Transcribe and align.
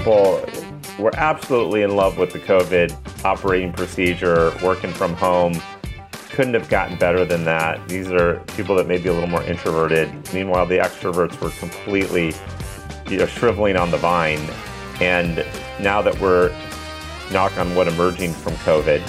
people 0.00 0.42
were 0.98 1.14
absolutely 1.16 1.82
in 1.82 1.94
love 1.94 2.16
with 2.16 2.32
the 2.32 2.38
COVID 2.38 3.22
operating 3.22 3.70
procedure, 3.70 4.50
working 4.62 4.90
from 4.92 5.12
home. 5.12 5.60
Couldn't 6.30 6.54
have 6.54 6.70
gotten 6.70 6.96
better 6.96 7.26
than 7.26 7.44
that. 7.44 7.86
These 7.86 8.10
are 8.10 8.40
people 8.56 8.74
that 8.76 8.86
may 8.86 8.96
be 8.96 9.10
a 9.10 9.12
little 9.12 9.28
more 9.28 9.42
introverted. 9.42 10.10
Meanwhile, 10.32 10.66
the 10.66 10.78
extroverts 10.78 11.38
were 11.42 11.50
completely 11.50 12.32
you 13.10 13.18
know, 13.18 13.26
shriveling 13.26 13.76
on 13.76 13.90
the 13.90 13.98
vine. 13.98 14.40
And 15.02 15.44
now 15.80 16.00
that 16.00 16.18
we're 16.18 16.48
knock 17.30 17.54
on 17.58 17.74
wood 17.74 17.88
emerging 17.88 18.32
from 18.32 18.54
COVID, 18.54 19.02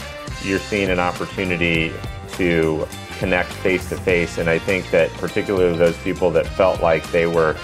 you're 0.44 0.60
seeing 0.60 0.90
an 0.90 1.00
opportunity 1.00 1.94
to 2.34 2.86
connect 3.18 3.50
face 3.50 3.88
to 3.90 3.96
face. 3.96 4.38
And 4.38 4.50
I 4.50 4.60
think 4.60 4.92
that 4.92 5.10
particularly 5.12 5.78
those 5.78 5.98
people 6.00 6.32
that 6.32 6.48
felt 6.48 6.82
like 6.82 7.10
they 7.12 7.28
were 7.28 7.56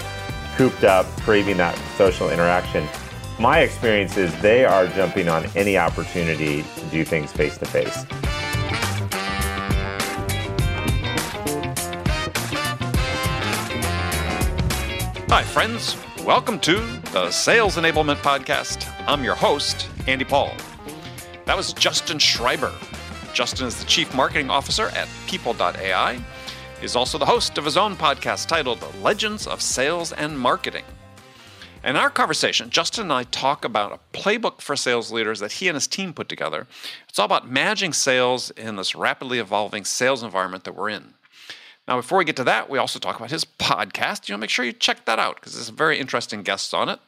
cooped 0.56 0.84
up, 0.84 1.04
craving 1.20 1.58
that 1.58 1.78
social 1.98 2.30
interaction, 2.30 2.88
my 3.38 3.60
experience 3.60 4.16
is 4.16 4.36
they 4.40 4.64
are 4.64 4.88
jumping 4.88 5.28
on 5.28 5.44
any 5.54 5.78
opportunity 5.78 6.64
to 6.76 6.84
do 6.86 7.04
things 7.04 7.30
face 7.30 7.56
to 7.58 7.66
face. 7.66 8.04
Hi, 15.30 15.42
friends. 15.44 15.96
Welcome 16.24 16.58
to 16.60 16.80
the 17.12 17.30
Sales 17.30 17.76
Enablement 17.76 18.16
Podcast. 18.16 18.90
I'm 19.06 19.22
your 19.22 19.36
host, 19.36 19.88
Andy 20.08 20.24
Paul. 20.24 20.52
That 21.44 21.56
was 21.56 21.72
Justin 21.72 22.18
Shriber. 22.18 22.72
Justin 23.34 23.68
is 23.68 23.78
the 23.78 23.84
Chief 23.84 24.12
Marketing 24.14 24.50
Officer 24.50 24.88
at 24.88 25.08
People.ai. 25.28 26.18
He's 26.80 26.96
also 26.96 27.18
the 27.18 27.26
host 27.26 27.56
of 27.56 27.64
his 27.64 27.76
own 27.76 27.94
podcast 27.94 28.48
titled 28.48 28.84
Legends 29.00 29.46
of 29.46 29.62
Sales 29.62 30.12
and 30.12 30.38
Marketing. 30.38 30.84
In 31.84 31.94
our 31.94 32.10
conversation, 32.10 32.70
Justin 32.70 33.04
and 33.04 33.12
I 33.12 33.22
talk 33.22 33.64
about 33.64 33.92
a 33.92 34.18
playbook 34.18 34.60
for 34.60 34.74
sales 34.74 35.12
leaders 35.12 35.38
that 35.38 35.52
he 35.52 35.68
and 35.68 35.76
his 35.76 35.86
team 35.86 36.12
put 36.12 36.28
together. 36.28 36.66
It's 37.08 37.20
all 37.20 37.24
about 37.24 37.48
managing 37.48 37.92
sales 37.92 38.50
in 38.50 38.74
this 38.74 38.96
rapidly 38.96 39.38
evolving 39.38 39.84
sales 39.84 40.24
environment 40.24 40.64
that 40.64 40.74
we're 40.74 40.88
in. 40.88 41.14
Now, 41.86 41.96
before 41.96 42.18
we 42.18 42.24
get 42.24 42.36
to 42.36 42.44
that, 42.44 42.68
we 42.68 42.78
also 42.78 42.98
talk 42.98 43.16
about 43.16 43.30
his 43.30 43.44
podcast. 43.44 44.28
You 44.28 44.34
know, 44.34 44.38
make 44.38 44.50
sure 44.50 44.64
you 44.64 44.72
check 44.72 45.04
that 45.04 45.20
out 45.20 45.36
because 45.36 45.54
there's 45.54 45.68
very 45.68 45.98
interesting 45.98 46.42
guests 46.42 46.74
on 46.74 46.88
it. 46.88 46.98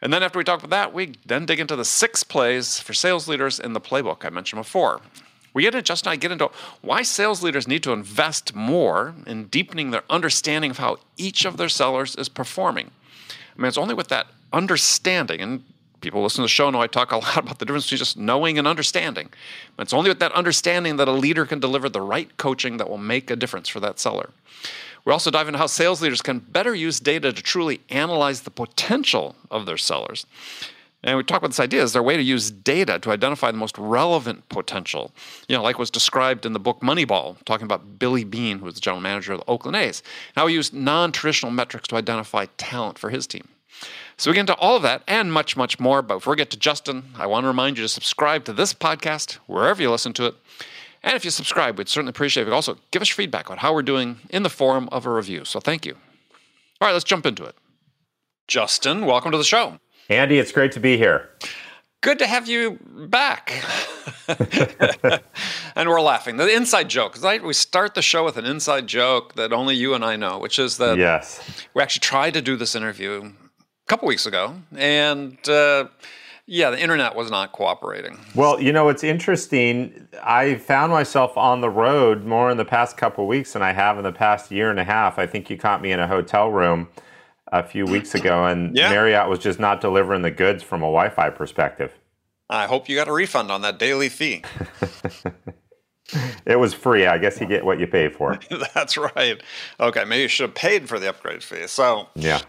And 0.00 0.12
then 0.12 0.22
after 0.22 0.38
we 0.38 0.44
talk 0.44 0.60
about 0.60 0.70
that, 0.70 0.94
we 0.94 1.14
then 1.26 1.44
dig 1.44 1.58
into 1.58 1.76
the 1.76 1.84
six 1.84 2.22
plays 2.22 2.78
for 2.78 2.94
sales 2.94 3.26
leaders 3.26 3.58
in 3.58 3.72
the 3.72 3.80
playbook 3.80 4.24
I 4.24 4.30
mentioned 4.30 4.62
before. 4.62 5.00
We 5.54 5.64
get 5.64 5.74
into 5.74 5.82
Justin 5.82 6.10
and 6.10 6.14
I 6.14 6.20
get 6.20 6.30
into 6.30 6.50
why 6.80 7.02
sales 7.02 7.42
leaders 7.42 7.68
need 7.68 7.82
to 7.82 7.92
invest 7.92 8.54
more 8.54 9.14
in 9.26 9.46
deepening 9.46 9.90
their 9.90 10.04
understanding 10.08 10.70
of 10.70 10.78
how 10.78 10.98
each 11.16 11.44
of 11.44 11.56
their 11.56 11.68
sellers 11.68 12.14
is 12.16 12.28
performing. 12.28 12.92
I 13.56 13.60
mean, 13.60 13.68
it's 13.68 13.78
only 13.78 13.94
with 13.94 14.08
that 14.08 14.26
understanding, 14.52 15.40
and 15.40 15.64
people 16.00 16.22
listen 16.22 16.38
to 16.38 16.42
the 16.42 16.48
show 16.48 16.68
know 16.70 16.80
I 16.80 16.86
talk 16.86 17.12
a 17.12 17.16
lot 17.18 17.38
about 17.38 17.58
the 17.58 17.64
difference 17.64 17.86
between 17.86 17.98
just 17.98 18.16
knowing 18.16 18.58
and 18.58 18.66
understanding. 18.66 19.30
But 19.76 19.84
it's 19.84 19.92
only 19.92 20.10
with 20.10 20.20
that 20.20 20.32
understanding 20.32 20.96
that 20.96 21.08
a 21.08 21.12
leader 21.12 21.46
can 21.46 21.60
deliver 21.60 21.88
the 21.88 22.00
right 22.00 22.36
coaching 22.36 22.76
that 22.76 22.88
will 22.88 22.98
make 22.98 23.30
a 23.30 23.36
difference 23.36 23.68
for 23.68 23.80
that 23.80 23.98
seller. 23.98 24.30
We 25.04 25.12
also 25.12 25.30
dive 25.30 25.48
into 25.48 25.58
how 25.58 25.66
sales 25.66 26.00
leaders 26.00 26.22
can 26.22 26.38
better 26.38 26.74
use 26.74 27.00
data 27.00 27.32
to 27.32 27.42
truly 27.42 27.80
analyze 27.90 28.42
the 28.42 28.50
potential 28.50 29.34
of 29.50 29.66
their 29.66 29.78
sellers. 29.78 30.26
And 31.04 31.16
we 31.16 31.24
talk 31.24 31.38
about 31.38 31.48
this 31.48 31.60
idea 31.60 31.82
is 31.82 31.92
there 31.92 32.00
a 32.00 32.04
way 32.04 32.16
to 32.16 32.22
use 32.22 32.50
data 32.50 32.98
to 33.00 33.10
identify 33.10 33.50
the 33.50 33.58
most 33.58 33.76
relevant 33.76 34.48
potential? 34.48 35.12
You 35.48 35.56
know, 35.56 35.62
like 35.62 35.78
was 35.78 35.90
described 35.90 36.46
in 36.46 36.52
the 36.52 36.60
book 36.60 36.80
Moneyball, 36.80 37.42
talking 37.44 37.64
about 37.64 37.98
Billy 37.98 38.24
Beane, 38.24 38.60
who 38.60 38.66
was 38.66 38.74
the 38.74 38.80
general 38.80 39.00
manager 39.00 39.32
of 39.32 39.40
the 39.40 39.50
Oakland 39.50 39.76
A's. 39.76 40.02
How 40.36 40.46
he 40.46 40.54
used 40.54 40.72
non-traditional 40.72 41.50
metrics 41.50 41.88
to 41.88 41.96
identify 41.96 42.46
talent 42.56 42.98
for 42.98 43.10
his 43.10 43.26
team. 43.26 43.48
So 44.16 44.30
we 44.30 44.34
get 44.34 44.40
into 44.40 44.54
all 44.56 44.76
of 44.76 44.82
that 44.82 45.02
and 45.08 45.32
much, 45.32 45.56
much 45.56 45.80
more. 45.80 46.02
But 46.02 46.16
before 46.16 46.32
we 46.32 46.36
get 46.36 46.50
to 46.50 46.56
Justin, 46.56 47.04
I 47.16 47.26
want 47.26 47.42
to 47.44 47.48
remind 47.48 47.78
you 47.78 47.84
to 47.84 47.88
subscribe 47.88 48.44
to 48.44 48.52
this 48.52 48.72
podcast 48.72 49.34
wherever 49.46 49.82
you 49.82 49.90
listen 49.90 50.12
to 50.14 50.26
it. 50.26 50.34
And 51.02 51.16
if 51.16 51.24
you 51.24 51.32
subscribe, 51.32 51.78
we'd 51.78 51.88
certainly 51.88 52.10
appreciate 52.10 52.46
it. 52.46 52.52
Also 52.52 52.78
give 52.92 53.02
us 53.02 53.08
feedback 53.08 53.50
on 53.50 53.58
how 53.58 53.74
we're 53.74 53.82
doing 53.82 54.20
in 54.30 54.44
the 54.44 54.50
form 54.50 54.88
of 54.92 55.04
a 55.04 55.10
review. 55.10 55.44
So 55.44 55.58
thank 55.58 55.84
you. 55.84 55.94
All 56.80 56.86
right, 56.86 56.92
let's 56.92 57.04
jump 57.04 57.26
into 57.26 57.42
it. 57.44 57.56
Justin, 58.46 59.06
welcome 59.06 59.32
to 59.32 59.38
the 59.38 59.44
show. 59.44 59.80
Andy, 60.08 60.38
it's 60.38 60.52
great 60.52 60.72
to 60.72 60.80
be 60.80 60.96
here. 60.96 61.30
Good 62.00 62.18
to 62.18 62.26
have 62.26 62.48
you 62.48 62.80
back. 63.08 63.52
and 65.76 65.88
we're 65.88 66.00
laughing. 66.00 66.36
The 66.36 66.52
inside 66.52 66.88
joke, 66.88 67.22
right? 67.22 67.42
We 67.42 67.52
start 67.52 67.94
the 67.94 68.02
show 68.02 68.24
with 68.24 68.36
an 68.36 68.44
inside 68.44 68.88
joke 68.88 69.34
that 69.34 69.52
only 69.52 69.76
you 69.76 69.94
and 69.94 70.04
I 70.04 70.16
know, 70.16 70.38
which 70.38 70.58
is 70.58 70.78
that 70.78 70.98
yes. 70.98 71.40
we 71.74 71.82
actually 71.82 72.00
tried 72.00 72.34
to 72.34 72.42
do 72.42 72.56
this 72.56 72.74
interview 72.74 73.22
a 73.22 73.86
couple 73.86 74.08
weeks 74.08 74.26
ago, 74.26 74.56
and 74.76 75.38
uh, 75.48 75.86
yeah, 76.46 76.70
the 76.70 76.80
internet 76.80 77.14
was 77.14 77.30
not 77.30 77.52
cooperating. 77.52 78.18
Well, 78.34 78.60
you 78.60 78.72
know, 78.72 78.88
it's 78.88 79.04
interesting. 79.04 80.08
I 80.24 80.56
found 80.56 80.90
myself 80.90 81.36
on 81.36 81.60
the 81.60 81.70
road 81.70 82.24
more 82.24 82.50
in 82.50 82.56
the 82.56 82.64
past 82.64 82.96
couple 82.96 83.28
weeks 83.28 83.52
than 83.52 83.62
I 83.62 83.72
have 83.72 83.96
in 83.96 84.02
the 84.02 84.12
past 84.12 84.50
year 84.50 84.70
and 84.70 84.80
a 84.80 84.84
half. 84.84 85.20
I 85.20 85.26
think 85.28 85.48
you 85.48 85.56
caught 85.56 85.80
me 85.80 85.92
in 85.92 86.00
a 86.00 86.08
hotel 86.08 86.50
room 86.50 86.88
a 87.52 87.62
few 87.62 87.84
weeks 87.84 88.14
ago, 88.14 88.46
and 88.46 88.74
yeah. 88.74 88.90
Marriott 88.90 89.28
was 89.28 89.38
just 89.38 89.60
not 89.60 89.80
delivering 89.80 90.22
the 90.22 90.30
goods 90.30 90.62
from 90.62 90.80
a 90.80 90.86
Wi 90.86 91.10
Fi 91.10 91.30
perspective. 91.30 91.92
I 92.50 92.66
hope 92.66 92.88
you 92.88 92.96
got 92.96 93.08
a 93.08 93.12
refund 93.12 93.50
on 93.50 93.62
that 93.62 93.78
daily 93.78 94.08
fee. 94.08 94.42
it 96.46 96.58
was 96.58 96.74
free. 96.74 97.06
I 97.06 97.18
guess 97.18 97.40
you 97.40 97.46
get 97.46 97.64
what 97.64 97.78
you 97.78 97.86
pay 97.86 98.08
for. 98.08 98.38
That's 98.74 98.96
right. 98.96 99.40
Okay, 99.78 100.04
maybe 100.04 100.22
you 100.22 100.28
should 100.28 100.48
have 100.48 100.54
paid 100.54 100.88
for 100.88 100.98
the 100.98 101.08
upgrade 101.08 101.42
fee. 101.42 101.66
So, 101.66 102.08
yeah. 102.14 102.40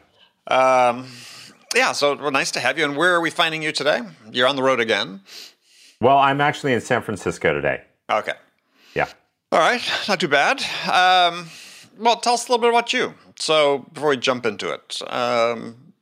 Um, 0.47 1.08
yeah, 1.75 1.92
so 1.92 2.16
well, 2.16 2.31
nice 2.31 2.52
to 2.52 2.59
have 2.59 2.78
you. 2.78 2.86
And 2.86 2.97
where 2.97 3.13
are 3.13 3.22
we 3.22 3.30
finding 3.30 3.62
you 3.62 3.72
today? 3.72 4.02
You're 4.31 4.47
on 4.47 4.56
the 4.56 4.63
road 4.63 4.80
again. 4.80 5.22
Well, 6.02 6.18
I'm 6.18 6.42
actually 6.42 6.74
in 6.74 6.81
San 6.81 7.02
Francisco 7.02 7.53
today. 7.53 7.81
Okay. 8.09 8.34
Yeah. 8.94 9.08
All 9.52 9.59
right, 9.59 9.81
not 10.08 10.19
too 10.19 10.28
bad. 10.28 10.59
Um, 10.90 11.47
well, 11.97 12.18
tell 12.18 12.34
us 12.34 12.47
a 12.47 12.52
little 12.52 12.62
bit 12.62 12.69
about 12.69 12.92
you. 12.92 13.13
So 13.38 13.79
before 13.94 14.09
we 14.09 14.17
jump 14.17 14.45
into 14.45 14.71
it, 14.71 15.01
um, 15.07 15.94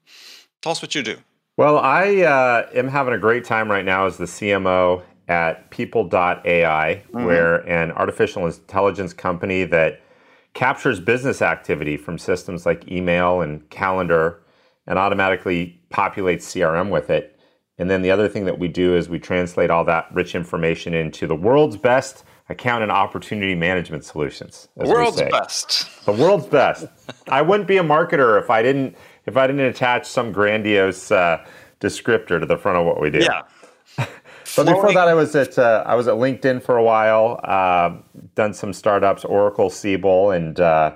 tell 0.61 0.71
us 0.71 0.81
what 0.81 0.95
you 0.95 1.03
do. 1.03 1.17
Well, 1.57 1.77
I 1.77 2.21
uh, 2.21 2.69
am 2.73 2.87
having 2.87 3.13
a 3.13 3.17
great 3.17 3.45
time 3.45 3.69
right 3.69 3.85
now 3.85 4.05
as 4.05 4.17
the 4.17 4.25
CMO 4.25 5.03
at 5.27 5.69
People.ai, 5.69 6.43
mm-hmm. 6.43 7.25
where 7.25 7.57
an 7.69 7.91
artificial 7.91 8.45
intelligence 8.45 9.13
company 9.13 9.63
that 9.65 10.01
captures 10.53 10.99
business 10.99 11.41
activity 11.41 11.97
from 11.97 12.17
systems 12.17 12.65
like 12.65 12.91
email 12.91 13.41
and 13.41 13.69
calendar 13.69 14.41
and 14.87 14.99
automatically 14.99 15.79
populates 15.91 16.43
CRM 16.43 16.89
with 16.89 17.09
it. 17.09 17.39
And 17.77 17.89
then 17.89 18.01
the 18.01 18.11
other 18.11 18.27
thing 18.27 18.45
that 18.45 18.59
we 18.59 18.67
do 18.67 18.95
is 18.95 19.09
we 19.09 19.19
translate 19.19 19.69
all 19.69 19.85
that 19.85 20.07
rich 20.13 20.35
information 20.35 20.93
into 20.93 21.27
the 21.27 21.35
world's 21.35 21.77
best 21.77 22.23
account 22.51 22.83
and 22.83 22.91
opportunity 22.91 23.55
management 23.55 24.03
solutions. 24.03 24.67
The 24.77 24.87
world's 24.87 25.21
best. 25.21 26.05
The 26.05 26.11
world's 26.11 26.45
best. 26.45 26.85
I 27.29 27.41
wouldn't 27.41 27.67
be 27.67 27.77
a 27.77 27.83
marketer 27.83 28.41
if 28.41 28.49
I 28.49 28.61
didn't 28.61 28.95
if 29.25 29.37
I 29.37 29.47
didn't 29.47 29.65
attach 29.65 30.05
some 30.05 30.31
grandiose 30.31 31.11
uh, 31.11 31.45
descriptor 31.79 32.39
to 32.39 32.45
the 32.45 32.57
front 32.57 32.77
of 32.77 32.85
what 32.85 32.99
we 32.99 33.09
do. 33.09 33.19
Yeah. 33.19 33.43
but 33.97 34.65
before 34.65 34.93
that, 34.93 35.07
I 35.07 35.13
was 35.13 35.35
at 35.35 35.57
uh, 35.57 35.83
I 35.85 35.95
was 35.95 36.07
at 36.07 36.15
LinkedIn 36.15 36.61
for 36.61 36.77
a 36.77 36.83
while. 36.83 37.39
Uh, 37.43 37.97
done 38.35 38.53
some 38.53 38.73
startups, 38.73 39.25
Oracle, 39.25 39.69
Siebel, 39.69 40.31
and 40.31 40.59
uh, 40.59 40.93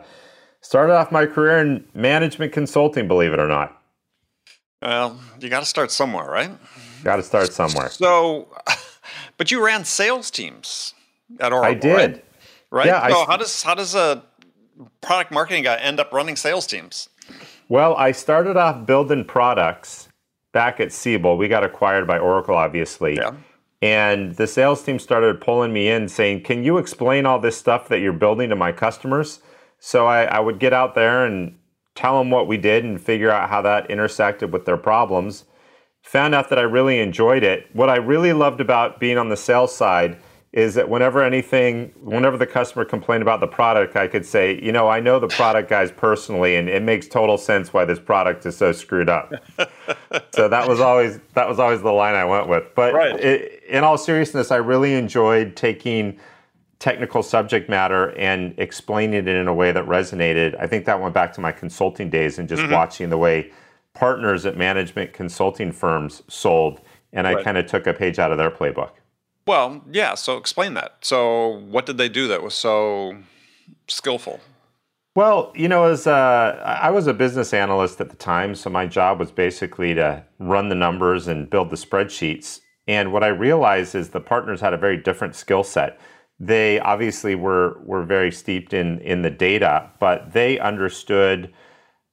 started 0.62 0.94
off 0.94 1.12
my 1.12 1.26
career 1.26 1.60
in 1.60 1.86
management 1.94 2.52
consulting. 2.52 3.08
Believe 3.08 3.34
it 3.34 3.40
or 3.40 3.48
not. 3.48 3.82
Well, 4.82 5.20
you 5.40 5.50
got 5.50 5.62
to 5.62 5.66
start 5.66 5.90
somewhere, 5.90 6.30
right? 6.30 6.52
Got 7.04 7.16
to 7.16 7.24
start 7.24 7.54
somewhere. 7.54 7.90
So, 7.90 8.50
but 9.38 9.50
you 9.50 9.66
ran 9.66 9.86
sales 9.86 10.30
teams 10.30 10.94
at 11.40 11.53
Oracle. 11.53 11.72
I 11.72 11.74
did. 11.74 12.12
Right? 12.12 12.24
right? 12.72 12.88
Yeah. 12.88 13.08
So 13.09 13.22
I, 13.22 13.25
how 13.25 13.38
does 13.38 13.63
how 13.63 13.75
does 13.75 13.96
a 13.96 14.23
product 15.02 15.32
marketing 15.32 15.64
guy 15.64 15.78
end 15.78 16.00
up 16.00 16.11
running 16.11 16.35
sales 16.35 16.67
teams? 16.67 17.09
Well, 17.67 17.96
I 17.96 18.11
started 18.11 18.58
off 18.58 18.85
building 18.85 19.26
products 19.26 20.09
back 20.52 20.79
at 20.79 20.91
Siebel. 20.91 21.38
We 21.38 21.47
got 21.47 21.64
acquired 21.64 22.08
by 22.08 22.20
Oracle, 22.20 22.55
obviously. 22.55 23.16
Yeah. 23.16 23.34
And 23.82 24.35
the 24.35 24.47
sales 24.47 24.84
team 24.84 25.00
started 25.00 25.41
pulling 25.41 25.73
me 25.73 25.90
in 25.90 26.08
saying, 26.08 26.44
Can 26.44 26.64
you 26.64 26.78
explain 26.78 27.26
all 27.26 27.40
this 27.40 27.58
stuff 27.58 27.88
that 27.90 28.00
you're 28.00 28.14
building 28.14 28.50
to 28.50 28.55
my 28.55 28.72
customers? 28.72 29.41
So 29.79 30.08
I, 30.08 30.23
I 30.23 30.40
would 30.40 30.59
get 30.59 30.73
out 30.73 30.96
there 30.96 31.26
and 31.26 31.58
tell 31.94 32.17
them 32.17 32.32
what 32.32 32.47
we 32.47 32.58
did 32.58 32.84
and 32.84 33.00
figure 33.00 33.32
out 33.32 33.50
how 33.50 33.61
that 33.61 33.90
intersected 33.90 34.52
with 34.52 34.66
their 34.66 34.78
problems. 34.78 35.46
Found 36.03 36.35
out 36.35 36.50
that 36.50 36.59
I 36.59 36.64
really 36.64 37.00
enjoyed 37.00 37.44
it. 37.44 37.67
What 37.73 37.90
I 37.90 37.97
really 37.97 38.34
loved 38.34 38.61
about 38.61 39.00
being 39.00 39.17
on 39.17 39.29
the 39.29 39.38
sales 39.38 39.76
side 39.76 40.17
is 40.55 40.73
that 40.73 40.87
whenever 40.87 41.22
anything, 41.22 41.91
whenever 41.99 42.37
the 42.37 42.47
customer 42.47 42.85
complained 42.85 43.22
about 43.22 43.41
the 43.41 43.47
product, 43.47 43.97
I 43.97 44.07
could 44.07 44.25
say, 44.25 44.57
you 44.63 44.72
know, 44.72 44.87
I 44.87 45.02
know 45.02 45.19
the 45.19 45.28
product 45.28 45.69
guys 45.69 45.91
personally, 45.91 46.55
and 46.55 46.69
it 46.69 46.81
makes 46.81 47.09
total 47.09 47.37
sense 47.37 47.73
why 47.73 47.84
this 47.84 47.99
product 47.99 48.46
is 48.46 48.55
so 48.55 48.72
screwed 48.72 49.09
up. 49.09 49.34
so 50.34 50.47
that 50.47 50.66
was 50.66 50.79
always 50.79 51.19
that 51.34 51.49
was 51.49 51.59
always 51.59 51.81
the 51.81 51.91
line 51.91 52.16
I 52.16 52.23
went 52.23 52.47
with. 52.47 52.73
But 52.73 52.93
right. 52.93 53.19
it, 53.19 53.63
in 53.67 53.84
all 53.84 53.97
seriousness, 53.97 54.49
I 54.49 54.55
really 54.55 54.93
enjoyed 54.93 55.57
taking 55.57 56.17
technical 56.79 57.22
subject 57.22 57.69
matter 57.69 58.17
and 58.17 58.53
explaining 58.57 59.28
it 59.28 59.28
in 59.28 59.49
a 59.49 59.53
way 59.53 59.73
that 59.73 59.85
resonated. 59.85 60.57
I 60.57 60.67
think 60.67 60.85
that 60.85 61.02
went 61.02 61.13
back 61.13 61.34
to 61.34 61.41
my 61.41 61.52
consulting 61.52 62.09
days 62.09 62.40
and 62.40 62.47
just 62.47 62.63
mm-hmm. 62.63 62.72
watching 62.72 63.09
the 63.09 63.17
way 63.17 63.52
partners 63.93 64.46
at 64.46 64.55
management 64.55 65.11
consulting 65.11 65.73
firms 65.73 66.23
sold, 66.29 66.79
and 67.11 67.28
I 67.28 67.34
Right. 67.34 67.43
kind 67.43 67.57
of 67.57 67.66
took 67.66 67.87
a 67.87 67.93
page 67.93 68.19
out 68.19 68.31
of 68.31 68.37
their 68.37 68.52
playbook. 68.52 68.91
Well, 69.47 69.84
yeah. 69.92 70.16
So 70.16 70.38
explain 70.38 70.74
that. 70.74 70.97
So 71.02 71.59
what 71.70 71.86
did 71.86 71.97
they 71.97 72.09
do 72.09 72.28
that 72.28 72.42
was 72.42 72.56
so 72.56 73.18
skillful? 73.88 74.40
Well, 75.16 75.53
you 75.56 75.70
know, 75.70 75.86
as 75.86 76.08
uh, 76.08 76.62
I 76.66 76.92
was 76.92 77.08
a 77.08 77.14
business 77.14 77.53
analyst 77.53 78.02
at 78.02 78.09
the 78.09 78.18
time, 78.18 78.53
so 78.53 78.70
my 78.70 78.86
job 78.86 79.18
was 79.18 79.32
basically 79.32 79.94
to 79.94 80.26
run 80.40 80.68
the 80.68 80.76
numbers 80.76 81.28
and 81.28 81.50
build 81.50 81.70
the 81.70 81.78
spreadsheets. 81.78 82.59
And 82.88 83.14
what 83.14 83.24
I 83.24 83.28
realized 83.28 83.96
is 83.96 84.09
the 84.09 84.20
partners 84.20 84.59
had 84.59 84.74
a 84.74 84.78
very 84.78 84.97
different 84.97 85.34
skill 85.36 85.64
set. 85.64 86.00
They 86.38 86.82
obviously 86.82 87.34
were 87.36 87.80
were 87.86 88.03
very 88.03 88.32
steeped 88.32 88.74
in 88.74 89.00
in 89.00 89.22
the 89.22 89.30
data, 89.30 89.90
but 90.02 90.34
they 90.34 90.59
understood 90.59 91.53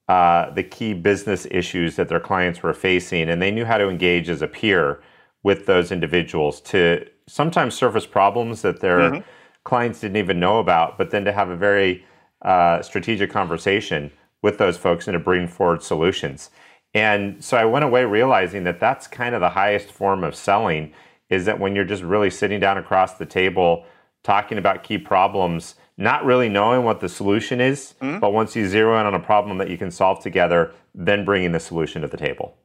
uh, 0.09 0.51
the 0.51 0.63
key 0.63 0.95
business 0.95 1.45
issues 1.51 1.97
that 1.97 2.09
their 2.09 2.21
clients 2.21 2.63
were 2.63 2.73
facing, 2.73 3.29
and 3.29 3.43
they 3.43 3.51
knew 3.51 3.65
how 3.65 3.79
to 3.79 3.89
engage 3.89 4.29
as 4.29 4.43
a 4.43 4.47
peer 4.47 5.03
with 5.43 5.67
those 5.67 5.91
individuals 5.91 6.61
to 6.61 7.05
sometimes 7.27 7.75
surface 7.75 8.07
problems 8.07 8.63
that 8.63 8.81
their 8.81 9.25
clients 9.65 10.01
didn't 10.01 10.17
even 10.17 10.41
know 10.41 10.59
about, 10.59 10.99
but 10.99 11.11
then 11.11 11.25
to 11.25 11.33
have 11.33 11.49
a 11.49 11.57
very 11.57 12.05
uh, 12.43 12.83
strategic 12.83 13.31
conversation 13.31 14.11
with 14.43 14.59
those 14.59 14.77
folks 14.77 15.07
and 15.07 15.15
to 15.15 15.21
bring 15.21 15.47
forward 15.47 15.83
solutions. 15.83 16.51
And 16.95 17.43
so 17.43 17.57
I 17.57 17.65
went 17.65 17.85
away 17.85 18.05
realizing 18.05 18.65
that 18.65 18.81
that's 18.81 19.07
kind 19.07 19.35
of 19.35 19.41
the 19.41 19.51
highest 19.51 19.89
form 19.89 20.25
of 20.25 20.35
selling 20.35 20.93
is 21.31 21.47
that 21.47 21.59
when 21.59 21.75
you're 21.75 21.85
just 21.85 22.03
really 22.03 22.29
sitting 22.29 22.61
down 22.61 22.77
across 22.77 23.15
the 23.15 23.25
table 23.25 23.87
talking 24.23 24.59
about 24.59 24.83
key 24.83 24.99
problems, 24.99 25.77
not 25.97 26.25
really 26.25 26.49
knowing 26.49 26.85
what 26.85 27.01
the 27.01 27.09
solution 27.09 27.61
is, 27.61 27.95
but 28.21 28.33
once 28.33 28.55
you 28.55 28.69
zero 28.69 28.99
in 29.01 29.07
on 29.07 29.15
a 29.15 29.21
problem 29.21 29.59
that 29.59 29.71
you 29.71 29.79
can 29.79 29.91
solve 29.91 30.23
together, 30.23 30.73
then 30.95 31.25
bringing 31.25 31.53
the 31.53 31.61
solution 31.61 32.03
to 32.03 32.09
the 32.09 32.17
table. 32.17 32.57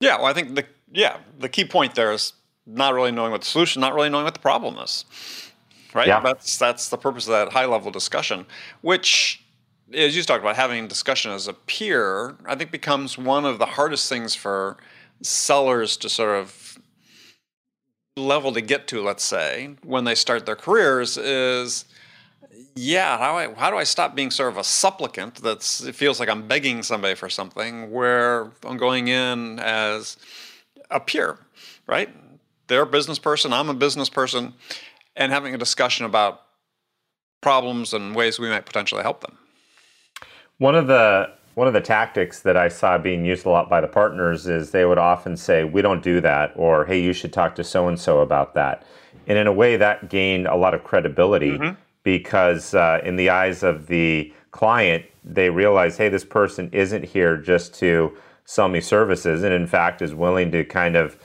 Yeah. 0.00 0.16
Well, 0.16 0.26
I 0.26 0.32
think 0.32 0.54
the 0.54 0.64
yeah 0.92 1.18
the 1.38 1.48
key 1.48 1.64
point 1.64 1.94
there 1.94 2.12
is 2.12 2.32
not 2.66 2.94
really 2.94 3.12
knowing 3.12 3.32
what 3.32 3.40
the 3.40 3.46
solution, 3.46 3.80
not 3.80 3.94
really 3.94 4.08
knowing 4.08 4.24
what 4.24 4.34
the 4.34 4.40
problem 4.40 4.78
is. 4.78 5.04
Right. 5.94 6.08
Yeah. 6.08 6.20
That's 6.20 6.56
that's 6.56 6.88
the 6.88 6.96
purpose 6.96 7.26
of 7.26 7.32
that 7.32 7.52
high 7.52 7.66
level 7.66 7.90
discussion, 7.90 8.46
which, 8.80 9.44
as 9.92 10.16
you 10.16 10.22
talked 10.22 10.42
about, 10.42 10.56
having 10.56 10.88
discussion 10.88 11.32
as 11.32 11.48
a 11.48 11.52
peer, 11.52 12.36
I 12.46 12.54
think 12.54 12.70
becomes 12.70 13.18
one 13.18 13.44
of 13.44 13.58
the 13.58 13.66
hardest 13.66 14.08
things 14.08 14.34
for 14.34 14.78
sellers 15.20 15.96
to 15.98 16.08
sort 16.08 16.38
of 16.38 16.78
level 18.16 18.52
to 18.52 18.62
get 18.62 18.88
to. 18.88 19.02
Let's 19.02 19.24
say 19.24 19.76
when 19.82 20.04
they 20.04 20.14
start 20.14 20.46
their 20.46 20.56
careers 20.56 21.18
is 21.18 21.84
yeah, 22.74 23.18
how, 23.18 23.36
I, 23.36 23.52
how 23.54 23.70
do 23.70 23.76
I 23.76 23.84
stop 23.84 24.14
being 24.14 24.30
sort 24.30 24.50
of 24.50 24.58
a 24.58 24.64
supplicant 24.64 25.36
that's 25.36 25.82
it 25.82 25.94
feels 25.94 26.18
like 26.18 26.28
I'm 26.28 26.48
begging 26.48 26.82
somebody 26.82 27.14
for 27.14 27.28
something 27.28 27.90
where 27.90 28.50
I'm 28.64 28.76
going 28.78 29.08
in 29.08 29.58
as 29.58 30.16
a 30.90 31.00
peer, 31.00 31.38
right? 31.86 32.08
They're 32.72 32.80
a 32.80 32.86
business 32.86 33.18
person, 33.18 33.52
I'm 33.52 33.68
a 33.68 33.74
business 33.74 34.08
person, 34.08 34.54
and 35.14 35.30
having 35.30 35.54
a 35.54 35.58
discussion 35.58 36.06
about 36.06 36.40
problems 37.42 37.92
and 37.92 38.16
ways 38.16 38.38
we 38.38 38.48
might 38.48 38.64
potentially 38.64 39.02
help 39.02 39.20
them. 39.20 39.36
One 40.56 40.74
of 40.74 40.86
the 40.86 41.34
one 41.52 41.66
of 41.66 41.74
the 41.74 41.82
tactics 41.82 42.40
that 42.40 42.56
I 42.56 42.68
saw 42.68 42.96
being 42.96 43.26
used 43.26 43.44
a 43.44 43.50
lot 43.50 43.68
by 43.68 43.82
the 43.82 43.88
partners 43.88 44.46
is 44.46 44.70
they 44.70 44.86
would 44.86 44.96
often 44.96 45.36
say, 45.36 45.64
"We 45.64 45.82
don't 45.82 46.02
do 46.02 46.22
that," 46.22 46.54
or 46.56 46.86
"Hey, 46.86 46.98
you 46.98 47.12
should 47.12 47.30
talk 47.30 47.54
to 47.56 47.62
so 47.62 47.88
and 47.88 48.00
so 48.00 48.20
about 48.20 48.54
that." 48.54 48.84
And 49.26 49.36
in 49.36 49.46
a 49.46 49.52
way, 49.52 49.76
that 49.76 50.08
gained 50.08 50.46
a 50.46 50.56
lot 50.56 50.72
of 50.72 50.82
credibility 50.82 51.60
because, 52.04 52.72
uh, 52.72 53.02
in 53.04 53.16
the 53.16 53.28
eyes 53.28 53.62
of 53.62 53.86
the 53.88 54.32
client, 54.50 55.04
they 55.22 55.50
realize, 55.50 55.98
"Hey, 55.98 56.08
this 56.08 56.24
person 56.24 56.70
isn't 56.72 57.04
here 57.04 57.36
just 57.36 57.74
to 57.80 58.16
sell 58.46 58.68
me 58.68 58.80
services, 58.80 59.42
and 59.42 59.52
in 59.52 59.66
fact, 59.66 60.00
is 60.00 60.14
willing 60.14 60.50
to 60.52 60.64
kind 60.64 60.96
of 60.96 61.18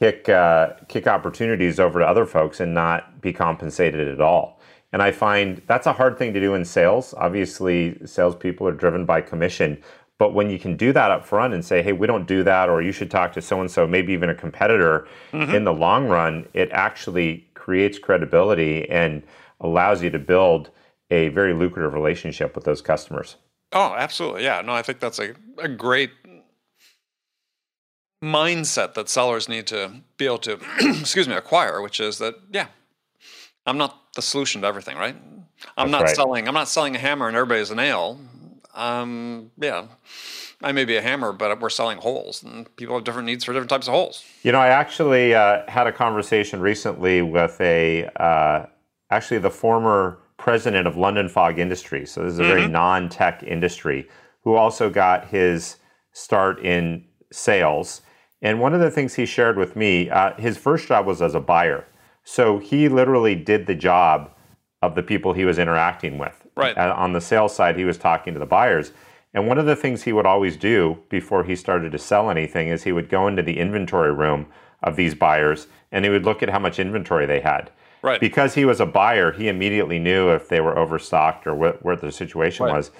kick 0.00 0.28
uh, 0.28 0.70
kick 0.88 1.06
opportunities 1.06 1.78
over 1.78 2.00
to 2.00 2.06
other 2.06 2.26
folks 2.26 2.60
and 2.60 2.74
not 2.74 3.20
be 3.20 3.32
compensated 3.32 4.08
at 4.08 4.20
all." 4.20 4.60
And 4.92 5.02
I 5.02 5.12
find 5.12 5.62
that's 5.66 5.86
a 5.86 5.92
hard 5.92 6.18
thing 6.18 6.32
to 6.34 6.40
do 6.40 6.54
in 6.54 6.64
sales. 6.64 7.14
Obviously, 7.16 7.98
salespeople 8.04 8.66
are 8.66 8.72
driven 8.72 9.04
by 9.04 9.20
commission. 9.20 9.82
But 10.18 10.34
when 10.34 10.50
you 10.50 10.58
can 10.58 10.76
do 10.76 10.92
that 10.92 11.10
up 11.10 11.24
front 11.24 11.54
and 11.54 11.64
say, 11.64 11.80
hey, 11.80 11.92
we 11.92 12.06
don't 12.06 12.26
do 12.26 12.42
that, 12.44 12.68
or 12.68 12.82
you 12.82 12.92
should 12.92 13.10
talk 13.10 13.32
to 13.32 13.40
so 13.40 13.58
and 13.58 13.70
so, 13.70 13.86
maybe 13.86 14.12
even 14.12 14.28
a 14.28 14.34
competitor, 14.34 15.08
in 15.32 15.64
the 15.64 15.72
long 15.72 16.08
run, 16.08 16.46
it 16.52 16.70
actually 16.72 17.48
creates 17.54 17.98
credibility 17.98 18.86
and 18.90 19.22
allows 19.60 20.02
you 20.02 20.10
to 20.10 20.18
build 20.18 20.68
a 21.10 21.28
very 21.28 21.54
lucrative 21.54 21.94
relationship 21.94 22.54
with 22.54 22.64
those 22.64 22.82
customers. 22.82 23.36
Oh, 23.72 23.94
absolutely. 23.96 24.44
Yeah. 24.44 24.60
No, 24.60 24.72
I 24.72 24.82
think 24.82 25.00
that's 25.00 25.18
a, 25.18 25.34
a 25.56 25.68
great 25.68 26.10
mindset 28.22 28.94
that 28.94 29.08
sellers 29.08 29.48
need 29.48 29.66
to 29.68 30.02
be 30.16 30.26
able 30.26 30.38
to, 30.38 30.58
excuse 30.80 31.28
me, 31.28 31.34
acquire, 31.34 31.80
which 31.80 32.00
is 32.00 32.18
that, 32.18 32.34
yeah, 32.52 32.66
I'm 33.66 33.78
not 33.78 34.14
the 34.14 34.22
solution 34.22 34.62
to 34.62 34.66
everything, 34.66 34.96
right? 34.96 35.16
I'm 35.76 35.90
That's 35.90 35.90
not 35.90 36.02
right. 36.02 36.16
selling, 36.16 36.48
I'm 36.48 36.54
not 36.54 36.68
selling 36.68 36.96
a 36.96 36.98
hammer 36.98 37.28
and 37.28 37.36
everybody's 37.36 37.70
a 37.70 37.74
nail. 37.74 38.20
Um, 38.74 39.50
yeah, 39.58 39.86
I 40.62 40.72
may 40.72 40.84
be 40.84 40.96
a 40.96 41.02
hammer, 41.02 41.32
but 41.32 41.60
we're 41.60 41.70
selling 41.70 41.98
holes 41.98 42.42
and 42.42 42.74
people 42.76 42.94
have 42.94 43.04
different 43.04 43.26
needs 43.26 43.44
for 43.44 43.52
different 43.52 43.70
types 43.70 43.88
of 43.88 43.94
holes. 43.94 44.24
You 44.42 44.52
know, 44.52 44.60
I 44.60 44.68
actually 44.68 45.34
uh, 45.34 45.62
had 45.68 45.86
a 45.86 45.92
conversation 45.92 46.60
recently 46.60 47.22
with 47.22 47.60
a, 47.60 48.06
uh, 48.16 48.66
actually 49.10 49.38
the 49.38 49.50
former 49.50 50.18
president 50.36 50.86
of 50.86 50.96
London 50.96 51.28
Fog 51.28 51.58
Industries. 51.58 52.10
So 52.10 52.22
this 52.22 52.32
is 52.32 52.38
a 52.38 52.44
very 52.44 52.66
non-tech 52.66 53.42
industry 53.42 54.08
who 54.42 54.54
also 54.54 54.88
got 54.88 55.28
his 55.28 55.76
start 56.12 56.60
in 56.64 57.04
sales. 57.30 58.00
And 58.42 58.60
one 58.60 58.74
of 58.74 58.80
the 58.80 58.90
things 58.90 59.14
he 59.14 59.26
shared 59.26 59.56
with 59.56 59.76
me, 59.76 60.08
uh, 60.10 60.34
his 60.34 60.56
first 60.56 60.88
job 60.88 61.06
was 61.06 61.20
as 61.20 61.34
a 61.34 61.40
buyer. 61.40 61.86
So 62.24 62.58
he 62.58 62.88
literally 62.88 63.34
did 63.34 63.66
the 63.66 63.74
job 63.74 64.30
of 64.82 64.94
the 64.94 65.02
people 65.02 65.32
he 65.32 65.44
was 65.44 65.58
interacting 65.58 66.18
with. 66.18 66.46
Right. 66.56 66.76
Uh, 66.76 66.94
on 66.96 67.12
the 67.12 67.20
sales 67.20 67.54
side, 67.54 67.76
he 67.76 67.84
was 67.84 67.98
talking 67.98 68.32
to 68.34 68.40
the 68.40 68.46
buyers. 68.46 68.92
And 69.34 69.46
one 69.46 69.58
of 69.58 69.66
the 69.66 69.76
things 69.76 70.02
he 70.02 70.12
would 70.12 70.26
always 70.26 70.56
do 70.56 70.98
before 71.08 71.44
he 71.44 71.54
started 71.54 71.92
to 71.92 71.98
sell 71.98 72.30
anything 72.30 72.68
is 72.68 72.82
he 72.82 72.92
would 72.92 73.08
go 73.08 73.28
into 73.28 73.42
the 73.42 73.58
inventory 73.58 74.12
room 74.12 74.46
of 74.82 74.96
these 74.96 75.14
buyers 75.14 75.66
and 75.92 76.04
he 76.04 76.10
would 76.10 76.24
look 76.24 76.42
at 76.42 76.48
how 76.48 76.58
much 76.58 76.78
inventory 76.78 77.26
they 77.26 77.40
had. 77.40 77.70
Right. 78.02 78.20
Because 78.20 78.54
he 78.54 78.64
was 78.64 78.80
a 78.80 78.86
buyer, 78.86 79.30
he 79.30 79.48
immediately 79.48 79.98
knew 79.98 80.30
if 80.30 80.48
they 80.48 80.60
were 80.60 80.76
overstocked 80.78 81.46
or 81.46 81.54
what, 81.54 81.84
what 81.84 82.00
the 82.00 82.10
situation 82.10 82.66
Right. 82.66 82.74
was. 82.74 82.90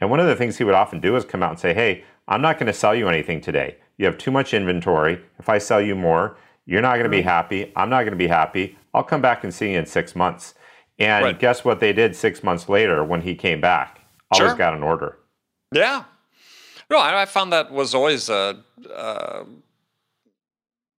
And 0.00 0.10
one 0.10 0.20
of 0.20 0.26
the 0.26 0.36
things 0.36 0.58
he 0.58 0.64
would 0.64 0.74
often 0.74 1.00
do 1.00 1.16
is 1.16 1.24
come 1.24 1.42
out 1.42 1.50
and 1.50 1.60
say, 1.60 1.72
Hey, 1.72 2.04
I'm 2.28 2.42
not 2.42 2.58
going 2.58 2.66
to 2.66 2.72
sell 2.72 2.94
you 2.94 3.08
anything 3.08 3.40
today. 3.40 3.76
You 3.96 4.06
have 4.06 4.18
too 4.18 4.30
much 4.30 4.54
inventory. 4.54 5.18
If 5.38 5.48
I 5.48 5.58
sell 5.58 5.80
you 5.80 5.96
more, 5.96 6.36
you're 6.66 6.82
not 6.82 6.94
going 6.94 7.04
to 7.04 7.10
be 7.10 7.22
happy. 7.22 7.72
I'm 7.74 7.88
not 7.88 8.02
going 8.02 8.12
to 8.12 8.16
be 8.16 8.28
happy. 8.28 8.76
I'll 8.94 9.02
come 9.02 9.22
back 9.22 9.42
and 9.44 9.52
see 9.52 9.72
you 9.72 9.78
in 9.78 9.86
six 9.86 10.14
months. 10.14 10.54
And 10.98 11.24
Right. 11.24 11.38
guess 11.38 11.64
what 11.64 11.80
they 11.80 11.92
did 11.92 12.14
six 12.14 12.42
months 12.42 12.68
later 12.68 13.02
when 13.02 13.22
he 13.22 13.34
came 13.34 13.60
back? 13.60 14.00
Always 14.30 14.50
Sure. 14.50 14.58
got 14.58 14.74
an 14.74 14.82
order. 14.82 15.18
Yeah. 15.72 16.04
No, 16.90 16.98
I, 16.98 17.22
I 17.22 17.24
found 17.24 17.52
that 17.52 17.70
was 17.70 17.94
always 17.94 18.28
a, 18.28 18.62
uh, 18.94 19.44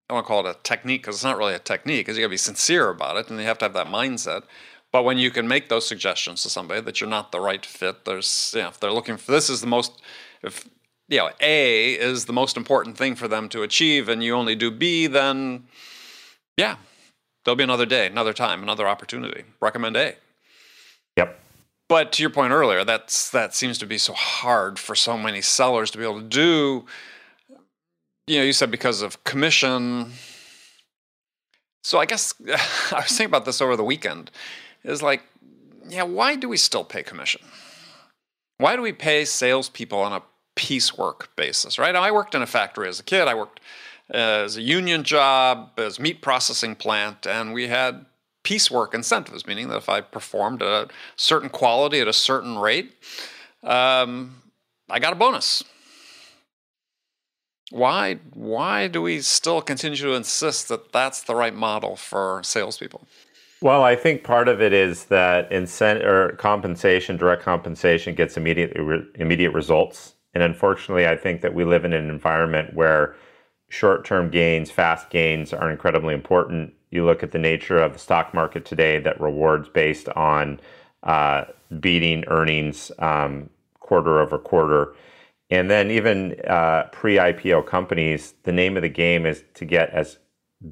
I 0.08 0.12
want 0.14 0.25
to 0.25 0.28
call 0.28 0.47
it 0.47 0.56
a 0.56 0.58
technique 0.62 1.02
because 1.02 1.16
it's 1.16 1.25
not 1.25 1.37
really 1.37 1.54
a 1.54 1.58
technique 1.58 2.06
because 2.06 2.16
you 2.16 2.23
got 2.23 2.28
to 2.28 2.30
be 2.30 2.37
sincere 2.38 2.88
about 2.88 3.16
it 3.18 3.28
and 3.28 3.38
you 3.38 3.44
have 3.47 3.58
to 3.58 3.66
have 3.66 3.75
that 3.75 3.88
mindset. 3.88 4.44
But 4.90 5.02
when 5.04 5.18
you 5.18 5.30
can 5.30 5.47
make 5.47 5.68
those 5.68 5.87
suggestions 5.87 6.42
to 6.42 6.49
somebody 6.49 6.80
that 6.80 7.00
you're 7.00 7.11
not 7.11 7.30
the 7.32 7.40
right 7.40 7.64
fit, 7.66 8.06
there's, 8.06 8.52
you 8.54 8.62
know, 8.62 8.68
if 8.68 8.80
they're 8.80 8.92
looking 8.92 9.18
for 9.18 9.32
this 9.32 9.50
is 9.50 9.61
the 9.61 9.66
most, 9.66 10.00
if, 10.42 10.66
you 11.08 11.18
know, 11.18 11.30
A 11.40 11.94
is 11.94 12.26
the 12.26 12.32
most 12.32 12.56
important 12.56 12.96
thing 12.96 13.14
for 13.14 13.28
them 13.28 13.48
to 13.50 13.62
achieve 13.62 14.08
and 14.08 14.22
you 14.22 14.34
only 14.34 14.54
do 14.54 14.70
B, 14.70 15.06
then 15.06 15.64
yeah, 16.56 16.76
there'll 17.44 17.56
be 17.56 17.64
another 17.64 17.86
day, 17.86 18.06
another 18.06 18.32
time, 18.32 18.62
another 18.62 18.86
opportunity. 18.86 19.44
Recommend 19.60 19.96
A. 19.96 20.16
Yep. 21.16 21.40
But 21.88 22.12
to 22.12 22.22
your 22.22 22.30
point 22.30 22.52
earlier, 22.52 22.84
that's 22.84 23.30
that 23.30 23.54
seems 23.54 23.78
to 23.78 23.86
be 23.86 23.96
so 23.96 24.12
hard 24.12 24.78
for 24.78 24.94
so 24.94 25.16
many 25.16 25.40
sellers 25.40 25.90
to 25.92 25.98
be 25.98 26.04
able 26.04 26.20
to 26.20 26.26
do. 26.26 26.84
You 28.26 28.38
know, 28.38 28.44
you 28.44 28.52
said 28.52 28.70
because 28.70 29.00
of 29.00 29.24
commission. 29.24 30.12
So 31.82 31.98
I 31.98 32.04
guess 32.04 32.34
I 32.92 32.96
was 32.96 33.06
thinking 33.08 33.26
about 33.26 33.46
this 33.46 33.62
over 33.62 33.76
the 33.76 33.84
weekend. 33.84 34.30
Is 34.84 35.02
like, 35.02 35.22
yeah, 35.88 36.02
why 36.02 36.36
do 36.36 36.48
we 36.48 36.58
still 36.58 36.84
pay 36.84 37.02
commission? 37.02 37.40
Why 38.58 38.76
do 38.76 38.82
we 38.82 38.92
pay 38.92 39.24
salespeople 39.24 39.98
on 39.98 40.12
a 40.12 40.22
piecework 40.58 41.34
basis? 41.36 41.78
Right? 41.78 41.94
I 41.94 42.10
worked 42.10 42.34
in 42.34 42.42
a 42.42 42.46
factory 42.46 42.88
as 42.88 43.00
a 43.00 43.04
kid. 43.04 43.28
I 43.28 43.34
worked 43.34 43.60
uh, 44.12 44.44
as 44.44 44.56
a 44.56 44.62
union 44.62 45.04
job, 45.04 45.70
as 45.78 46.00
meat 46.00 46.20
processing 46.20 46.74
plant, 46.74 47.26
and 47.26 47.54
we 47.54 47.68
had 47.68 48.04
piecework 48.42 48.94
incentives, 48.94 49.46
meaning 49.46 49.68
that 49.68 49.76
if 49.76 49.88
I 49.88 50.00
performed 50.00 50.62
at 50.62 50.68
a 50.68 50.88
certain 51.16 51.48
quality 51.48 52.00
at 52.00 52.08
a 52.08 52.12
certain 52.12 52.58
rate, 52.58 52.92
um, 53.62 54.42
I 54.90 54.98
got 54.98 55.12
a 55.12 55.16
bonus. 55.16 55.62
Why? 57.70 58.14
Why 58.32 58.88
do 58.88 59.02
we 59.02 59.20
still 59.20 59.60
continue 59.60 59.98
to 59.98 60.14
insist 60.14 60.68
that 60.68 60.92
that's 60.92 61.22
the 61.22 61.34
right 61.34 61.54
model 61.54 61.96
for 61.96 62.40
salespeople? 62.42 63.06
Well, 63.60 63.82
I 63.82 63.96
think 63.96 64.22
part 64.22 64.48
of 64.48 64.62
it 64.62 64.72
is 64.72 65.06
that 65.06 65.50
incent 65.50 66.04
or 66.04 66.36
compensation, 66.36 67.16
direct 67.16 67.42
compensation, 67.42 68.14
gets 68.14 68.36
immediate 68.36 68.72
re- 68.78 69.04
immediate 69.16 69.50
results, 69.50 70.14
And 70.35 70.42
unfortunately, 70.42 71.06
I 71.06 71.16
think 71.16 71.40
that 71.40 71.54
we 71.54 71.64
live 71.64 71.85
in 71.85 71.92
an 71.92 72.08
environment 72.11 72.75
where 72.75 73.16
short 73.68 74.04
term 74.04 74.30
gains, 74.30 74.70
fast 74.70 75.11
gains 75.11 75.52
are 75.52 75.70
incredibly 75.70 76.14
important. 76.14 76.75
You 76.90 77.04
look 77.04 77.23
at 77.23 77.32
the 77.32 77.38
nature 77.38 77.78
of 77.78 77.92
the 77.92 77.99
stock 77.99 78.32
market 78.32 78.64
today 78.64 78.99
that 79.00 79.20
rewards 79.20 79.68
based 79.68 80.08
on 80.11 80.61
uh, 81.02 81.44
beating 81.80 82.25
earnings 82.28 82.90
um, 82.99 83.50
quarter 83.80 84.20
over 84.20 84.38
quarter. 84.38 84.94
And 85.50 85.70
then, 85.70 85.90
even 85.90 86.38
uh, 86.47 86.85
pre 86.92 87.16
IPO 87.16 87.66
companies, 87.66 88.35
the 88.42 88.52
name 88.52 88.76
of 88.76 88.82
the 88.82 88.88
game 88.88 89.25
is 89.25 89.44
to 89.54 89.64
get 89.64 89.90
as 89.90 90.18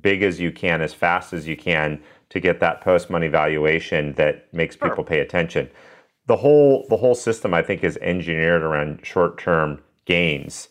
big 0.01 0.23
as 0.23 0.39
you 0.39 0.53
can, 0.53 0.83
as 0.83 0.93
fast 0.93 1.33
as 1.33 1.47
you 1.47 1.57
can, 1.57 2.03
to 2.29 2.41
get 2.41 2.61
that 2.61 2.81
post 2.81 3.09
money 3.09 3.29
valuation 3.29 4.13
that 4.15 4.53
makes 4.53 4.77
people 4.77 5.05
pay 5.05 5.21
attention. 5.21 5.71
The 6.27 6.37
whole 6.37 6.87
the 6.89 6.97
whole 6.97 7.15
system, 7.15 7.55
I 7.55 7.63
think, 7.63 7.85
is 7.85 7.97
engineered 7.99 8.63
around 8.63 9.05
short 9.05 9.39
term 9.39 9.81
gains. 10.05 10.69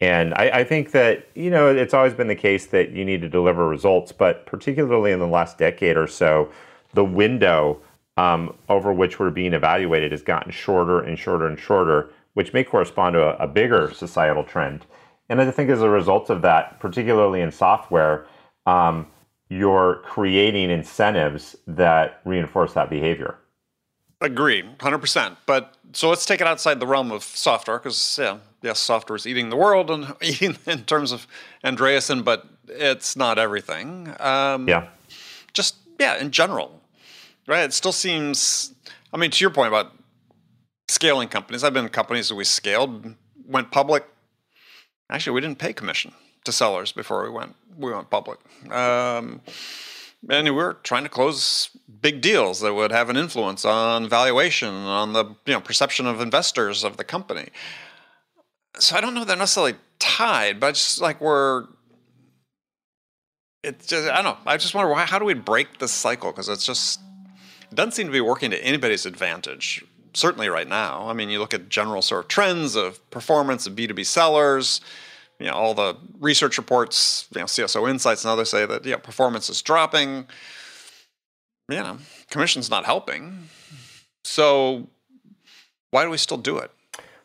And 0.00 0.34
I, 0.34 0.50
I, 0.50 0.64
think 0.64 0.90
that, 0.90 1.26
you 1.34 1.50
know, 1.50 1.74
it's 1.74 1.94
always 1.94 2.12
been 2.12 2.28
the 2.28 2.34
case 2.34 2.66
that 2.66 2.90
you 2.90 3.02
need 3.02 3.22
to 3.22 3.30
deliver 3.30 3.66
results, 3.66 4.12
but 4.12 4.44
particularly 4.44 5.10
in 5.10 5.20
the 5.20 5.26
last 5.26 5.56
decade 5.56 5.96
or 5.96 6.06
so, 6.06 6.50
the 6.92 7.04
window 7.04 7.80
um, 8.18 8.54
over 8.68 8.92
which 8.92 9.18
we're 9.18 9.30
being 9.30 9.54
evaluated 9.54 10.12
has 10.12 10.22
gotten 10.22 10.52
shorter 10.52 11.00
and 11.00 11.18
shorter 11.18 11.46
and 11.46 11.58
shorter, 11.58 12.10
which 12.34 12.52
may 12.52 12.62
correspond 12.62 13.14
to 13.14 13.22
a, 13.22 13.44
a 13.44 13.46
bigger 13.46 13.90
societal 13.94 14.44
trend. 14.44 14.84
And 15.28 15.40
I 15.40 15.50
think 15.50 15.70
as 15.70 15.82
a 15.82 15.88
result 15.88 16.30
of 16.30 16.42
that, 16.42 16.78
particularly 16.78 17.40
in 17.40 17.50
software, 17.50 18.26
um, 18.66 19.06
you're 19.48 20.02
creating 20.04 20.70
incentives 20.70 21.56
that 21.66 22.20
reinforce 22.24 22.74
that 22.74 22.90
behavior. 22.90 23.36
Agree, 24.20 24.62
100%. 24.62 25.36
But 25.46 25.76
so 25.92 26.08
let's 26.08 26.24
take 26.24 26.40
it 26.40 26.46
outside 26.46 26.80
the 26.80 26.86
realm 26.86 27.12
of 27.12 27.22
software 27.22 27.78
because, 27.78 28.18
yeah, 28.20 28.38
yes, 28.62 28.80
software 28.80 29.16
is 29.16 29.26
eating 29.26 29.50
the 29.50 29.56
world 29.56 29.90
and 29.90 30.14
eating 30.22 30.56
in 30.66 30.84
terms 30.84 31.12
of 31.12 31.26
Andreessen, 31.64 32.24
but 32.24 32.46
it's 32.68 33.16
not 33.16 33.38
everything. 33.38 34.14
Um, 34.18 34.68
yeah. 34.68 34.88
Just, 35.52 35.76
yeah, 35.98 36.18
in 36.18 36.30
general, 36.30 36.80
right? 37.46 37.64
It 37.64 37.72
still 37.72 37.92
seems, 37.92 38.74
I 39.12 39.18
mean, 39.18 39.30
to 39.30 39.44
your 39.44 39.50
point 39.50 39.68
about 39.68 39.92
scaling 40.88 41.28
companies, 41.28 41.62
I've 41.62 41.74
been 41.74 41.84
in 41.84 41.90
companies 41.90 42.28
that 42.28 42.36
we 42.36 42.44
scaled, 42.44 43.14
went 43.46 43.70
public. 43.70 44.04
Actually, 45.10 45.34
we 45.34 45.40
didn't 45.42 45.58
pay 45.58 45.72
commission 45.72 46.12
to 46.44 46.52
sellers 46.52 46.92
before 46.92 47.22
we 47.22 47.30
went 47.30 47.54
we 47.76 47.92
went 47.92 48.08
public. 48.10 48.38
Um, 48.70 49.40
and 50.28 50.44
we 50.44 50.50
were 50.50 50.74
trying 50.82 51.04
to 51.04 51.08
close 51.08 51.70
big 52.00 52.20
deals 52.20 52.60
that 52.60 52.74
would 52.74 52.92
have 52.92 53.10
an 53.10 53.16
influence 53.16 53.64
on 53.64 54.08
valuation, 54.08 54.68
on 54.68 55.12
the 55.12 55.24
you 55.46 55.52
know 55.52 55.60
perception 55.60 56.06
of 56.06 56.20
investors 56.20 56.84
of 56.84 56.96
the 56.96 57.04
company. 57.04 57.48
So 58.78 58.96
I 58.96 59.00
don't 59.00 59.14
know 59.14 59.24
they're 59.24 59.36
necessarily 59.36 59.74
tied, 59.98 60.60
but 60.60 60.74
just 60.74 61.00
like 61.00 61.20
we're. 61.20 61.66
It's 63.62 63.86
just 63.86 64.08
I 64.08 64.22
don't 64.22 64.24
know. 64.24 64.38
I 64.46 64.56
just 64.56 64.74
wonder 64.74 64.90
why. 64.90 65.04
How 65.04 65.18
do 65.18 65.24
we 65.24 65.34
break 65.34 65.78
this 65.78 65.92
cycle? 65.92 66.30
Because 66.32 66.48
it's 66.48 66.66
just 66.66 67.00
it 67.70 67.74
doesn't 67.74 67.92
seem 67.92 68.06
to 68.06 68.12
be 68.12 68.20
working 68.20 68.50
to 68.50 68.64
anybody's 68.64 69.06
advantage. 69.06 69.84
Certainly 70.14 70.48
right 70.48 70.68
now. 70.68 71.08
I 71.08 71.12
mean, 71.12 71.28
you 71.28 71.38
look 71.38 71.52
at 71.52 71.68
general 71.68 72.00
sort 72.00 72.24
of 72.24 72.28
trends 72.28 72.74
of 72.74 73.10
performance 73.10 73.66
of 73.66 73.76
B 73.76 73.86
two 73.86 73.94
B 73.94 74.04
sellers 74.04 74.80
you 75.38 75.46
know, 75.46 75.52
all 75.52 75.74
the 75.74 75.96
research 76.18 76.56
reports, 76.58 77.28
you 77.34 77.40
know, 77.40 77.46
CSO 77.46 77.88
Insights 77.88 78.24
and 78.24 78.30
others 78.30 78.50
say 78.50 78.66
that 78.66 78.84
yeah, 78.84 78.96
performance 78.96 79.50
is 79.50 79.62
dropping. 79.62 80.26
You 81.68 81.76
know, 81.78 81.98
commission's 82.30 82.70
not 82.70 82.84
helping. 82.84 83.48
So 84.24 84.88
why 85.90 86.04
do 86.04 86.10
we 86.10 86.18
still 86.18 86.36
do 86.36 86.58
it? 86.58 86.70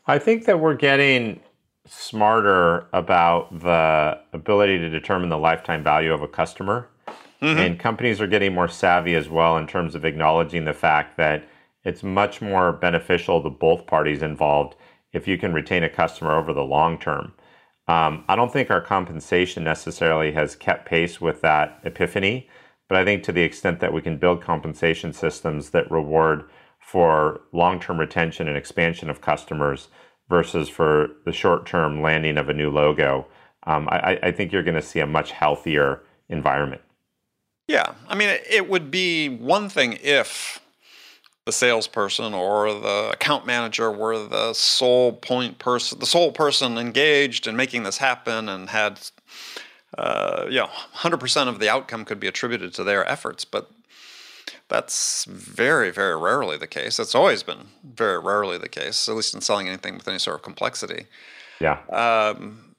I 0.08 0.18
think 0.18 0.46
that 0.46 0.60
we're 0.60 0.75
getting 0.75 1.39
smarter 1.88 2.88
about 2.94 3.60
the 3.60 4.20
ability 4.34 4.77
to 4.80 4.89
determine 4.89 5.30
the 5.30 5.38
lifetime 5.38 5.84
value 5.84 6.13
of 6.13 6.22
a 6.22 6.27
customer. 6.27 6.88
Mm-hmm. 7.41 7.60
And 7.60 7.80
companies 7.80 8.22
are 8.22 8.27
getting 8.27 8.53
more 8.53 8.68
savvy 8.68 9.15
as 9.15 9.27
well 9.27 9.58
in 9.58 9.65
terms 9.68 9.96
of 9.96 10.06
acknowledging 10.06 10.65
the 10.65 10.74
fact 10.74 11.18
that 11.18 11.44
it's 11.84 12.03
much 12.03 12.41
more 12.41 12.72
beneficial 12.72 13.41
to 13.41 13.50
both 13.50 13.88
parties 13.88 14.22
involved 14.22 14.75
if 15.12 15.27
you 15.27 15.38
can 15.38 15.51
retain 15.51 15.84
a 15.84 15.89
customer 15.89 16.38
over 16.38 16.53
the 16.53 16.63
long 16.63 17.00
term. 17.00 17.34
Um, 17.88 18.24
I 18.28 18.36
don't 18.36 18.54
think 18.54 18.70
our 18.70 18.82
compensation 18.82 19.64
necessarily 19.64 20.32
has 20.34 20.56
kept 20.56 20.88
pace 20.88 21.20
with 21.20 21.42
that 21.42 21.80
epiphany, 21.84 22.48
but 22.88 22.98
I 22.98 23.04
think 23.04 23.24
to 23.24 23.32
the 23.32 23.42
extent 23.42 23.80
that 23.80 23.94
we 23.94 24.02
can 24.02 24.18
build 24.18 24.42
compensation 24.42 25.14
systems 25.14 25.72
that 25.72 25.92
reward 25.92 26.44
for 26.80 27.42
long 27.52 27.80
term 27.80 28.00
retention 28.00 28.48
and 28.48 28.58
expansion 28.58 29.10
of 29.10 29.22
customers 29.22 29.88
versus 30.30 30.70
for 30.70 31.10
the 31.26 31.34
short 31.34 31.66
term 31.66 32.02
landing 32.02 32.38
of 32.38 32.50
a 32.50 32.54
new 32.54 32.70
logo, 32.70 33.28
um, 33.64 33.88
I, 33.90 34.20
I 34.24 34.32
think 34.32 34.52
you're 34.52 34.64
going 34.64 34.76
to 34.76 34.82
see 34.82 35.00
a 35.00 35.08
much 35.08 35.32
healthier 35.32 36.02
environment. 36.30 36.82
Yeah. 37.68 37.94
I 38.08 38.16
mean, 38.16 38.30
it 38.50 38.70
would 38.70 38.92
be 38.92 39.30
one 39.30 39.70
thing 39.70 39.98
if 40.02 40.61
the 41.51 41.58
salesperson 41.58 42.34
or 42.34 42.74
the 42.74 43.10
account 43.12 43.46
manager 43.46 43.91
were 43.91 44.17
the 44.25 44.53
sole 44.53 45.12
point 45.12 45.60
person, 45.60 46.00
the 46.00 46.05
sole 46.05 46.31
person 46.31 46.77
engaged 46.77 47.46
in 47.46 47.58
making 47.58 47.84
this 47.84 47.98
happen, 47.98 48.48
and 48.48 48.70
had, 48.70 49.01
uh, 49.98 50.46
you 50.48 50.60
know, 50.60 50.67
hundred 50.67 51.20
percent 51.20 51.50
of 51.50 51.60
the 51.60 51.67
outcome 51.70 52.05
could 52.05 52.22
be 52.22 52.27
attributed 52.27 52.74
to 52.74 52.86
their 52.86 53.05
efforts. 53.05 53.43
But 53.43 53.70
that's 54.70 55.25
very, 55.25 55.91
very 55.91 56.15
rarely 56.15 56.58
the 56.58 56.67
case. 56.67 57.00
It's 57.00 57.15
always 57.15 57.43
been 57.43 57.67
very 57.84 58.17
rarely 58.17 58.58
the 58.58 58.70
case, 58.70 59.10
at 59.10 59.15
least 59.15 59.36
in 59.36 59.41
selling 59.41 59.67
anything 59.67 59.96
with 59.96 60.08
any 60.08 60.20
sort 60.20 60.38
of 60.38 60.43
complexity. 60.43 61.08
Yeah. 61.60 61.79
Um, 61.89 62.75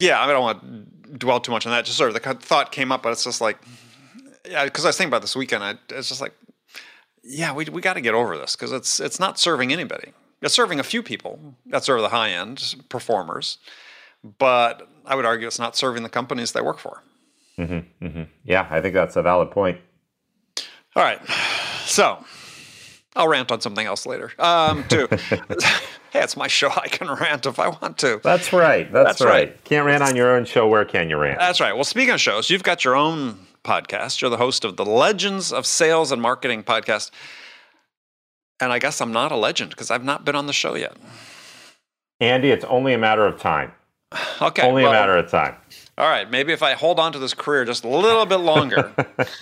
yeah, 0.00 0.22
I 0.22 0.26
don't 0.28 0.42
want 0.42 0.62
to 0.62 1.18
dwell 1.18 1.40
too 1.40 1.52
much 1.52 1.66
on 1.66 1.72
that. 1.72 1.84
Just 1.84 1.98
sort 1.98 2.16
of 2.16 2.22
the 2.22 2.34
thought 2.34 2.72
came 2.72 2.92
up, 2.92 3.02
but 3.02 3.12
it's 3.12 3.24
just 3.24 3.42
like, 3.42 3.58
yeah, 4.48 4.64
because 4.64 4.86
I 4.86 4.88
was 4.88 4.96
thinking 4.96 5.10
about 5.10 5.20
this 5.20 5.36
weekend. 5.36 5.62
I, 5.62 5.74
it's 5.90 6.08
just 6.08 6.22
like, 6.22 6.32
yeah, 7.28 7.52
we 7.52 7.66
we 7.66 7.80
got 7.80 7.94
to 7.94 8.00
get 8.00 8.14
over 8.14 8.36
this 8.36 8.56
because 8.56 8.72
it's 8.72 9.00
it's 9.00 9.20
not 9.20 9.38
serving 9.38 9.72
anybody. 9.72 10.12
It's 10.40 10.54
serving 10.54 10.80
a 10.80 10.84
few 10.84 11.02
people. 11.02 11.54
That's 11.66 11.86
sort 11.86 11.98
of 11.98 12.04
the 12.04 12.08
high 12.08 12.30
end 12.30 12.76
performers, 12.88 13.58
but 14.38 14.88
I 15.04 15.14
would 15.14 15.24
argue 15.24 15.46
it's 15.46 15.58
not 15.58 15.76
serving 15.76 16.02
the 16.02 16.08
companies 16.08 16.52
they 16.52 16.60
work 16.60 16.78
for. 16.78 17.02
Mm-hmm, 17.58 18.06
mm-hmm. 18.06 18.22
Yeah, 18.44 18.66
I 18.70 18.80
think 18.80 18.94
that's 18.94 19.16
a 19.16 19.22
valid 19.22 19.50
point. 19.50 19.78
All 20.96 21.02
right, 21.02 21.20
so 21.84 22.24
I'll 23.14 23.28
rant 23.28 23.52
on 23.52 23.60
something 23.60 23.86
else 23.86 24.06
later. 24.06 24.32
Um, 24.38 24.84
too. 24.88 25.08
hey, 26.12 26.20
it's 26.22 26.36
my 26.36 26.46
show. 26.46 26.70
I 26.70 26.88
can 26.88 27.08
rant 27.12 27.46
if 27.46 27.58
I 27.58 27.68
want 27.68 27.98
to. 27.98 28.20
That's 28.22 28.52
right. 28.52 28.90
That's, 28.90 29.08
that's 29.08 29.20
right. 29.20 29.48
right. 29.48 29.64
Can't 29.64 29.86
rant 29.86 30.02
on 30.02 30.16
your 30.16 30.34
own 30.34 30.44
show. 30.44 30.66
Where 30.66 30.84
can 30.84 31.10
you 31.10 31.18
rant? 31.18 31.38
That's 31.38 31.60
right. 31.60 31.74
Well, 31.74 31.84
speaking 31.84 32.14
of 32.14 32.20
shows, 32.20 32.48
you've 32.48 32.62
got 32.62 32.84
your 32.84 32.96
own 32.96 33.46
podcast. 33.68 34.22
You're 34.22 34.30
the 34.30 34.38
host 34.38 34.64
of 34.64 34.76
the 34.76 34.84
Legends 34.84 35.52
of 35.52 35.66
Sales 35.66 36.10
and 36.10 36.22
Marketing 36.22 36.62
podcast. 36.62 37.10
And 38.60 38.72
I 38.72 38.78
guess 38.78 39.00
I'm 39.02 39.12
not 39.12 39.30
a 39.30 39.36
legend 39.36 39.70
because 39.70 39.90
I've 39.90 40.04
not 40.04 40.24
been 40.24 40.34
on 40.34 40.46
the 40.46 40.52
show 40.54 40.74
yet. 40.74 40.96
Andy, 42.18 42.50
it's 42.50 42.64
only 42.64 42.94
a 42.94 42.98
matter 42.98 43.26
of 43.26 43.38
time. 43.38 43.72
Okay. 44.40 44.62
Only 44.62 44.84
well, 44.84 44.92
a 44.92 44.94
matter 44.94 45.16
of 45.16 45.28
time. 45.28 45.56
All 45.98 46.08
right. 46.08 46.30
Maybe 46.30 46.52
if 46.52 46.62
I 46.62 46.74
hold 46.74 47.00
on 47.00 47.12
to 47.12 47.18
this 47.18 47.34
career 47.34 47.64
just 47.64 47.84
a 47.84 47.88
little 47.88 48.24
bit 48.24 48.36
longer, 48.36 48.92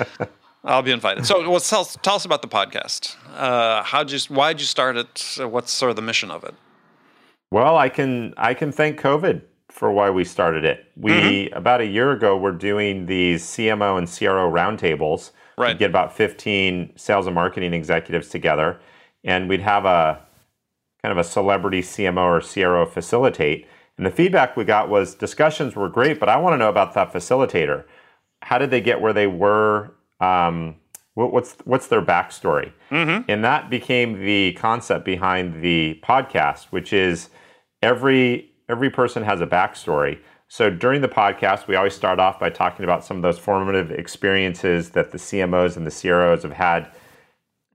I'll 0.64 0.82
be 0.82 0.90
invited. 0.90 1.26
So, 1.26 1.48
well, 1.48 1.60
tell, 1.60 1.84
tell 1.84 2.14
us 2.14 2.24
about 2.24 2.40
the 2.40 2.48
podcast. 2.48 3.14
Uh, 3.36 3.82
how'd 3.82 4.10
you, 4.10 4.18
why'd 4.34 4.58
you 4.58 4.66
start 4.66 4.96
it? 4.96 5.38
What's 5.38 5.70
sort 5.70 5.90
of 5.90 5.96
the 5.96 6.02
mission 6.02 6.30
of 6.30 6.44
it? 6.44 6.54
Well, 7.50 7.76
I 7.76 7.88
can 7.88 8.34
I 8.36 8.54
can 8.54 8.72
thank 8.72 8.98
COVID 8.98 9.42
for 9.76 9.92
why 9.92 10.08
we 10.08 10.24
started 10.24 10.64
it. 10.64 10.86
We 10.96 11.10
mm-hmm. 11.10 11.54
about 11.54 11.82
a 11.82 11.86
year 11.86 12.10
ago 12.12 12.34
were 12.34 12.50
doing 12.50 13.04
these 13.04 13.44
CMO 13.44 13.98
and 13.98 14.08
CRO 14.08 14.50
roundtables. 14.50 15.32
Right. 15.58 15.68
We'd 15.68 15.78
get 15.78 15.90
about 15.90 16.16
15 16.16 16.94
sales 16.96 17.26
and 17.26 17.34
marketing 17.34 17.74
executives 17.74 18.30
together, 18.30 18.80
and 19.22 19.50
we'd 19.50 19.60
have 19.60 19.84
a 19.84 20.22
kind 21.02 21.12
of 21.12 21.18
a 21.18 21.24
celebrity 21.24 21.82
CMO 21.82 22.22
or 22.22 22.40
CRO 22.40 22.86
facilitate. 22.86 23.66
And 23.98 24.06
the 24.06 24.10
feedback 24.10 24.56
we 24.56 24.64
got 24.64 24.88
was 24.88 25.14
discussions 25.14 25.76
were 25.76 25.90
great, 25.90 26.18
but 26.18 26.30
I 26.30 26.38
want 26.38 26.54
to 26.54 26.58
know 26.58 26.70
about 26.70 26.94
that 26.94 27.12
facilitator. 27.12 27.84
How 28.42 28.56
did 28.56 28.70
they 28.70 28.80
get 28.80 29.02
where 29.02 29.12
they 29.12 29.26
were? 29.26 29.92
Um, 30.20 30.76
what's 31.12 31.54
what's 31.64 31.88
their 31.88 32.02
backstory? 32.02 32.72
Mm-hmm. 32.90 33.30
And 33.30 33.44
that 33.44 33.68
became 33.68 34.24
the 34.24 34.54
concept 34.54 35.04
behind 35.04 35.62
the 35.62 36.00
podcast, 36.02 36.64
which 36.66 36.94
is 36.94 37.28
every 37.82 38.52
every 38.68 38.90
person 38.90 39.22
has 39.22 39.40
a 39.40 39.46
backstory. 39.46 40.18
So 40.48 40.70
during 40.70 41.00
the 41.00 41.08
podcast, 41.08 41.66
we 41.66 41.74
always 41.74 41.94
start 41.94 42.18
off 42.18 42.38
by 42.38 42.50
talking 42.50 42.84
about 42.84 43.04
some 43.04 43.16
of 43.16 43.22
those 43.22 43.38
formative 43.38 43.90
experiences 43.90 44.90
that 44.90 45.10
the 45.10 45.18
CMOs 45.18 45.76
and 45.76 45.86
the 45.86 45.90
CROs 45.90 46.42
have 46.42 46.52
had 46.52 46.88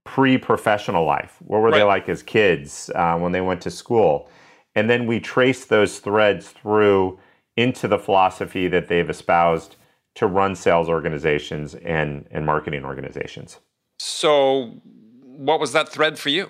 pre-professional 0.03 1.05
life. 1.05 1.37
What 1.39 1.61
were 1.61 1.69
right. 1.69 1.79
they 1.79 1.83
like 1.83 2.09
as 2.09 2.23
kids 2.23 2.89
uh, 2.95 3.17
when 3.17 3.31
they 3.33 3.41
went 3.41 3.61
to 3.61 3.71
school? 3.71 4.29
And 4.75 4.89
then 4.89 5.05
we 5.05 5.19
trace 5.19 5.65
those 5.65 5.99
threads 5.99 6.49
through 6.49 7.19
into 7.57 7.87
the 7.87 7.99
philosophy 7.99 8.67
that 8.69 8.87
they've 8.87 9.09
espoused 9.09 9.75
to 10.15 10.27
run 10.27 10.55
sales 10.55 10.89
organizations 10.89 11.75
and, 11.75 12.25
and 12.31 12.45
marketing 12.45 12.85
organizations. 12.85 13.59
So, 13.99 14.81
what 15.23 15.59
was 15.59 15.73
that 15.73 15.89
thread 15.89 16.17
for 16.17 16.29
you? 16.29 16.49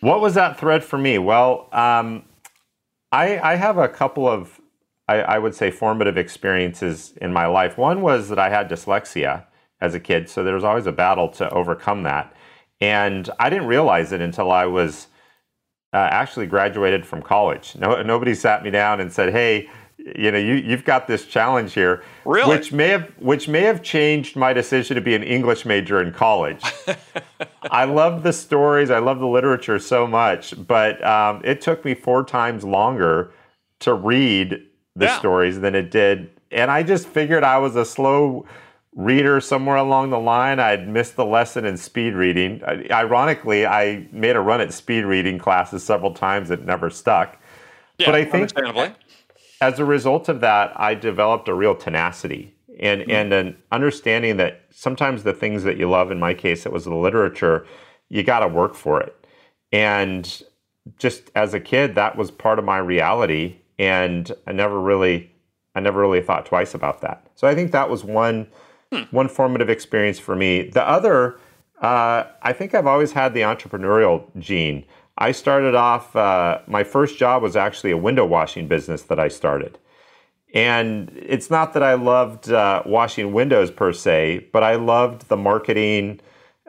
What 0.00 0.20
was 0.20 0.34
that 0.34 0.58
thread 0.58 0.84
for 0.84 0.98
me? 0.98 1.18
Well, 1.18 1.68
um, 1.72 2.24
I, 3.16 3.52
I 3.52 3.54
have 3.56 3.78
a 3.78 3.88
couple 3.88 4.28
of, 4.28 4.60
I, 5.08 5.20
I 5.22 5.38
would 5.38 5.54
say, 5.54 5.70
formative 5.70 6.18
experiences 6.18 7.14
in 7.22 7.32
my 7.32 7.46
life. 7.46 7.78
One 7.78 8.02
was 8.02 8.28
that 8.28 8.38
I 8.38 8.50
had 8.50 8.68
dyslexia 8.68 9.46
as 9.80 9.94
a 9.94 10.00
kid, 10.00 10.28
so 10.28 10.44
there 10.44 10.54
was 10.54 10.64
always 10.64 10.86
a 10.86 10.92
battle 10.92 11.28
to 11.30 11.48
overcome 11.50 12.02
that. 12.02 12.34
And 12.78 13.30
I 13.38 13.48
didn't 13.48 13.68
realize 13.68 14.12
it 14.12 14.20
until 14.20 14.52
I 14.52 14.66
was 14.66 15.06
uh, 15.94 15.96
actually 15.96 16.46
graduated 16.46 17.06
from 17.06 17.22
college. 17.22 17.74
No, 17.76 18.02
nobody 18.02 18.34
sat 18.34 18.62
me 18.62 18.70
down 18.70 19.00
and 19.00 19.10
said, 19.10 19.32
"Hey, 19.32 19.70
you 20.14 20.30
know, 20.30 20.38
you, 20.38 20.54
you've 20.54 20.84
got 20.84 21.06
this 21.08 21.26
challenge 21.26 21.72
here," 21.74 22.02
Really? 22.24 22.48
which 22.56 22.72
may 22.72 22.88
have 22.88 23.10
which 23.18 23.48
may 23.48 23.62
have 23.62 23.82
changed 23.82 24.36
my 24.36 24.52
decision 24.52 24.94
to 24.94 25.00
be 25.00 25.14
an 25.14 25.22
English 25.22 25.64
major 25.66 26.00
in 26.00 26.12
college. 26.12 26.62
I 27.70 27.84
love 27.84 28.22
the 28.22 28.32
stories, 28.32 28.90
I 28.90 28.98
love 28.98 29.18
the 29.18 29.26
literature 29.26 29.78
so 29.78 30.06
much, 30.06 30.54
but 30.66 31.04
um, 31.04 31.40
it 31.44 31.60
took 31.60 31.84
me 31.84 31.94
four 31.94 32.24
times 32.24 32.62
longer 32.64 33.32
to 33.80 33.94
read 33.94 34.62
the 34.94 35.06
Yeah. 35.06 35.18
stories 35.18 35.60
than 35.60 35.74
it 35.74 35.90
did, 35.90 36.30
and 36.50 36.70
I 36.70 36.82
just 36.82 37.06
figured 37.08 37.42
I 37.44 37.58
was 37.58 37.74
a 37.76 37.84
slow 37.84 38.46
reader 38.94 39.40
somewhere 39.42 39.76
along 39.76 40.08
the 40.10 40.18
line. 40.18 40.58
I'd 40.58 40.88
missed 40.88 41.16
the 41.16 41.24
lesson 41.26 41.66
in 41.66 41.76
speed 41.76 42.14
reading. 42.14 42.62
I- 42.66 42.86
Ironically, 42.90 43.66
I 43.66 44.06
made 44.10 44.36
a 44.36 44.40
run 44.40 44.60
at 44.62 44.72
speed 44.72 45.04
reading 45.04 45.38
classes 45.38 45.82
several 45.82 46.14
times. 46.14 46.50
It 46.50 46.64
never 46.64 46.88
stuck. 46.88 47.38
Yeah, 47.98 48.06
but 48.06 48.14
I 48.14 48.24
think 48.24 48.34
understandably. 48.56 48.92
As 49.60 49.78
a 49.78 49.84
result 49.84 50.28
of 50.28 50.40
that, 50.40 50.78
I 50.78 50.94
developed 50.94 51.48
a 51.48 51.54
real 51.54 51.74
tenacity 51.74 52.54
and 52.78 53.10
and 53.10 53.32
an 53.32 53.56
understanding 53.72 54.36
that 54.36 54.62
sometimes 54.70 55.22
the 55.22 55.32
things 55.32 55.64
that 55.64 55.78
you 55.78 55.88
love, 55.88 56.10
in 56.10 56.18
my 56.18 56.34
case, 56.34 56.66
it 56.66 56.72
was 56.72 56.84
the 56.84 56.94
literature, 56.94 57.66
you 58.08 58.22
got 58.22 58.40
to 58.40 58.48
work 58.48 58.74
for 58.74 59.00
it. 59.00 59.26
And 59.72 60.42
just 60.98 61.30
as 61.34 61.54
a 61.54 61.60
kid, 61.60 61.94
that 61.94 62.16
was 62.16 62.30
part 62.30 62.58
of 62.58 62.64
my 62.64 62.78
reality, 62.78 63.56
and 63.78 64.30
I 64.46 64.52
never 64.52 64.80
really, 64.80 65.32
I 65.74 65.80
never 65.80 66.00
really 66.00 66.22
thought 66.22 66.46
twice 66.46 66.74
about 66.74 67.00
that. 67.00 67.26
So 67.34 67.48
I 67.48 67.54
think 67.54 67.72
that 67.72 67.90
was 67.90 68.04
one 68.04 68.46
one 69.10 69.28
formative 69.28 69.70
experience 69.70 70.18
for 70.18 70.36
me. 70.36 70.62
The 70.62 70.86
other, 70.86 71.38
uh, 71.80 72.24
I 72.42 72.52
think 72.52 72.74
I've 72.74 72.86
always 72.86 73.12
had 73.12 73.34
the 73.34 73.40
entrepreneurial 73.40 74.24
gene. 74.38 74.84
I 75.18 75.32
started 75.32 75.74
off, 75.74 76.14
uh, 76.14 76.60
my 76.66 76.84
first 76.84 77.18
job 77.18 77.42
was 77.42 77.56
actually 77.56 77.90
a 77.90 77.96
window 77.96 78.26
washing 78.26 78.68
business 78.68 79.02
that 79.04 79.18
I 79.18 79.28
started. 79.28 79.78
And 80.54 81.10
it's 81.14 81.50
not 81.50 81.74
that 81.74 81.82
I 81.82 81.94
loved 81.94 82.50
uh, 82.50 82.82
washing 82.86 83.32
windows 83.32 83.70
per 83.70 83.92
se, 83.92 84.48
but 84.52 84.62
I 84.62 84.76
loved 84.76 85.28
the 85.28 85.36
marketing. 85.36 86.20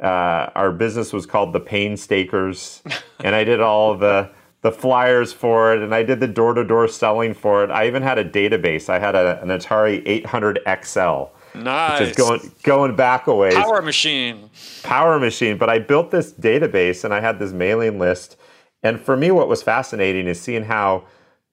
Uh, 0.01 0.49
our 0.55 0.71
business 0.71 1.13
was 1.13 1.25
called 1.25 1.53
the 1.53 1.59
Painstakers, 1.59 2.81
and 3.19 3.35
I 3.35 3.43
did 3.43 3.61
all 3.61 3.97
the 3.97 4.29
the 4.61 4.71
flyers 4.71 5.31
for 5.31 5.73
it, 5.73 5.81
and 5.81 5.93
I 5.93 6.01
did 6.03 6.19
the 6.19 6.27
door 6.27 6.53
to 6.55 6.63
door 6.63 6.87
selling 6.87 7.33
for 7.33 7.63
it. 7.63 7.69
I 7.69 7.85
even 7.87 8.01
had 8.01 8.17
a 8.17 8.25
database. 8.25 8.89
I 8.89 8.97
had 8.97 9.15
a, 9.15 9.39
an 9.41 9.49
Atari 9.49 10.01
800 10.05 10.59
XL, 10.83 11.25
Nice. 11.63 11.99
just 11.99 12.17
going 12.17 12.51
going 12.63 12.95
back 12.95 13.27
a 13.27 13.35
ways 13.35 13.53
Power 13.53 13.81
machine. 13.81 14.49
power 14.83 15.19
machine, 15.19 15.57
but 15.57 15.69
I 15.69 15.79
built 15.79 16.11
this 16.11 16.33
database 16.33 17.03
and 17.03 17.13
I 17.13 17.19
had 17.19 17.39
this 17.39 17.51
mailing 17.51 17.99
list. 17.99 18.37
And 18.83 18.99
for 18.99 19.17
me, 19.17 19.31
what 19.31 19.47
was 19.47 19.63
fascinating 19.63 20.27
is 20.27 20.39
seeing 20.39 20.63
how 20.63 21.05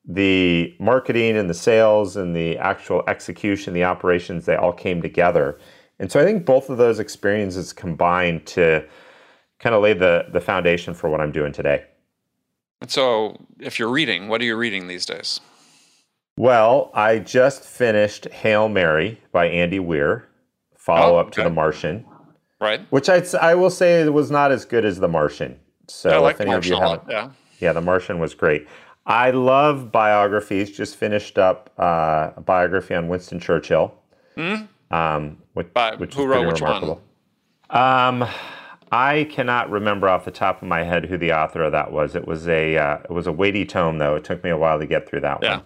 the 0.06 0.75
marketing 0.78 1.37
and 1.37 1.49
the 1.49 1.54
sales 1.54 2.16
and 2.16 2.37
the 2.37 2.58
actual 2.58 3.02
execution, 3.08 3.73
the 3.73 3.84
operations, 3.84 4.44
they 4.44 4.56
all 4.56 4.73
came 4.73 5.00
together. 5.00 5.58
And 5.99 6.12
so 6.12 6.20
I 6.20 6.25
think 6.25 6.44
both 6.44 6.68
of 6.68 6.76
those 6.76 6.99
experiences 6.99 7.73
combined 7.73 8.46
to 8.49 8.87
kind 9.58 9.75
of 9.75 9.82
lay 9.82 9.94
the, 9.94 10.26
the 10.30 10.40
foundation 10.40 10.92
for 10.92 11.08
what 11.08 11.20
I'm 11.20 11.32
doing 11.32 11.52
today. 11.52 11.84
And 12.80 12.90
so, 12.90 13.38
if 13.61 13.78
you're 13.78 13.88
reading, 13.88 14.28
what 14.28 14.42
are 14.42 14.44
you 14.44 14.56
reading 14.56 14.88
these 14.88 15.06
days? 15.06 15.40
Well, 16.44 16.90
I 16.94 17.18
just 17.20 17.62
finished 17.62 18.26
Hail 18.30 18.68
Mary 18.68 19.20
by 19.30 19.47
Andy 19.47 19.78
Weir, 19.78 20.26
follow 20.76 21.14
Oh, 21.14 21.18
up 21.18 21.30
to 21.32 21.40
okay. 21.40 21.49
The 21.49 21.54
Martian, 21.54 22.04
Right? 22.60 22.80
which 22.90 23.08
s- 23.08 23.34
I 23.34 23.54
will 23.54 23.70
say 23.70 24.00
it 24.02 24.12
was 24.12 24.30
not 24.30 24.50
as 24.50 24.64
good 24.64 24.84
as 24.84 24.99
The 24.99 25.06
Martian. 25.08 25.58
So 25.86 26.10
I 26.10 26.16
like 26.18 26.34
if 26.36 26.40
any 26.40 26.52
of 26.52 26.64
you 26.66 26.73
Martian 26.73 26.90
haven't. 26.99 27.10
Yeah. 27.10 27.28
Yeah, 27.60 27.73
The 27.73 27.80
Martian 27.80 28.18
was 28.18 28.34
great. 28.34 28.66
I 29.06 29.30
love 29.30 29.92
biographies. 29.92 30.70
Just 30.76 30.97
finished 30.97 31.38
up 31.38 31.70
uh, 31.78 32.30
a 32.36 32.40
biography 32.40 32.94
on 32.94 33.06
Winston 33.08 33.38
Churchill. 33.38 33.94
Um, 34.90 35.38
which? 35.52 35.73
By- 35.73 35.94
which 35.97 36.14
who 36.14 36.26
wrote 36.26 36.47
which 36.47 36.60
one? 36.62 36.82
remarkable. 36.82 37.02
Um, 37.70 38.26
I 38.90 39.25
cannot 39.30 39.70
remember 39.70 40.08
off 40.08 40.25
the 40.25 40.30
top 40.30 40.62
of 40.62 40.68
my 40.68 40.82
head 40.84 41.04
who 41.06 41.16
the 41.18 41.32
author 41.32 41.62
of 41.62 41.73
that 41.73 41.92
was. 41.92 42.16
It 42.16 42.26
was 42.26 42.49
a 42.49 42.76
uh, 42.76 42.99
it 43.04 43.10
was 43.10 43.26
a 43.26 43.32
weighty 43.32 43.64
tome 43.66 43.99
though. 43.99 44.16
It 44.16 44.25
took 44.25 44.42
me 44.42 44.50
a 44.50 44.56
while 44.56 44.78
to 44.78 44.86
get 44.86 45.08
through 45.08 45.20
that 45.20 45.38
Yeah. 45.42 45.56
one. 45.58 45.64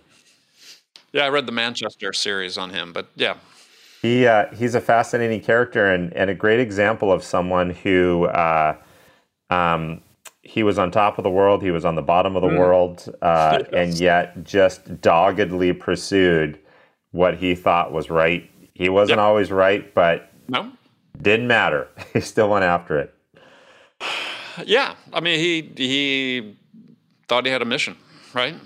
Yeah, 1.12 1.25
I 1.25 1.29
read 1.29 1.47
the 1.47 1.53
Manchester 1.53 2.12
series 2.12 2.59
on 2.59 2.71
him, 2.71 2.92
but 2.92 3.09
yeah. 3.16 3.37
He 4.03 4.27
uh, 4.27 4.47
he's 4.55 4.75
a 4.75 4.81
fascinating 4.81 5.40
character 5.40 5.92
and, 5.92 6.12
and 6.14 6.31
a 6.31 6.35
great 6.35 6.61
example 6.61 7.11
of 7.12 7.25
someone 7.25 7.71
who 7.71 8.27
uh, 8.27 8.77
um, 9.51 10.03
he 10.42 10.62
was 10.62 10.79
on 10.79 10.90
top 10.90 11.18
of 11.18 11.25
the 11.25 11.31
world, 11.31 11.62
he 11.62 11.71
was 11.73 11.85
on 11.85 11.94
the 11.97 12.03
bottom 12.03 12.37
of 12.37 12.42
the 12.42 12.49
world, 12.49 13.12
uh, 13.23 13.62
and 13.73 13.94
yet 13.94 14.44
just 14.44 15.01
doggedly 15.01 15.73
pursued 15.73 16.59
what 17.11 17.37
he 17.38 17.55
thought 17.55 17.92
was 17.92 18.09
right. 18.11 18.49
He 18.75 18.88
wasn't 18.88 19.18
Yep. 19.18 19.25
always 19.27 19.51
right, 19.51 19.92
but 19.94 20.31
No? 20.49 20.71
didn't 21.21 21.49
matter. 21.49 21.88
He 22.12 22.21
still 22.21 22.49
went 22.51 22.64
after 22.64 22.99
it. 22.99 23.14
Yeah. 24.66 24.94
I 25.12 25.21
mean, 25.21 25.38
he 25.38 25.71
he 25.77 26.57
thought 27.29 27.47
he 27.47 27.53
had 27.53 27.62
a 27.62 27.64
mission, 27.64 27.97
right? 28.35 28.57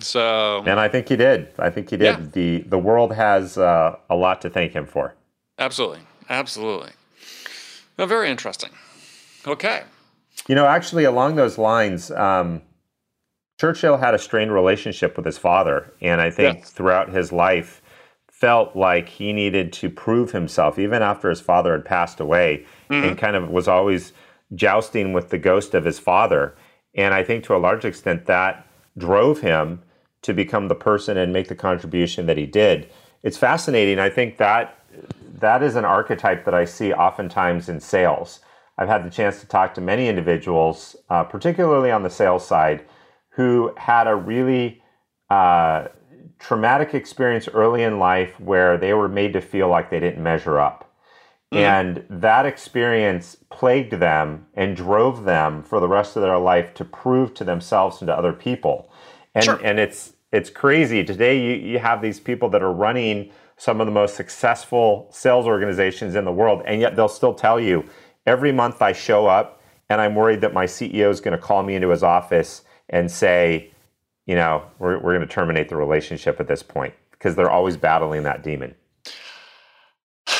So, 0.00 0.62
And 0.66 0.78
I 0.80 0.88
think 0.88 1.08
he 1.08 1.16
did. 1.16 1.48
I 1.58 1.70
think 1.70 1.90
he 1.90 1.96
did. 1.96 2.04
Yeah. 2.18 2.26
The 2.32 2.58
the 2.68 2.78
world 2.78 3.12
has 3.14 3.56
uh, 3.58 3.96
a 4.10 4.14
lot 4.16 4.40
to 4.42 4.50
thank 4.50 4.72
him 4.72 4.86
for. 4.86 5.14
absolutely. 5.58 6.00
Absolutely. 6.28 6.90
Well, 7.96 8.06
very 8.08 8.28
interesting. 8.30 8.70
Okay. 9.46 9.84
You 10.48 10.54
know, 10.56 10.66
actually, 10.66 11.04
along 11.04 11.36
those 11.36 11.56
lines, 11.56 12.10
um, 12.10 12.62
Churchill 13.60 13.96
had 13.96 14.12
a 14.12 14.18
strained 14.18 14.52
relationship 14.52 15.16
with 15.16 15.24
his 15.24 15.38
father, 15.38 15.92
and 16.02 16.20
I 16.20 16.30
think 16.30 16.58
Yes. 16.58 16.70
throughout 16.70 17.10
his 17.10 17.32
life, 17.32 17.80
felt 18.28 18.76
like 18.76 19.08
he 19.08 19.32
needed 19.32 19.72
to 19.74 19.88
prove 19.88 20.32
himself, 20.32 20.78
even 20.78 21.00
after 21.02 21.30
his 21.30 21.40
father 21.40 21.72
had 21.72 21.84
passed 21.84 22.20
away, 22.20 22.66
and 22.90 23.16
kind 23.16 23.34
of 23.36 23.48
was 23.48 23.66
always 23.66 24.12
jousting 24.54 25.12
with 25.14 25.30
the 25.30 25.38
ghost 25.38 25.74
of 25.74 25.84
his 25.84 25.98
father. 25.98 26.54
And 26.94 27.14
I 27.14 27.22
think 27.24 27.44
to 27.44 27.54
a 27.54 27.58
large 27.58 27.84
extent 27.84 28.26
that 28.26 28.66
drove 28.98 29.40
him 29.40 29.80
to 30.26 30.34
become 30.34 30.68
the 30.68 30.74
person 30.74 31.16
and 31.16 31.32
make 31.32 31.48
the 31.48 31.54
contribution 31.54 32.26
that 32.26 32.36
he 32.36 32.46
did. 32.46 32.90
It's 33.22 33.38
fascinating. 33.38 33.98
I 33.98 34.10
think 34.10 34.36
that 34.36 34.78
that 35.38 35.62
is 35.62 35.76
an 35.76 35.84
archetype 35.84 36.44
that 36.44 36.54
I 36.54 36.64
see 36.64 36.92
oftentimes 36.92 37.68
in 37.68 37.80
sales. 37.80 38.40
I've 38.78 38.88
had 38.88 39.04
the 39.04 39.10
chance 39.10 39.40
to 39.40 39.46
talk 39.46 39.74
to 39.74 39.80
many 39.80 40.08
individuals, 40.08 40.96
uh, 41.08 41.24
particularly 41.24 41.90
on 41.90 42.02
the 42.02 42.10
sales 42.10 42.46
side, 42.46 42.84
who 43.30 43.72
had 43.76 44.06
a 44.06 44.14
really 44.16 44.82
uh, 45.30 45.88
traumatic 46.38 46.94
experience 46.94 47.48
early 47.48 47.82
in 47.82 47.98
life 47.98 48.38
where 48.40 48.76
they 48.76 48.94
were 48.94 49.08
made 49.08 49.32
to 49.32 49.40
feel 49.40 49.68
like 49.68 49.90
they 49.90 50.00
didn't 50.00 50.22
measure 50.22 50.58
up. 50.58 50.92
And 51.52 52.04
that 52.10 52.44
experience 52.44 53.36
plagued 53.50 53.92
them 53.92 54.46
and 54.54 54.76
drove 54.76 55.24
them 55.24 55.62
for 55.62 55.80
the 55.80 55.88
rest 55.88 56.16
of 56.16 56.22
their 56.22 56.38
life 56.38 56.74
to 56.74 56.84
prove 56.84 57.32
to 57.34 57.44
themselves 57.44 58.00
and 58.02 58.08
to 58.08 58.14
other 58.14 58.32
people. 58.32 58.90
And, 59.34 59.44
Sure. 59.44 59.60
and 59.62 59.78
it's 59.78 60.12
it's 60.36 60.50
crazy. 60.50 61.02
Today 61.02 61.40
you, 61.40 61.52
you 61.54 61.78
have 61.78 62.02
these 62.02 62.20
people 62.20 62.50
that 62.50 62.62
are 62.62 62.72
running 62.72 63.30
some 63.56 63.80
of 63.80 63.86
the 63.86 63.92
most 63.92 64.16
successful 64.16 65.08
sales 65.10 65.46
organizations 65.46 66.14
in 66.14 66.26
the 66.26 66.32
world, 66.32 66.62
and 66.66 66.78
yet 66.78 66.94
they'll 66.94 67.08
still 67.08 67.32
tell 67.32 67.58
you 67.58 67.84
every 68.26 68.52
month 68.52 68.82
I 68.82 68.92
show 68.92 69.26
up 69.26 69.62
and 69.88 69.98
I'm 70.00 70.14
worried 70.14 70.42
that 70.42 70.52
my 70.52 70.66
CEO 70.66 71.10
is 71.10 71.20
going 71.20 71.32
to 71.36 71.42
call 71.42 71.62
me 71.62 71.74
into 71.74 71.88
his 71.88 72.02
office 72.02 72.62
and 72.90 73.10
say, 73.10 73.70
you 74.26 74.34
know, 74.34 74.64
we're, 74.78 74.98
we're 74.98 75.14
going 75.16 75.26
to 75.26 75.32
terminate 75.32 75.70
the 75.70 75.76
relationship 75.76 76.38
at 76.38 76.48
this 76.48 76.62
point 76.62 76.92
because 77.12 77.34
they're 77.34 77.50
always 77.50 77.76
battling 77.76 78.22
that 78.24 78.42
demon. 78.42 78.74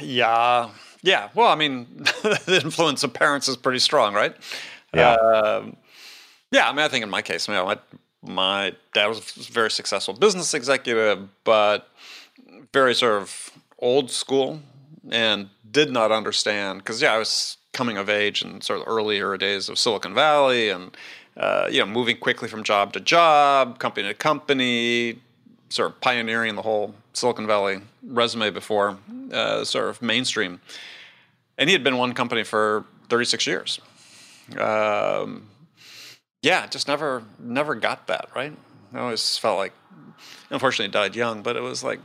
Yeah. 0.00 0.70
Yeah. 1.02 1.28
Well, 1.34 1.48
I 1.48 1.56
mean, 1.56 1.86
the 2.22 2.60
influence 2.62 3.02
of 3.02 3.12
parents 3.12 3.48
is 3.48 3.56
pretty 3.56 3.80
strong, 3.80 4.14
right? 4.14 4.36
Yeah. 4.94 5.14
Um, 5.14 5.76
yeah. 6.52 6.68
I 6.68 6.72
mean, 6.72 6.84
I 6.84 6.88
think 6.88 7.02
in 7.02 7.10
my 7.10 7.20
case, 7.20 7.48
you 7.48 7.54
know, 7.54 7.74
my 8.22 8.74
dad 8.92 9.06
was 9.06 9.48
a 9.48 9.52
very 9.52 9.70
successful 9.70 10.14
business 10.14 10.54
executive, 10.54 11.28
but 11.44 11.88
very 12.72 12.94
sort 12.94 13.22
of 13.22 13.50
old 13.78 14.10
school 14.10 14.60
and 15.10 15.48
did 15.70 15.90
not 15.90 16.10
understand 16.10 16.78
because, 16.78 17.00
yeah, 17.00 17.12
I 17.12 17.18
was 17.18 17.56
coming 17.72 17.96
of 17.96 18.08
age 18.08 18.42
in 18.42 18.60
sort 18.60 18.80
of 18.80 18.88
earlier 18.88 19.36
days 19.36 19.68
of 19.68 19.78
Silicon 19.78 20.14
Valley 20.14 20.70
and, 20.70 20.96
uh, 21.36 21.68
you 21.70 21.78
know, 21.80 21.86
moving 21.86 22.16
quickly 22.16 22.48
from 22.48 22.62
job 22.62 22.92
to 22.94 23.00
job, 23.00 23.78
company 23.78 24.08
to 24.08 24.14
company, 24.14 25.20
sort 25.68 25.90
of 25.90 26.00
pioneering 26.00 26.56
the 26.56 26.62
whole 26.62 26.94
Silicon 27.12 27.46
Valley 27.46 27.80
resume 28.02 28.50
before 28.50 28.98
uh, 29.32 29.64
sort 29.64 29.88
of 29.88 30.02
mainstream. 30.02 30.60
And 31.56 31.68
he 31.68 31.74
had 31.74 31.84
been 31.84 31.98
one 31.98 32.14
company 32.14 32.44
for 32.44 32.84
36 33.08 33.46
years. 33.46 33.80
Um, 34.58 35.48
yeah, 36.42 36.66
just 36.66 36.88
never 36.88 37.22
never 37.38 37.74
got 37.74 38.06
that 38.06 38.28
right. 38.34 38.56
I 38.92 38.98
always 39.00 39.36
felt 39.36 39.58
like, 39.58 39.72
unfortunately, 40.50 40.90
died 40.92 41.14
young, 41.14 41.42
but 41.42 41.56
it 41.56 41.62
was 41.62 41.84
like, 41.84 42.00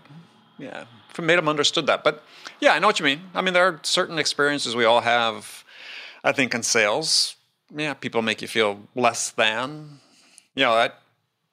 yeah, 0.57 0.85
made 1.21 1.39
him 1.39 1.47
understood 1.47 1.87
that. 1.87 2.03
But 2.03 2.23
yeah, 2.59 2.73
I 2.73 2.79
know 2.79 2.87
what 2.87 2.99
you 2.99 3.05
mean. 3.05 3.21
I 3.33 3.41
mean, 3.41 3.53
there 3.53 3.67
are 3.67 3.79
certain 3.83 4.19
experiences 4.19 4.75
we 4.75 4.85
all 4.85 5.01
have. 5.01 5.63
I 6.23 6.31
think 6.31 6.53
in 6.53 6.63
sales, 6.63 7.35
yeah, 7.75 7.93
people 7.93 8.21
make 8.21 8.41
you 8.41 8.47
feel 8.47 8.81
less 8.95 9.31
than. 9.31 9.99
You 10.55 10.63
know, 10.63 10.75
that 10.75 11.01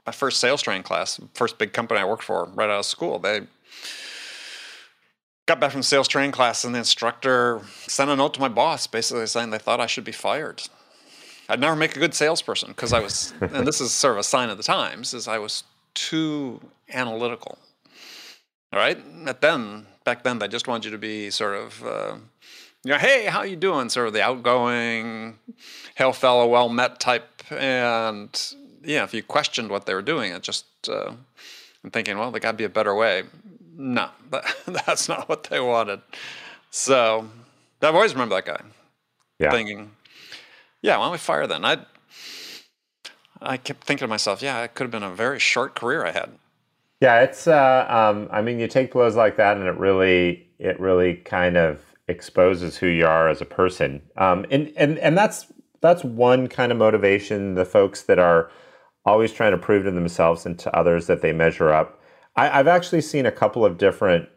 my 0.07 0.12
first 0.12 0.40
sales 0.40 0.62
training 0.62 0.83
class, 0.83 1.21
first 1.35 1.59
big 1.59 1.73
company 1.73 2.01
I 2.01 2.05
worked 2.05 2.23
for 2.23 2.47
right 2.55 2.71
out 2.71 2.81
of 2.81 2.87
school, 2.87 3.19
they 3.19 3.43
got 5.47 5.61
back 5.61 5.73
from 5.73 5.83
sales 5.83 6.07
training 6.07 6.33
class 6.33 6.64
and 6.64 6.75
the 6.75 6.79
instructor 6.79 7.61
sent 7.87 8.11
a 8.11 8.16
note 8.16 8.35
to 8.35 8.40
my 8.40 8.49
boss 8.49 8.87
basically 8.87 9.27
saying 9.27 9.51
they 9.51 9.59
thought 9.59 9.81
I 9.81 9.87
should 9.87 10.05
be 10.05 10.12
fired. 10.12 10.62
I'd 11.51 11.61
never 11.61 11.77
make 11.77 11.97
a 11.97 11.99
good 11.99 12.15
salesperson 12.15 12.69
because 12.69 12.93
I 12.93 13.01
was, 13.01 13.35
and 13.41 13.67
this 13.67 13.81
is 13.81 13.91
sort 13.91 14.13
of 14.13 14.19
a 14.19 14.23
sign 14.23 14.51
of 14.51 14.57
the 14.57 14.63
times, 14.63 15.13
is 15.15 15.27
I 15.27 15.39
was 15.39 15.65
too 15.95 16.61
analytical. 16.93 17.59
All 18.73 18.79
right, 18.79 18.99
at 19.27 19.41
then 19.41 19.87
back 20.05 20.23
then 20.23 20.39
they 20.39 20.47
just 20.47 20.69
wanted 20.69 20.85
you 20.87 20.91
to 20.93 20.99
be 20.99 21.31
sort 21.31 21.57
of, 21.57 21.85
uh, 21.85 22.15
you 22.85 22.93
know, 22.93 22.99
hey, 22.99 23.27
how 23.27 23.43
you 23.43 23.57
doing? 23.57 23.89
Sort 23.89 24.07
of 24.07 24.13
the 24.13 24.23
outgoing, 24.23 25.39
hail 25.97 26.13
fellow, 26.13 26.47
well 26.47 26.69
met 26.69 27.01
type, 27.01 27.43
and 27.51 28.55
yeah, 28.85 29.03
if 29.03 29.13
you 29.13 29.23
questioned 29.23 29.71
what 29.71 29.87
they 29.87 29.95
were 29.95 30.03
doing, 30.03 30.33
it 30.33 30.43
just 30.43 30.67
uh, 30.89 31.13
I'm 31.83 31.91
thinking, 31.91 32.17
well, 32.17 32.31
there 32.31 32.41
got 32.41 32.53
to 32.53 32.57
be 32.57 32.65
a 32.65 32.69
better 32.69 32.95
way. 32.95 33.25
No, 33.77 34.09
that, 34.31 34.45
that's 34.87 35.09
not 35.09 35.29
what 35.29 35.45
they 35.45 35.61
wanted. 35.61 36.01
So 36.71 37.29
I've 37.83 37.95
always 37.95 38.13
remembered 38.13 38.37
that 38.37 38.47
guy. 38.47 38.63
Yeah. 39.39 39.51
Thinking, 39.51 39.91
yeah, 40.83 40.97
why 40.97 41.05
don't 41.05 41.12
we 41.12 41.19
fire 41.19 41.47
then? 41.47 41.64
I 41.64 41.79
I 43.43 43.57
kept 43.57 43.85
thinking 43.85 44.07
to 44.07 44.09
myself, 44.09 44.43
yeah, 44.43 44.62
it 44.62 44.75
could 44.75 44.85
have 44.85 44.90
been 44.90 45.03
a 45.03 45.14
very 45.14 45.38
short 45.38 45.75
career 45.75 46.05
I 46.05 46.12
had. 46.12 46.31
Yeah, 47.01 47.23
it's. 47.23 47.47
Uh, 47.47 47.87
um, 47.88 48.29
I 48.31 48.43
mean, 48.43 48.59
you 48.59 48.69
take 48.69 48.93
blows 48.93 49.16
like 49.16 49.37
that, 49.37 49.57
and 49.57 49.66
it 49.66 49.79
really, 49.79 50.49
it 50.59 50.79
really 50.79 51.14
kind 51.14 51.57
of 51.57 51.81
exposes 52.09 52.77
who 52.77 52.87
you 52.88 53.07
are 53.07 53.29
as 53.29 53.40
a 53.40 53.47
person. 53.47 54.03
Um, 54.16 54.45
and 54.51 54.73
and 54.77 54.99
and 54.99 55.16
that's 55.16 55.47
that's 55.81 56.05
one 56.05 56.49
kind 56.49 56.71
of 56.71 56.77
motivation. 56.77 57.55
The 57.55 57.64
folks 57.64 58.03
that 58.03 58.19
are 58.19 58.51
always 59.07 59.33
trying 59.33 59.53
to 59.53 59.59
prove 59.59 59.85
to 59.85 59.90
themselves 59.90 60.45
and 60.45 60.59
to 60.59 60.77
others 60.77 61.07
that 61.07 61.23
they 61.23 61.33
measure 61.33 61.71
up. 61.71 62.03
I, 62.37 62.59
I've 62.61 62.69
actually 62.69 63.01
seen 63.01 63.25
a 63.25 63.33
couple 63.33 63.64
of 63.64 63.79
different 63.79 64.29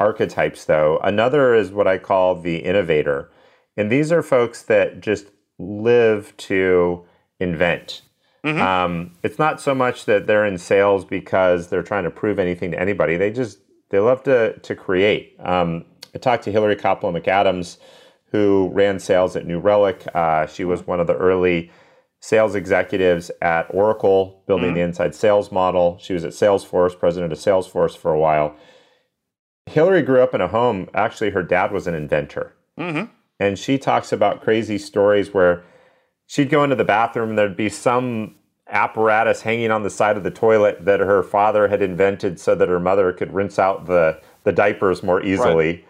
archetypes, 0.00 0.64
though. 0.64 0.98
Another 1.04 1.54
is 1.54 1.70
what 1.70 1.86
I 1.86 1.98
call 1.98 2.40
the 2.40 2.56
innovator. 2.56 3.30
And 3.76 3.92
these 3.92 4.10
are 4.10 4.22
folks 4.22 4.62
that 4.62 5.00
just 5.00 5.26
live 5.58 6.36
to 6.36 7.04
invent. 7.40 8.02
Mm-hmm. 8.44 8.60
Um, 8.60 9.12
it's 9.22 9.38
not 9.38 9.60
so 9.60 9.74
much 9.74 10.04
that 10.04 10.26
they're 10.26 10.44
in 10.44 10.58
sales 10.58 11.04
because 11.04 11.68
they're 11.68 11.82
trying 11.82 12.04
to 12.04 12.10
prove 12.10 12.38
anything 12.38 12.72
to 12.72 12.80
anybody. 12.80 13.16
They 13.16 13.30
just 13.30 13.58
they 13.90 13.98
love 13.98 14.22
to 14.24 14.58
to 14.58 14.74
create. 14.74 15.36
Um, 15.40 15.84
I 16.14 16.18
talked 16.18 16.44
to 16.44 16.52
Hilarie 16.52 16.80
Koplow 16.80 17.18
McAdams, 17.18 17.78
who 18.26 18.70
ran 18.72 18.98
sales 18.98 19.34
at 19.36 19.46
New 19.46 19.58
Relic. 19.58 20.06
Uh, 20.14 20.46
she 20.46 20.64
was 20.64 20.86
one 20.86 21.00
of 21.00 21.06
the 21.06 21.16
early 21.16 21.70
sales 22.20 22.54
executives 22.54 23.30
at 23.42 23.66
Oracle, 23.70 24.42
building 24.46 24.68
mm-hmm. 24.68 24.74
the 24.76 24.80
inside 24.80 25.14
sales 25.14 25.52
model. 25.52 25.98
She 26.00 26.14
was 26.14 26.24
at 26.24 26.32
Salesforce, 26.32 26.98
president 26.98 27.32
of 27.32 27.38
Salesforce 27.38 27.96
for 27.96 28.12
a 28.12 28.18
while. 28.18 28.56
Hilarie 29.68 30.04
grew 30.04 30.22
up 30.22 30.34
in 30.34 30.40
a 30.40 30.48
home, 30.48 30.88
actually, 30.94 31.30
her 31.30 31.42
dad 31.42 31.72
was 31.72 31.86
an 31.86 31.94
inventor. 31.94 32.54
Mm-hmm. 32.78 33.10
And 33.40 33.58
she 33.58 33.78
talks 33.78 34.12
about 34.12 34.42
crazy 34.42 34.78
stories 34.78 35.34
where 35.34 35.64
she'd 36.26 36.50
go 36.50 36.62
into 36.64 36.76
the 36.76 36.84
bathroom 36.84 37.30
and 37.30 37.38
there'd 37.38 37.56
be 37.56 37.68
some 37.68 38.36
apparatus 38.68 39.42
hanging 39.42 39.70
on 39.70 39.82
the 39.82 39.90
side 39.90 40.16
of 40.16 40.22
the 40.22 40.30
toilet 40.30 40.84
that 40.84 41.00
her 41.00 41.22
father 41.22 41.68
had 41.68 41.82
invented 41.82 42.40
so 42.40 42.54
that 42.54 42.68
her 42.68 42.80
mother 42.80 43.12
could 43.12 43.32
rinse 43.32 43.58
out 43.58 43.86
the, 43.86 44.20
the 44.44 44.52
diapers 44.52 45.02
more 45.02 45.22
easily. 45.22 45.66
Right. 45.66 45.84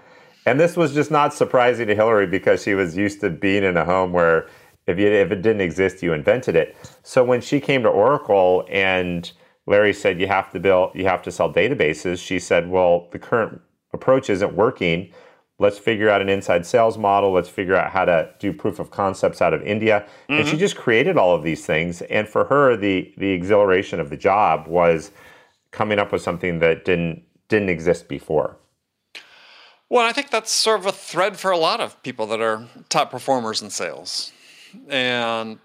And 0.46 0.60
this 0.60 0.76
was 0.76 0.92
just 0.92 1.10
not 1.10 1.32
surprising 1.32 1.86
to 1.86 1.94
Hilarie 1.94 2.30
because 2.30 2.62
she 2.62 2.74
was 2.74 2.96
used 2.96 3.20
to 3.20 3.30
being 3.30 3.64
in 3.64 3.76
a 3.76 3.84
home 3.84 4.12
where 4.12 4.48
if, 4.86 4.98
you, 4.98 5.06
if 5.06 5.30
it 5.30 5.40
didn't 5.40 5.62
exist, 5.62 6.02
you 6.02 6.12
invented 6.12 6.56
it. 6.56 6.76
So 7.02 7.24
when 7.24 7.40
she 7.40 7.60
came 7.60 7.82
to 7.84 7.88
Oracle 7.88 8.66
and 8.68 9.30
Larry 9.66 9.94
said 9.94 10.20
you 10.20 10.26
have 10.26 10.52
to 10.52 10.60
build, 10.60 10.90
you 10.94 11.04
have 11.04 11.22
to 11.22 11.30
sell 11.30 11.50
databases, 11.50 12.18
she 12.18 12.38
said, 12.38 12.68
well, 12.68 13.08
the 13.12 13.18
current 13.18 13.60
approach 13.94 14.28
isn't 14.28 14.54
working. 14.54 15.10
Let's 15.58 15.78
figure 15.78 16.10
out 16.10 16.20
an 16.20 16.28
inside 16.28 16.66
sales 16.66 16.98
model. 16.98 17.32
Let's 17.32 17.48
figure 17.48 17.76
out 17.76 17.90
how 17.90 18.04
to 18.04 18.28
do 18.40 18.52
proof 18.52 18.80
of 18.80 18.90
concepts 18.90 19.40
out 19.40 19.54
of 19.54 19.62
India. 19.62 20.00
Mm-hmm. 20.00 20.32
And 20.32 20.46
she 20.46 20.52
mm-hmm. 20.52 20.60
just 20.60 20.76
created 20.76 21.16
all 21.16 21.34
of 21.34 21.42
these 21.42 21.64
things. 21.64 22.02
And 22.02 22.28
for 22.28 22.44
her, 22.46 22.76
the 22.76 23.12
the 23.16 23.30
exhilaration 23.30 24.00
of 24.00 24.10
the 24.10 24.16
job 24.16 24.66
was 24.66 25.12
coming 25.70 25.98
up 25.98 26.12
with 26.12 26.22
something 26.22 26.58
that 26.58 26.84
didn't 26.84 27.22
didn't 27.48 27.68
exist 27.68 28.08
before. 28.08 28.56
Well, 29.88 30.04
I 30.04 30.12
think 30.12 30.30
that's 30.30 30.50
sort 30.50 30.80
of 30.80 30.86
a 30.86 30.92
thread 30.92 31.36
for 31.36 31.50
a 31.50 31.58
lot 31.58 31.80
of 31.80 32.02
people 32.02 32.26
that 32.28 32.40
are 32.40 32.66
top 32.88 33.10
performers 33.10 33.62
in 33.62 33.70
sales 33.70 34.32
and 34.88 35.58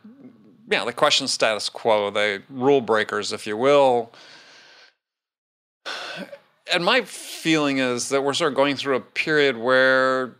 yeah, 0.69 0.85
the 0.85 0.93
question 0.93 1.27
status 1.27 1.69
quo, 1.69 2.11
the 2.11 2.43
rule 2.49 2.81
breakers, 2.81 3.33
if 3.33 3.47
you 3.47 3.57
will. 3.57 4.11
And 6.71 6.85
my 6.85 7.01
feeling 7.01 7.79
is 7.79 8.09
that 8.09 8.23
we're 8.23 8.33
sort 8.33 8.51
of 8.51 8.55
going 8.55 8.75
through 8.75 8.95
a 8.95 9.01
period 9.01 9.57
where, 9.57 10.35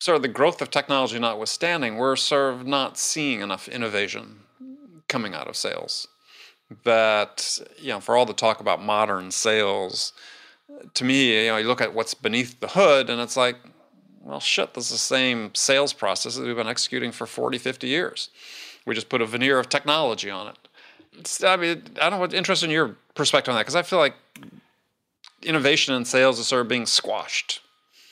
sort 0.00 0.16
of 0.16 0.22
the 0.22 0.28
growth 0.28 0.60
of 0.60 0.70
technology 0.70 1.18
notwithstanding, 1.18 1.96
we're 1.96 2.16
sort 2.16 2.54
of 2.54 2.66
not 2.66 2.98
seeing 2.98 3.40
enough 3.40 3.68
innovation 3.68 4.40
coming 5.08 5.34
out 5.34 5.48
of 5.48 5.56
sales. 5.56 6.08
That, 6.84 7.58
you 7.78 7.90
know, 7.90 8.00
for 8.00 8.16
all 8.16 8.26
the 8.26 8.32
talk 8.32 8.60
about 8.60 8.82
modern 8.82 9.30
sales, 9.30 10.12
to 10.94 11.04
me, 11.04 11.44
you 11.44 11.50
know, 11.50 11.56
you 11.58 11.68
look 11.68 11.80
at 11.80 11.94
what's 11.94 12.14
beneath 12.14 12.58
the 12.58 12.68
hood 12.68 13.08
and 13.08 13.20
it's 13.20 13.36
like, 13.36 13.56
well, 14.22 14.40
shit, 14.40 14.74
this 14.74 14.86
is 14.86 14.90
the 14.90 14.98
same 14.98 15.54
sales 15.54 15.92
process 15.92 16.34
that 16.34 16.44
we've 16.44 16.56
been 16.56 16.66
executing 16.66 17.12
for 17.12 17.26
40, 17.26 17.58
50 17.58 17.86
years. 17.86 18.30
We 18.84 18.94
just 18.94 19.08
put 19.08 19.22
a 19.22 19.26
veneer 19.26 19.60
of 19.60 19.68
technology 19.68 20.30
on 20.30 20.48
it. 20.48 20.56
It's, 21.12 21.44
I 21.44 21.56
mean, 21.56 21.82
I 22.02 22.10
don't 22.10 22.18
know, 22.18 22.36
interested 22.36 22.66
in 22.66 22.72
your 22.72 22.96
perspective 23.14 23.52
on 23.52 23.56
that, 23.56 23.62
because 23.62 23.76
I 23.76 23.82
feel 23.82 24.00
like 24.00 24.14
innovation 25.42 25.94
and 25.94 26.06
sales 26.06 26.38
is 26.38 26.46
sort 26.46 26.62
of 26.62 26.68
being 26.68 26.86
squashed. 26.86 27.60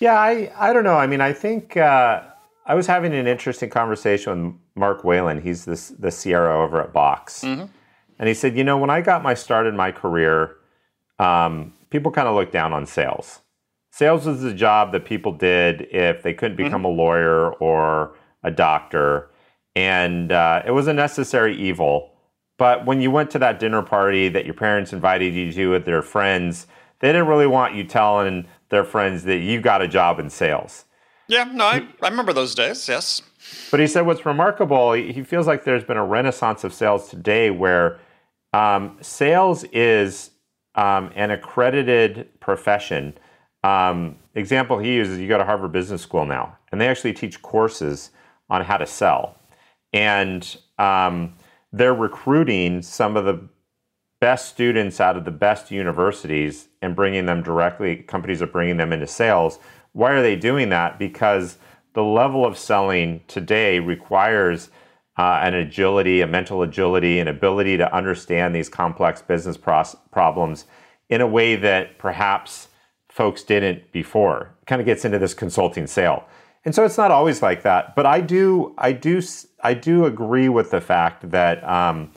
Yeah, 0.01 0.15
I, 0.19 0.53
I 0.57 0.73
don't 0.73 0.85
know. 0.85 0.97
I 0.97 1.07
mean, 1.07 1.21
I 1.21 1.33
think 1.33 1.77
uh, 1.77 2.23
I 2.67 2.75
was 2.75 2.87
having 2.87 3.15
an 3.15 3.27
interesting 3.27 3.71
conversation 3.71 4.47
with 4.47 4.55
Mark 4.75 5.05
Whalen. 5.05 5.41
He's 5.41 5.65
this, 5.65 5.89
the 5.89 6.11
CRO 6.11 6.65
over 6.65 6.81
at 6.81 6.93
Box. 6.93 7.43
Mm-hmm. 7.43 7.67
And 8.19 8.29
he 8.29 8.35
said, 8.35 8.57
you 8.57 8.65
know, 8.65 8.79
when 8.79 8.91
I 8.91 9.01
got 9.01 9.23
my 9.23 9.35
start 9.35 9.67
in 9.67 9.77
my 9.77 9.93
career, 9.93 10.57
um, 11.19 11.73
people 11.91 12.11
kind 12.11 12.29
of 12.29 12.35
looked 12.35 12.53
down 12.53 12.73
on 12.73 12.87
sales 12.87 13.41
sales 13.95 14.27
was 14.27 14.43
a 14.43 14.53
job 14.53 14.91
that 14.91 15.05
people 15.05 15.31
did 15.31 15.83
if 15.93 16.25
they 16.25 16.35
couldn't 16.35 16.57
become 16.57 16.83
mm-hmm. 16.83 16.87
a 16.99 17.03
lawyer 17.03 17.53
or 17.55 18.17
a 18.43 18.51
doctor. 18.51 19.31
And 19.77 20.33
uh, 20.33 20.63
it 20.67 20.73
was 20.73 20.89
a 20.89 20.93
necessary 20.93 21.57
evil. 21.57 22.11
But 22.59 22.87
when 22.87 23.01
you 23.01 23.13
went 23.13 23.31
to 23.31 23.39
that 23.39 23.61
dinner 23.61 23.83
party 23.83 24.29
that 24.31 24.45
your 24.45 24.55
parents 24.55 24.93
invited 24.93 25.33
you 25.35 25.53
to 25.53 25.71
with 25.71 25.85
their 25.85 26.03
friends, 26.03 26.67
they 27.05 27.13
didn't 27.13 27.27
really 27.27 27.47
want 27.47 27.75
you 27.75 27.85
telling 27.85 28.47
their 28.71 28.83
friends 28.83 29.25
that 29.25 29.39
you 29.39 29.61
got 29.61 29.83
a 29.83 29.89
job 29.89 30.19
in 30.19 30.31
sales. 30.31 30.87
Yeah, 31.29 31.45
no, 31.45 31.67
I, 31.67 31.87
I 32.01 32.09
remember 32.09 32.33
those 32.33 32.55
days, 32.55 32.89
yes. 32.89 33.21
But 33.71 33.81
he 33.81 33.87
said 33.87 34.07
what's 34.07 34.25
remarkable, 34.25 34.93
he 34.93 35.23
feels 35.23 35.47
like 35.47 35.65
there's 35.65 35.85
been 35.85 35.99
a 35.99 36.05
renaissance 36.05 36.65
of 36.65 36.73
sales 36.73 37.11
today 37.11 37.51
where 37.51 38.01
um, 38.55 38.97
sales 39.03 39.65
is 39.65 40.31
um, 40.77 41.11
an 41.15 41.31
accredited 41.31 42.29
profession 42.41 43.13
um, 43.65 44.17
example 44.35 44.79
he 44.79 44.95
uses 44.95 45.19
you 45.19 45.27
go 45.27 45.39
to 45.39 45.45
Harvard 45.45 45.73
Business 45.73 46.03
School 46.03 46.27
now, 46.27 46.57
and 46.71 46.81
they 46.81 46.87
actually 46.87 47.15
teach 47.15 47.41
courses 47.43 48.11
on 48.51 48.63
how 48.63 48.77
to 48.77 48.87
sell. 48.87 49.37
And 49.93 50.57
um, 50.79 51.35
they're 51.73 51.95
recruiting 51.95 52.83
some 52.83 53.17
of 53.17 53.25
the 53.25 53.49
best 54.25 54.49
students 54.49 55.01
out 55.01 55.19
of 55.19 55.27
the 55.27 55.31
best 55.31 55.71
universities 55.71 56.69
and 56.81 56.97
bringing 56.97 57.27
them 57.27 57.43
directly, 57.43 57.97
companies 57.97 58.41
are 58.41 58.47
bringing 58.47 58.79
them 58.79 58.91
into 58.91 59.07
sales. 59.07 59.59
Why 59.93 60.13
are 60.13 60.23
they 60.23 60.35
doing 60.35 60.71
that? 60.71 60.99
Because 60.99 61.59
the 61.93 62.03
level 62.03 62.47
of 62.47 62.57
selling 62.57 63.21
today 63.29 63.81
requires 63.81 64.71
uh, 65.19 65.41
an 65.43 65.53
agility, 65.53 66.23
a 66.23 66.27
mental 66.27 66.63
agility, 66.63 67.21
an 67.21 67.29
ability 67.29 67.77
to 67.77 67.95
understand 67.95 68.55
these 68.55 68.71
complex 68.71 69.21
business 69.21 69.59
pros- 69.59 69.95
problems 70.11 70.65
in 71.11 71.21
a 71.21 71.27
way 71.27 71.55
that 71.57 71.99
perhaps 71.99 72.69
folks 73.11 73.43
didn't 73.43 73.93
before. 73.93 74.55
It 74.63 74.67
kind 74.67 74.81
of 74.81 74.87
gets 74.87 75.05
into 75.05 75.19
this 75.19 75.35
consulting 75.35 75.87
sale. 75.87 76.25
And 76.65 76.75
so 76.75 76.83
it's 76.87 76.97
not 76.97 77.11
always 77.11 77.43
like 77.43 77.63
that, 77.65 77.95
but 77.95 78.07
I 78.07 78.23
do, 78.23 78.75
I 78.79 78.93
do, 78.93 79.21
I 79.63 79.75
do 79.75 80.07
agree 80.07 80.49
with 80.49 80.71
the 80.71 80.81
fact 80.81 81.31
that 81.31 81.63
um, 81.63 82.11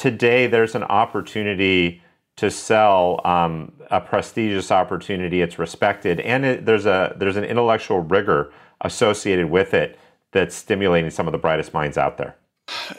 today 0.00 0.46
there's 0.46 0.74
an 0.74 0.84
opportunity 0.84 2.02
to 2.36 2.50
sell 2.50 3.20
um, 3.26 3.70
a 3.90 4.00
prestigious 4.00 4.70
opportunity. 4.70 5.42
It's 5.42 5.58
respected, 5.58 6.20
and 6.20 6.44
it, 6.46 6.64
there's 6.64 6.86
a 6.86 7.14
there's 7.18 7.36
an 7.36 7.44
intellectual 7.44 8.00
rigor 8.00 8.50
associated 8.80 9.50
with 9.50 9.74
it 9.74 9.98
that's 10.32 10.54
stimulating 10.54 11.10
some 11.10 11.28
of 11.28 11.32
the 11.32 11.38
brightest 11.38 11.74
minds 11.74 11.98
out 11.98 12.16
there. 12.16 12.34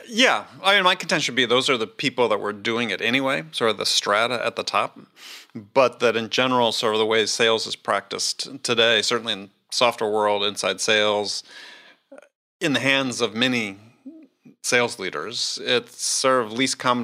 Yeah, 0.07 0.45
I 0.61 0.75
mean, 0.75 0.83
my 0.83 0.93
contention 0.93 1.33
would 1.33 1.37
be 1.37 1.45
those 1.45 1.69
are 1.71 1.77
the 1.77 1.87
people 1.87 2.27
that 2.27 2.39
were 2.39 2.53
doing 2.53 2.91
it 2.91 3.01
anyway, 3.01 3.45
sort 3.51 3.71
of 3.71 3.77
the 3.77 3.85
strata 3.85 4.45
at 4.45 4.55
the 4.55 4.63
top. 4.63 4.99
But 5.55 6.01
that 6.01 6.15
in 6.15 6.29
general, 6.29 6.71
sort 6.71 6.93
of 6.93 6.99
the 6.99 7.05
way 7.05 7.25
sales 7.25 7.65
is 7.65 7.75
practiced 7.75 8.63
today, 8.63 9.01
certainly 9.01 9.33
in 9.33 9.49
software 9.71 10.11
world, 10.11 10.43
inside 10.43 10.81
sales, 10.81 11.43
in 12.59 12.73
the 12.73 12.79
hands 12.79 13.21
of 13.21 13.33
many 13.33 13.77
sales 14.63 14.99
leaders, 14.99 15.60
it's 15.62 16.04
sort 16.04 16.45
of 16.45 16.54
least 16.54 16.80
common 16.80 17.04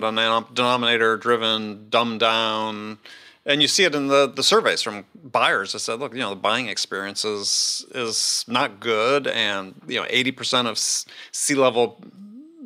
denominator 0.54 1.18
driven, 1.18 1.88
dumbed 1.90 2.20
down. 2.20 2.98
And 3.46 3.62
you 3.62 3.68
see 3.68 3.86
it 3.86 3.96
in 3.96 4.08
the, 4.08 4.28
the 4.28 4.44
surveys 4.44 4.82
from 4.82 5.06
buyers 5.24 5.72
that 5.72 5.80
said, 5.80 6.00
look, 6.00 6.14
you 6.14 6.20
know, 6.20 6.32
the 6.32 6.36
buying 6.36 6.68
experience 6.68 7.24
is, 7.24 7.86
is 7.96 8.44
not 8.48 8.80
good. 8.80 9.28
And, 9.28 9.76
you 9.88 10.02
know, 10.02 10.08
80% 10.08 10.68
of 10.68 10.78
C 10.78 11.56
level 11.56 12.02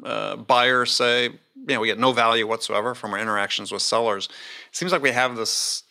uh, 0.04 0.38
buyers 0.38 0.92
say, 0.92 1.26
you 1.26 1.76
know, 1.76 1.80
we 1.80 1.88
get 1.88 2.00
no 2.00 2.12
value 2.12 2.48
whatsoever 2.48 2.96
from 2.96 3.14
our 3.14 3.20
interactions 3.20 3.72
with 3.72 3.84
sellers. 3.84 4.26
It 4.26 4.76
seems 4.76 4.92
like 4.92 5.04
we 5.04 5.12
have 5.12 5.36
this 5.36 5.84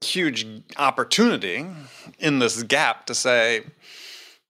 huge 0.00 0.46
opportunity 0.76 1.66
in 2.18 2.38
this 2.38 2.62
gap 2.62 3.06
to 3.06 3.14
say, 3.14 3.62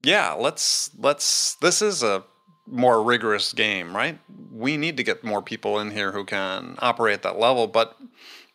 yeah, 0.02 0.32
let's 0.32 0.90
let's 0.98 1.54
this 1.56 1.82
is 1.82 2.02
a 2.02 2.24
more 2.70 3.02
rigorous 3.02 3.52
game, 3.52 3.94
right? 3.94 4.18
We 4.52 4.76
need 4.76 4.96
to 4.96 5.02
get 5.02 5.24
more 5.24 5.42
people 5.42 5.78
in 5.78 5.90
here 5.90 6.12
who 6.12 6.24
can 6.24 6.76
operate 6.78 7.14
at 7.14 7.22
that 7.22 7.38
level, 7.38 7.66
but 7.66 7.96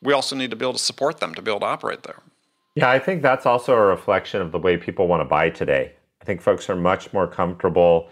we 0.02 0.13
also 0.13 0.36
need 0.36 0.49
to 0.52 0.56
be 0.56 0.65
able 0.65 0.73
to 0.73 0.80
support 0.80 1.19
them 1.19 1.34
to 1.36 1.41
be 1.41 1.52
able 1.52 1.62
to 1.62 1.65
operate 1.65 2.04
there. 2.04 2.21
Yeah, 2.76 2.89
I 2.89 2.99
think 2.99 3.21
that's 3.21 3.45
also 3.45 3.73
a 3.73 3.82
reflection 3.82 4.41
of 4.41 4.52
the 4.52 4.60
way 4.60 4.78
people 4.78 5.08
want 5.08 5.21
to 5.21 5.26
buy 5.26 5.49
today. 5.49 5.93
I 6.21 6.26
think 6.26 6.41
folks 6.41 6.69
are 6.69 6.76
much 6.76 7.13
more 7.13 7.28
comfortable 7.28 8.10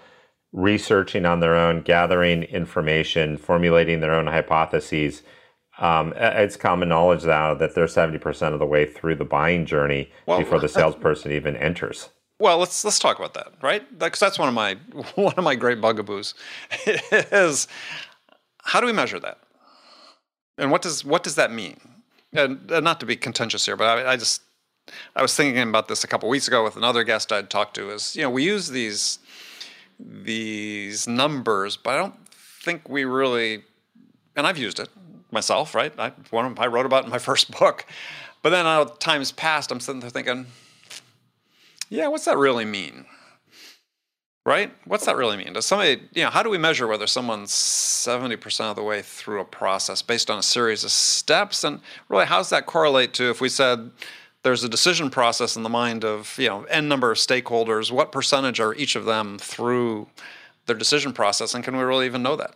researching 0.54 1.26
on 1.26 1.40
their 1.40 1.56
own, 1.56 1.82
gathering 1.82 2.44
information, 2.44 3.38
formulating 3.38 4.02
their 4.02 4.14
own 4.14 4.28
hypotheses. 4.28 5.24
Um, 5.80 6.14
it's 6.16 6.58
common 6.58 6.90
knowledge 6.90 7.24
now 7.24 7.54
that 7.56 7.74
they're 7.74 7.86
70% 7.86 8.54
of 8.54 8.60
the 8.60 8.66
way 8.66 8.86
through 8.86 9.16
the 9.16 9.26
buying 9.26 9.66
journey 9.66 10.12
well, 10.26 10.40
before 10.40 10.60
the 10.60 10.70
salesperson 10.70 11.32
even 11.32 11.56
enters. 11.56 12.10
Well, 12.42 12.58
let's 12.58 12.84
let's 12.84 12.98
talk 12.98 13.20
about 13.20 13.36
that, 13.36 13.54
right? 13.62 13.84
Because 14.00 14.20
that's 14.20 14.40
one 14.40 14.48
of 14.48 14.56
my 14.56 14.74
one 15.16 15.36
of 15.38 15.44
my 15.44 15.54
great 15.54 15.80
bugaboos 15.80 16.34
is 16.88 17.68
how 18.64 18.82
do 18.82 18.88
we 18.88 18.94
measure 18.94 19.20
that, 19.20 19.38
and 20.58 20.72
what 20.72 20.82
does 20.82 21.06
what 21.06 21.22
does 21.22 21.36
that 21.36 21.52
mean? 21.52 21.80
And, 22.34 22.72
and 22.72 22.84
not 22.84 23.00
to 23.02 23.06
be 23.06 23.16
contentious 23.16 23.64
here, 23.66 23.76
but 23.76 23.86
I, 23.86 24.14
I 24.14 24.18
just 24.18 24.42
I 25.16 25.22
was 25.22 25.36
thinking 25.36 25.62
about 25.62 25.88
this 25.88 26.04
a 26.04 26.08
couple 26.08 26.30
weeks 26.30 26.48
ago 26.48 26.64
with 26.64 26.76
another 26.76 27.04
guest 27.04 27.32
I'd 27.32 27.52
talked 27.52 27.76
to. 27.76 27.92
Is 27.92 28.16
you 28.16 28.24
know 28.24 28.32
we 28.32 28.44
use 28.44 28.70
these 28.70 29.20
these 30.00 31.08
numbers, 31.08 31.78
but 31.78 31.92
I 31.92 31.98
don't 31.98 32.28
think 32.64 32.90
we 32.90 33.06
really, 33.06 33.66
and 34.36 34.48
I've 34.48 34.58
used 34.58 34.80
it 34.80 34.90
myself, 35.30 35.76
right? 35.76 35.94
I, 36.00 36.12
one 36.32 36.58
I 36.58 36.66
wrote 36.66 36.88
about 36.88 37.04
in 37.04 37.12
my 37.12 37.20
first 37.30 37.52
book. 37.52 37.86
But 38.42 38.50
then 38.50 38.66
uh, 38.66 38.86
times 38.86 39.32
past, 39.32 39.72
I'm 39.72 39.80
sitting 39.80 40.02
there 40.02 40.10
thinking, 40.10 40.48
yeah, 41.92 42.08
what's 42.08 42.26
that 42.26 42.38
really 42.38 42.66
mean? 42.66 43.06
Right? 44.46 44.74
What's 44.86 45.06
that 45.06 45.18
really 45.18 45.38
mean? 45.38 45.54
Does 45.54 45.68
somebody, 45.68 46.02
you 46.14 46.24
know, 46.24 46.32
how 46.32 46.42
do 46.42 46.50
we 46.50 46.58
measure 46.58 46.88
whether 46.88 47.06
someone's 47.06 47.52
70% 47.52 48.62
of 48.62 48.76
the 48.76 48.82
way 48.82 49.04
through 49.04 49.40
a 49.40 49.46
process 49.46 50.02
based 50.02 50.32
on 50.32 50.40
a 50.40 50.44
series 50.44 50.84
of 50.84 50.90
steps? 50.90 51.64
And 51.64 51.82
really, 52.10 52.26
how 52.26 52.38
does 52.38 52.50
that 52.50 52.66
correlate 52.66 53.14
to 53.16 53.30
if 53.30 53.40
we 53.40 53.50
said, 53.50 53.92
there's 54.44 54.64
a 54.64 54.70
decision 54.70 55.10
process 55.10 55.56
in 55.56 55.64
the 55.64 55.70
mind 55.70 56.04
of 56.04 56.36
you 56.40 56.48
know 56.48 56.64
n 56.64 56.88
number 56.88 57.12
of 57.12 57.18
stakeholders 57.20 57.92
what 57.92 58.12
percentage 58.12 58.60
are 58.60 58.74
each 58.74 58.96
of 58.96 59.06
them 59.06 59.38
through 59.38 60.08
their 60.66 60.76
decision 60.76 61.14
process 61.14 61.54
and 61.54 61.64
can 61.64 61.78
we 61.78 61.84
really 61.84 62.08
even 62.08 62.24
know 62.24 62.36
that 62.36 62.56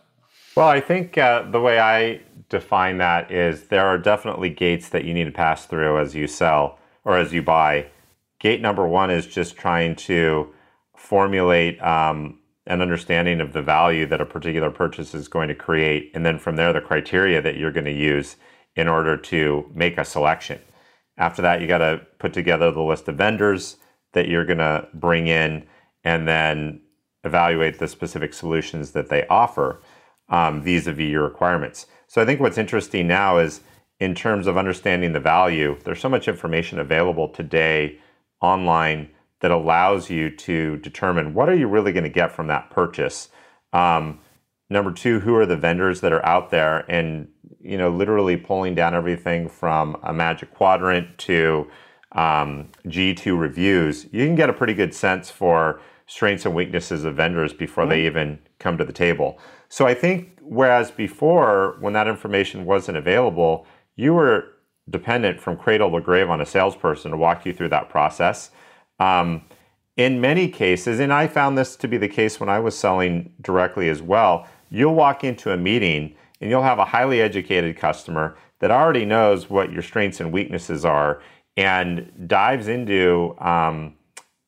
well 0.56 0.66
i 0.66 0.80
think 0.80 1.16
uh, 1.16 1.48
the 1.50 1.60
way 1.60 1.78
i 1.78 2.20
define 2.48 2.98
that 2.98 3.30
is 3.30 3.68
there 3.68 3.86
are 3.86 3.98
definitely 3.98 4.50
gates 4.50 4.88
that 4.88 5.04
you 5.04 5.14
need 5.14 5.24
to 5.26 5.30
pass 5.30 5.66
through 5.66 5.96
as 6.00 6.12
you 6.12 6.26
sell 6.26 6.76
or 7.04 7.16
as 7.16 7.32
you 7.32 7.40
buy 7.40 7.86
gate 8.38 8.60
number 8.60 8.86
one 8.86 9.10
is 9.10 9.26
just 9.26 9.56
trying 9.56 9.96
to 9.96 10.52
formulate 10.96 11.80
um, 11.82 12.38
an 12.66 12.80
understanding 12.80 13.40
of 13.40 13.52
the 13.52 13.62
value 13.62 14.06
that 14.06 14.20
a 14.20 14.26
particular 14.26 14.70
purchase 14.70 15.14
is 15.14 15.28
going 15.28 15.48
to 15.48 15.54
create 15.54 16.10
and 16.14 16.24
then 16.24 16.38
from 16.38 16.56
there 16.56 16.72
the 16.72 16.80
criteria 16.80 17.40
that 17.40 17.56
you're 17.56 17.72
going 17.72 17.84
to 17.84 17.92
use 17.92 18.36
in 18.74 18.88
order 18.88 19.16
to 19.16 19.70
make 19.74 19.96
a 19.98 20.04
selection 20.04 20.60
after 21.18 21.42
that, 21.42 21.60
you 21.60 21.66
got 21.66 21.78
to 21.78 22.06
put 22.18 22.32
together 22.32 22.70
the 22.70 22.82
list 22.82 23.08
of 23.08 23.16
vendors 23.16 23.76
that 24.12 24.28
you're 24.28 24.44
going 24.44 24.58
to 24.58 24.88
bring 24.94 25.26
in 25.26 25.66
and 26.04 26.28
then 26.28 26.80
evaluate 27.24 27.78
the 27.78 27.88
specific 27.88 28.34
solutions 28.34 28.92
that 28.92 29.08
they 29.08 29.26
offer 29.28 29.80
um, 30.28 30.62
vis-a-vis 30.62 31.08
your 31.08 31.24
requirements. 31.24 31.86
So 32.06 32.20
I 32.20 32.24
think 32.24 32.40
what's 32.40 32.58
interesting 32.58 33.06
now 33.06 33.38
is 33.38 33.60
in 33.98 34.14
terms 34.14 34.46
of 34.46 34.58
understanding 34.58 35.12
the 35.12 35.20
value, 35.20 35.78
there's 35.84 36.00
so 36.00 36.08
much 36.08 36.28
information 36.28 36.78
available 36.78 37.28
today 37.28 37.98
online 38.40 39.10
that 39.40 39.50
allows 39.50 40.10
you 40.10 40.30
to 40.30 40.76
determine 40.78 41.34
what 41.34 41.48
are 41.48 41.54
you 41.54 41.68
really 41.68 41.92
going 41.92 42.04
to 42.04 42.10
get 42.10 42.32
from 42.32 42.46
that 42.46 42.70
purchase. 42.70 43.28
Um, 43.72 44.20
number 44.70 44.92
two, 44.92 45.20
who 45.20 45.34
are 45.34 45.46
the 45.46 45.56
vendors 45.56 46.00
that 46.00 46.12
are 46.12 46.24
out 46.24 46.50
there, 46.50 46.90
and 46.90 47.28
you 47.60 47.76
know, 47.76 47.90
literally 47.90 48.36
pulling 48.36 48.74
down 48.74 48.94
everything 48.94 49.48
from 49.48 49.96
a 50.02 50.12
Magic 50.12 50.54
Quadrant 50.54 51.18
to 51.18 51.68
um, 52.12 52.70
G2 52.86 53.38
reviews, 53.38 54.06
you 54.12 54.24
can 54.24 54.36
get 54.36 54.48
a 54.48 54.52
pretty 54.52 54.74
good 54.74 54.94
sense 54.94 55.30
for 55.30 55.80
strengths 56.06 56.46
and 56.46 56.54
weaknesses 56.54 57.04
of 57.04 57.16
vendors 57.16 57.52
before 57.52 57.84
mm-hmm. 57.84 57.90
they 57.90 58.06
even 58.06 58.38
come 58.58 58.78
to 58.78 58.84
the 58.84 58.92
table. 58.92 59.38
So 59.68 59.86
I 59.86 59.94
think 59.94 60.38
whereas 60.40 60.90
before, 60.90 61.76
when 61.80 61.92
that 61.94 62.08
information 62.08 62.64
wasn't 62.64 62.98
available, 62.98 63.66
you 63.96 64.14
were 64.14 64.55
dependent 64.88 65.40
from 65.40 65.56
cradle 65.56 65.90
to 65.92 66.00
grave 66.00 66.30
on 66.30 66.40
a 66.40 66.46
salesperson 66.46 67.10
to 67.10 67.16
walk 67.16 67.44
you 67.44 67.52
through 67.52 67.68
that 67.68 67.88
process. 67.88 68.50
Um, 69.00 69.42
in 69.96 70.20
many 70.20 70.48
cases, 70.48 71.00
and 71.00 71.12
I 71.12 71.26
found 71.26 71.56
this 71.56 71.74
to 71.76 71.88
be 71.88 71.96
the 71.96 72.08
case 72.08 72.38
when 72.38 72.48
I 72.48 72.60
was 72.60 72.78
selling 72.78 73.32
directly 73.40 73.88
as 73.88 74.02
well, 74.02 74.46
you'll 74.70 74.94
walk 74.94 75.24
into 75.24 75.52
a 75.52 75.56
meeting 75.56 76.14
and 76.40 76.50
you'll 76.50 76.62
have 76.62 76.78
a 76.78 76.84
highly 76.84 77.20
educated 77.20 77.76
customer 77.76 78.36
that 78.60 78.70
already 78.70 79.04
knows 79.04 79.48
what 79.48 79.72
your 79.72 79.82
strengths 79.82 80.20
and 80.20 80.32
weaknesses 80.32 80.84
are 80.84 81.22
and 81.56 82.12
dives 82.26 82.68
into 82.68 83.34
um, 83.38 83.94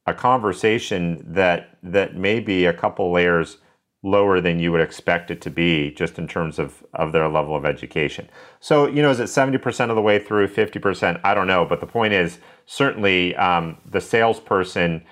a 0.07 0.15
conversation 0.15 1.25
that 1.27 1.79
that 1.83 2.17
may 2.17 2.41
be 2.41 2.67
a 2.67 2.73
couple 2.73 3.11
layers 3.11 3.59
lower 4.03 4.41
than 4.41 4.61
you 4.61 4.71
would 4.71 4.81
expect 4.81 5.31
it 5.31 5.41
to 5.41 5.51
be 5.51 5.91
just 5.91 6.19
in 6.19 6.29
terms 6.29 6.59
of, 6.59 6.85
of 6.95 7.13
their 7.13 7.29
level 7.29 7.57
of 7.57 7.65
education. 7.65 8.29
So, 8.61 8.87
you 8.87 9.03
know, 9.03 9.11
is 9.11 9.19
it 9.19 9.25
70% 9.25 9.91
of 9.91 9.97
the 9.97 10.03
way 10.03 10.19
through, 10.19 10.49
50%? 10.49 11.21
I 11.25 11.35
don't 11.35 11.49
know. 11.49 11.65
But 11.65 11.81
the 11.81 11.87
point 11.87 12.13
is, 12.13 12.39
certainly 12.67 13.35
um, 13.37 13.79
the 13.85 14.01
salesperson 14.01 15.05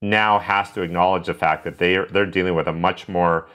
now 0.00 0.38
has 0.38 0.72
to 0.72 0.82
acknowledge 0.82 1.26
the 1.26 1.34
fact 1.34 1.64
that 1.64 1.78
they 1.78 1.96
are, 1.96 2.06
they're 2.06 2.26
dealing 2.26 2.54
with 2.54 2.66
a 2.66 2.72
much 2.72 3.08
more 3.08 3.48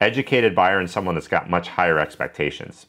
educated 0.00 0.54
buyer 0.54 0.80
and 0.80 0.90
someone 0.90 1.14
that's 1.14 1.28
got 1.28 1.48
much 1.48 1.68
higher 1.68 1.98
expectations. 1.98 2.86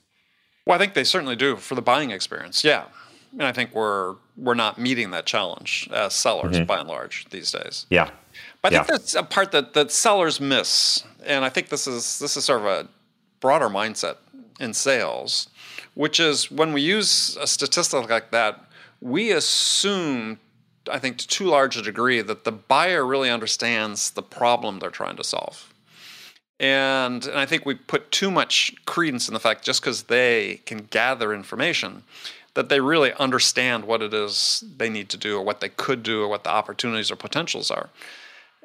Well, 0.65 0.75
I 0.75 0.79
think 0.79 0.93
they 0.93 1.03
certainly 1.03 1.35
do 1.35 1.57
for 1.57 1.75
the 1.75 1.81
buying 1.81 2.11
experience. 2.11 2.63
Yeah. 2.63 2.85
And 3.33 3.43
I 3.43 3.51
think 3.51 3.73
we're 3.73 4.15
we're 4.37 4.53
not 4.53 4.79
meeting 4.79 5.11
that 5.11 5.25
challenge 5.25 5.89
as 5.91 6.13
sellers 6.13 6.55
mm-hmm. 6.55 6.65
by 6.65 6.79
and 6.79 6.87
large 6.87 7.25
these 7.29 7.51
days. 7.51 7.85
Yeah. 7.89 8.09
But 8.63 8.73
I 8.73 8.77
think 8.77 8.87
yeah. 8.87 8.97
that's 8.97 9.13
a 9.15 9.23
part 9.23 9.51
that, 9.51 9.73
that 9.73 9.91
sellers 9.91 10.39
miss. 10.39 11.03
And 11.25 11.45
I 11.45 11.49
think 11.49 11.67
this 11.69 11.85
is 11.85 12.17
this 12.17 12.37
is 12.37 12.45
sort 12.45 12.61
of 12.61 12.65
a 12.65 12.87
broader 13.39 13.67
mindset 13.67 14.15
in 14.59 14.73
sales, 14.73 15.49
which 15.93 16.19
is 16.19 16.49
when 16.49 16.71
we 16.71 16.81
use 16.81 17.37
a 17.39 17.45
statistic 17.45 18.09
like 18.09 18.31
that, 18.31 18.65
we 19.01 19.31
assume 19.31 20.39
I 20.89 20.97
think 20.97 21.17
to 21.17 21.27
too 21.27 21.45
large 21.45 21.77
a 21.77 21.81
degree 21.81 22.21
that 22.21 22.45
the 22.45 22.51
buyer 22.51 23.05
really 23.05 23.29
understands 23.29 24.11
the 24.11 24.23
problem 24.23 24.79
they're 24.79 24.89
trying 24.89 25.17
to 25.17 25.23
solve. 25.23 25.73
And, 26.59 27.25
and 27.25 27.37
I 27.37 27.45
think 27.45 27.65
we 27.65 27.75
put 27.75 28.11
too 28.11 28.31
much 28.31 28.73
credence 28.85 29.27
in 29.27 29.33
the 29.33 29.39
fact 29.39 29.65
just 29.65 29.81
because 29.81 30.03
they 30.03 30.61
can 30.65 30.87
gather 30.89 31.33
information, 31.33 32.03
that 32.53 32.69
they 32.69 32.79
really 32.79 33.11
understand 33.13 33.85
what 33.85 34.01
it 34.01 34.13
is 34.13 34.63
they 34.77 34.89
need 34.89 35.09
to 35.09 35.17
do 35.17 35.37
or 35.37 35.43
what 35.43 35.59
they 35.59 35.69
could 35.69 36.03
do 36.03 36.21
or 36.21 36.27
what 36.27 36.43
the 36.43 36.49
opportunities 36.49 37.11
or 37.11 37.15
potentials 37.15 37.71
are. 37.71 37.89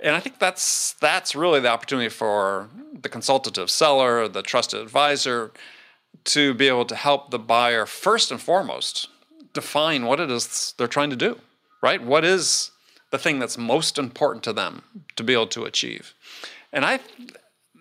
And 0.02 0.14
I 0.14 0.20
think 0.20 0.38
that's 0.38 0.92
that's 0.94 1.34
really 1.34 1.60
the 1.60 1.68
opportunity 1.68 2.08
for 2.08 2.68
the 3.00 3.08
consultative 3.08 3.70
seller, 3.70 4.28
the 4.28 4.42
trusted 4.42 4.80
advisor, 4.80 5.50
to 6.24 6.54
be 6.54 6.68
able 6.68 6.84
to 6.86 6.94
help 6.94 7.30
the 7.30 7.38
buyer 7.38 7.86
first 7.86 8.30
and 8.30 8.40
foremost 8.40 9.08
define 9.52 10.06
what 10.06 10.20
it 10.20 10.30
is 10.30 10.74
they're 10.78 10.86
trying 10.86 11.10
to 11.10 11.16
do, 11.16 11.38
right? 11.82 12.02
What 12.02 12.24
is 12.24 12.70
the 13.10 13.18
thing 13.18 13.38
that's 13.38 13.58
most 13.58 13.98
important 13.98 14.44
to 14.44 14.52
them 14.52 14.82
to 15.16 15.24
be 15.24 15.32
able 15.32 15.46
to 15.48 15.64
achieve? 15.64 16.14
And 16.72 16.84
I 16.84 17.00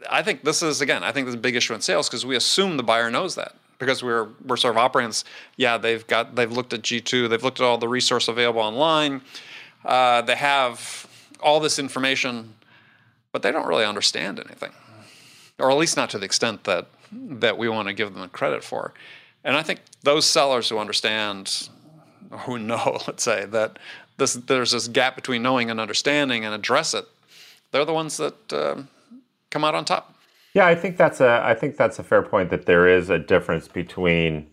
I 0.10 0.24
think 0.24 0.44
this 0.44 0.62
is 0.64 0.82
again, 0.82 1.04
I 1.04 1.12
think 1.12 1.26
this 1.28 1.34
is 1.34 1.40
a 1.40 1.42
big 1.42 1.56
issue 1.56 1.74
in 1.74 1.82
sales 1.82 2.08
because 2.08 2.26
we 2.26 2.36
assume 2.36 2.78
the 2.78 2.84
buyer 2.84 3.12
knows 3.12 3.36
that 3.36 3.56
because 3.80 4.04
we're 4.04 4.30
we're 4.46 4.58
sort 4.58 4.74
of 4.76 4.78
operating. 4.78 5.14
Yeah, 5.56 5.78
they've 5.78 6.06
got 6.08 6.36
they've 6.36 6.52
looked 6.52 6.74
at 6.74 6.82
G 6.82 7.02
two, 7.02 7.28
they've 7.28 7.44
looked 7.44 7.60
at 7.60 7.66
all 7.66 7.78
the 7.78 7.88
resource 7.88 8.28
available 8.28 8.62
online, 8.62 9.22
uh, 9.86 10.22
they 10.22 10.36
have 10.36 11.07
all 11.42 11.60
this 11.60 11.80
information, 11.80 12.56
but 13.32 13.42
they 13.42 13.52
don't 13.52 13.68
really 13.68 13.86
understand 13.86 14.40
anything. 14.40 14.72
or 15.60 15.72
at 15.72 15.78
least 15.78 15.98
not 15.98 16.10
to 16.12 16.20
the 16.20 16.26
extent 16.26 16.64
that 16.66 16.88
that 17.12 17.58
we 17.58 17.70
want 17.70 17.88
to 17.88 17.94
give 17.94 18.14
them 18.14 18.22
the 18.22 18.28
credit 18.28 18.64
for. 18.64 18.94
And 19.44 19.56
I 19.56 19.64
think 19.64 19.80
those 20.04 20.26
sellers 20.26 20.68
who 20.70 20.78
understand, 20.78 21.70
who 22.32 22.60
know, 22.60 23.00
let's 23.08 23.24
say 23.24 23.46
that 23.46 23.80
this, 24.18 24.34
there's 24.34 24.72
this 24.72 24.88
gap 24.88 25.16
between 25.16 25.42
knowing 25.42 25.70
and 25.70 25.80
understanding 25.80 26.44
and 26.44 26.54
address 26.54 26.94
it, 26.94 27.06
they're 27.72 27.86
the 27.86 27.94
ones 27.94 28.18
that 28.18 28.54
uh, 28.54 28.82
come 29.52 29.64
out 29.64 29.76
on 29.76 29.86
top. 29.86 30.14
Yeah, 30.54 30.66
I 30.66 30.76
think 30.76 30.98
that's 30.98 31.22
a 31.22 31.42
I 31.46 31.54
think 31.54 31.78
that's 31.78 32.00
a 32.00 32.04
fair 32.04 32.24
point 32.24 32.50
that 32.50 32.66
there 32.66 32.88
is 32.88 33.10
a 33.10 33.20
difference 33.20 33.68
between 33.68 34.48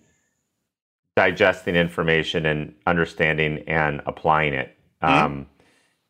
digesting 1.16 1.76
information 1.76 2.44
and 2.44 2.74
understanding 2.86 3.64
and 3.66 4.02
applying 4.04 4.52
it. 4.52 4.76
Mm-hmm. 5.02 5.24
Um, 5.24 5.46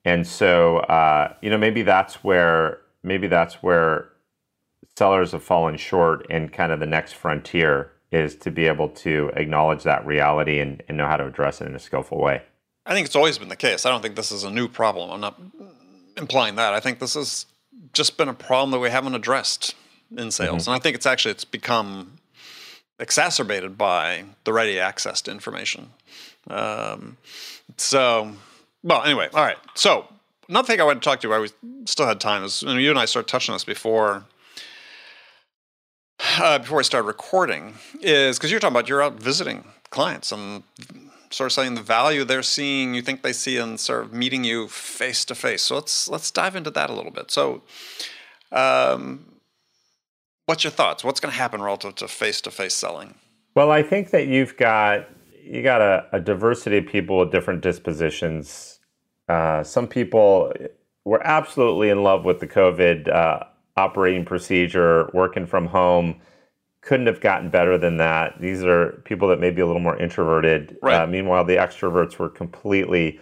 and 0.05 0.27
so 0.27 0.79
uh, 0.79 1.35
you 1.41 1.51
know 1.51 1.59
maybe 1.59 1.83
that's 1.83 2.25
where 2.25 2.81
maybe 3.03 3.27
that's 3.27 3.63
where 3.63 4.09
sellers 4.97 5.33
have 5.33 5.43
fallen 5.43 5.77
short 5.77 6.27
and 6.31 6.53
kind 6.53 6.73
of 6.73 6.81
the 6.81 6.87
next 6.87 7.13
frontier 7.13 7.91
is 8.13 8.37
to 8.37 8.51
be 8.51 8.67
able 8.67 8.89
to 8.89 9.31
acknowledge 9.35 9.83
that 9.83 10.07
reality 10.07 10.61
and, 10.61 10.83
and 10.89 10.97
know 10.97 11.07
how 11.07 11.17
to 11.17 11.27
address 11.27 11.61
it 11.61 11.67
in 11.67 11.75
a 11.75 11.81
skillful 11.81 12.19
way. 12.19 12.43
I 12.87 12.95
think 12.95 13.07
it's 13.07 13.17
always 13.17 13.39
been 13.39 13.49
the 13.49 13.57
case. 13.57 13.85
I 13.85 13.91
don't 13.91 14.03
think 14.03 14.15
this 14.15 14.31
is 14.31 14.45
a 14.45 14.51
new 14.51 14.69
problem. 14.69 15.11
I'm 15.11 15.21
not 15.21 15.41
implying 16.17 16.55
that. 16.57 16.75
I 16.75 16.81
think 16.81 17.01
this 17.01 17.15
has 17.15 17.47
just 17.93 18.17
been 18.17 18.29
a 18.29 18.35
problem 18.35 18.71
that 18.71 18.79
we 18.79 18.91
haven't 18.91 19.15
addressed 19.15 19.75
in 20.17 20.31
sales. 20.31 20.63
Mm-hmm. 20.63 20.71
And 20.71 20.77
I 20.77 20.79
think 20.79 20.95
it's 20.95 21.07
actually 21.07 21.33
it's 21.33 21.45
become 21.45 22.19
exacerbated 23.01 23.77
by 23.77 24.25
the 24.45 24.53
ready 24.53 24.79
access 24.79 25.21
to 25.23 25.31
information. 25.31 25.91
Um, 26.49 27.17
so, 27.77 28.33
well, 28.85 29.03
anyway, 29.03 29.29
all 29.35 29.43
right. 29.43 29.57
So, 29.75 30.07
another 30.49 30.67
thing 30.67 30.81
I 30.81 30.85
wanted 30.85 31.03
to 31.03 31.05
talk 31.09 31.21
to 31.21 31.27
you 31.27 31.35
about, 31.35 31.43
we 31.43 31.87
still 31.87 32.07
had 32.07 32.21
time, 32.21 32.45
is 32.45 32.63
you 32.63 32.91
and 32.91 32.99
I 32.99 33.07
started 33.07 33.29
touching 33.29 33.55
this 33.55 33.65
before 33.65 34.25
uh, 36.39 36.59
before 36.59 36.79
we 36.79 36.85
started 36.85 37.07
recording 37.07 37.75
is 38.01 38.39
because 38.39 38.51
you're 38.51 38.61
talking 38.61 38.75
about 38.75 38.89
you're 38.89 39.03
out 39.03 39.15
visiting 39.15 39.65
clients 39.91 40.33
and 40.33 40.63
sort 41.31 41.47
of 41.47 41.53
saying 41.53 41.75
the 41.75 41.83
value 41.83 42.25
they're 42.25 42.43
seeing, 42.43 42.95
you 42.95 43.03
think 43.03 43.23
they 43.23 43.33
see 43.33 43.59
in 43.59 43.77
sort 43.77 44.05
of 44.05 44.13
meeting 44.13 44.45
you 44.45 44.69
face 44.69 45.25
to 45.25 45.35
face. 45.35 45.63
So 45.63 45.75
let's 45.75 46.09
let's 46.09 46.31
dive 46.31 46.57
into 46.57 46.71
that 46.71 46.91
a 46.91 46.93
little 46.93 47.11
bit. 47.11 47.31
So, 47.31 47.63
um, 48.53 49.25
what's 50.47 50.65
your 50.65 50.71
thoughts? 50.71 51.03
What's 51.03 51.21
going 51.21 51.33
to 51.33 51.39
happen 51.39 51.61
relative 51.61 51.97
to 51.97 52.09
face 52.09 52.41
to 52.43 52.51
face 52.51 52.75
selling? 52.75 53.15
Well, 53.55 53.71
I 53.71 53.83
think 53.83 54.11
that 54.11 54.27
you've 54.27 54.57
got 54.57 55.09
you 55.43 55.63
got 55.63 55.81
a, 55.81 56.07
a 56.13 56.21
diversity 56.21 56.79
of 56.79 56.87
people 56.87 57.19
with 57.19 57.31
different 57.31 57.61
dispositions. 57.61 58.74
Uh, 59.29 59.63
some 59.63 59.87
people 59.87 60.53
were 61.05 61.25
absolutely 61.27 61.91
in 61.91 62.03
love 62.03 62.25
with 62.25 62.41
the 62.41 62.47
COVID 62.47 63.09
uh, 63.09 63.45
operating 63.77 64.25
procedure, 64.25 65.11
working 65.13 65.47
from 65.47 65.67
home. 65.67 66.21
Couldn't 66.83 67.07
have 67.07 67.21
gotten 67.21 67.49
better 67.51 67.79
than 67.79 67.97
that. 67.97 68.41
These 68.41 68.63
are 68.63 69.03
people 69.05 69.29
that 69.29 69.41
may 69.41 69.51
be 69.51 69.63
a 69.63 69.67
little 69.67 69.81
more 69.81 69.97
introverted. 69.97 70.77
Right. 70.83 71.03
Uh, 71.03 71.07
meanwhile, 71.07 71.45
the 71.45 71.57
extroverts 71.57 72.19
were 72.19 72.29
completely, 72.29 73.21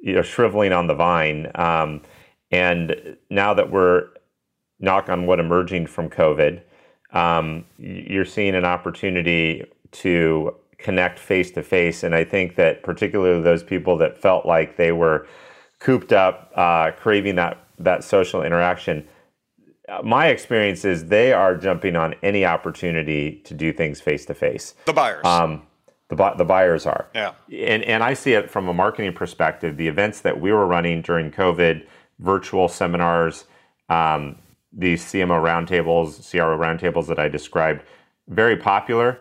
you 0.00 0.14
know, 0.14 0.22
shriveling 0.22 0.72
on 0.72 0.86
the 0.86 0.94
vine. 0.94 1.50
Um, 1.56 2.02
and 2.50 3.16
now 3.30 3.54
that 3.54 3.70
we're 3.70 4.08
knock 4.78 5.08
on 5.08 5.26
wood 5.26 5.40
emerging 5.40 5.86
from 5.86 6.08
COVID, 6.08 6.60
um, 7.12 7.64
you're 7.78 8.24
seeing 8.24 8.54
an 8.54 8.64
opportunity 8.64 9.64
to 9.92 10.54
connect 10.82 11.18
face 11.18 11.50
to 11.52 11.62
face. 11.62 12.02
And 12.02 12.14
I 12.14 12.24
think 12.24 12.56
that 12.56 12.82
particularly 12.82 13.42
those 13.42 13.62
people 13.62 13.96
that 13.98 14.18
felt 14.18 14.46
like 14.46 14.76
they 14.76 14.92
were 14.92 15.26
cooped 15.78 16.12
up, 16.12 16.52
uh, 16.54 16.92
craving 16.92 17.36
that 17.36 17.58
that 17.78 18.04
social 18.04 18.42
interaction, 18.42 19.06
my 20.02 20.28
experience 20.28 20.84
is 20.84 21.06
they 21.06 21.32
are 21.32 21.56
jumping 21.56 21.96
on 21.96 22.14
any 22.22 22.44
opportunity 22.44 23.42
to 23.44 23.54
do 23.54 23.72
things 23.72 24.00
face 24.00 24.24
to 24.26 24.34
face. 24.34 24.74
The 24.86 24.92
buyers. 24.92 25.24
Um, 25.24 25.62
the, 26.08 26.34
the 26.36 26.44
buyers 26.44 26.86
are. 26.86 27.08
Yeah. 27.14 27.32
And, 27.52 27.82
and 27.84 28.02
I 28.02 28.14
see 28.14 28.32
it 28.32 28.50
from 28.50 28.68
a 28.68 28.74
marketing 28.74 29.14
perspective. 29.14 29.76
The 29.76 29.88
events 29.88 30.20
that 30.20 30.40
we 30.40 30.52
were 30.52 30.66
running 30.66 31.02
during 31.02 31.30
COVID, 31.30 31.86
virtual 32.18 32.68
seminars, 32.68 33.46
um, 33.88 34.36
these 34.72 35.04
CMO 35.04 35.42
roundtables, 35.42 36.30
CRO 36.30 36.56
roundtables 36.56 37.06
that 37.08 37.18
I 37.18 37.28
described, 37.28 37.82
very 38.28 38.56
popular. 38.56 39.20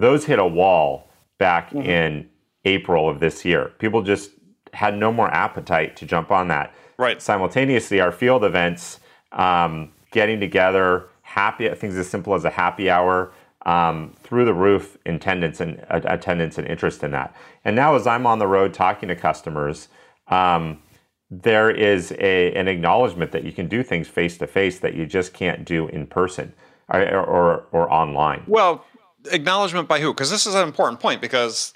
Those 0.00 0.24
hit 0.24 0.38
a 0.38 0.46
wall 0.46 1.08
back 1.38 1.70
mm-hmm. 1.70 1.82
in 1.82 2.28
April 2.64 3.08
of 3.08 3.20
this 3.20 3.44
year. 3.44 3.72
People 3.78 4.02
just 4.02 4.30
had 4.72 4.96
no 4.96 5.12
more 5.12 5.32
appetite 5.32 5.96
to 5.96 6.06
jump 6.06 6.30
on 6.30 6.48
that. 6.48 6.74
Right. 6.98 7.20
Simultaneously, 7.22 8.00
our 8.00 8.12
field 8.12 8.44
events 8.44 9.00
um, 9.32 9.92
getting 10.10 10.40
together, 10.40 11.08
happy 11.22 11.68
things 11.74 11.96
as 11.96 12.08
simple 12.08 12.34
as 12.34 12.44
a 12.44 12.50
happy 12.50 12.90
hour, 12.90 13.32
um, 13.66 14.14
through 14.22 14.44
the 14.44 14.54
roof 14.54 14.96
attendance 15.04 15.60
and 15.60 15.84
uh, 15.90 16.00
attendance 16.04 16.58
and 16.58 16.66
interest 16.66 17.02
in 17.02 17.10
that. 17.12 17.34
And 17.64 17.76
now, 17.76 17.94
as 17.94 18.06
I'm 18.06 18.26
on 18.26 18.38
the 18.38 18.46
road 18.46 18.72
talking 18.72 19.08
to 19.08 19.16
customers, 19.16 19.88
um, 20.28 20.82
there 21.30 21.70
is 21.70 22.12
a, 22.18 22.52
an 22.54 22.68
acknowledgement 22.68 23.32
that 23.32 23.44
you 23.44 23.52
can 23.52 23.68
do 23.68 23.82
things 23.82 24.08
face 24.08 24.38
to 24.38 24.46
face 24.46 24.78
that 24.78 24.94
you 24.94 25.06
just 25.06 25.34
can't 25.34 25.64
do 25.64 25.88
in 25.88 26.06
person 26.06 26.54
or, 26.88 27.02
or, 27.02 27.66
or 27.72 27.92
online. 27.92 28.42
Well, 28.46 28.84
acknowledgement 29.26 29.88
by 29.88 30.00
who? 30.00 30.12
Because 30.12 30.30
this 30.30 30.46
is 30.46 30.54
an 30.54 30.66
important 30.66 31.00
point. 31.00 31.20
Because 31.20 31.72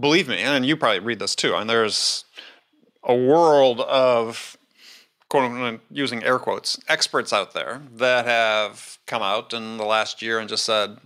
believe 0.00 0.28
me, 0.28 0.38
and 0.38 0.64
you 0.66 0.76
probably 0.76 1.00
read 1.00 1.18
this 1.18 1.34
too, 1.34 1.54
and 1.54 1.68
there's 1.68 2.24
a 3.04 3.14
world 3.14 3.80
of 3.80 4.56
quote 5.28 5.44
unquote, 5.44 5.80
using 5.90 6.24
air 6.24 6.38
quotes, 6.38 6.78
experts 6.88 7.32
out 7.32 7.52
there 7.54 7.82
that 7.94 8.24
have 8.24 8.98
come 9.06 9.22
out 9.22 9.52
in 9.52 9.76
the 9.76 9.84
last 9.84 10.22
year 10.22 10.38
and 10.38 10.48
just 10.48 10.64
said, 10.64 10.96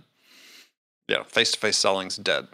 yeah, 1.07 1.23
face 1.23 1.51
to 1.51 1.59
face 1.59 1.77
selling's 1.77 2.17
dead. 2.17 2.47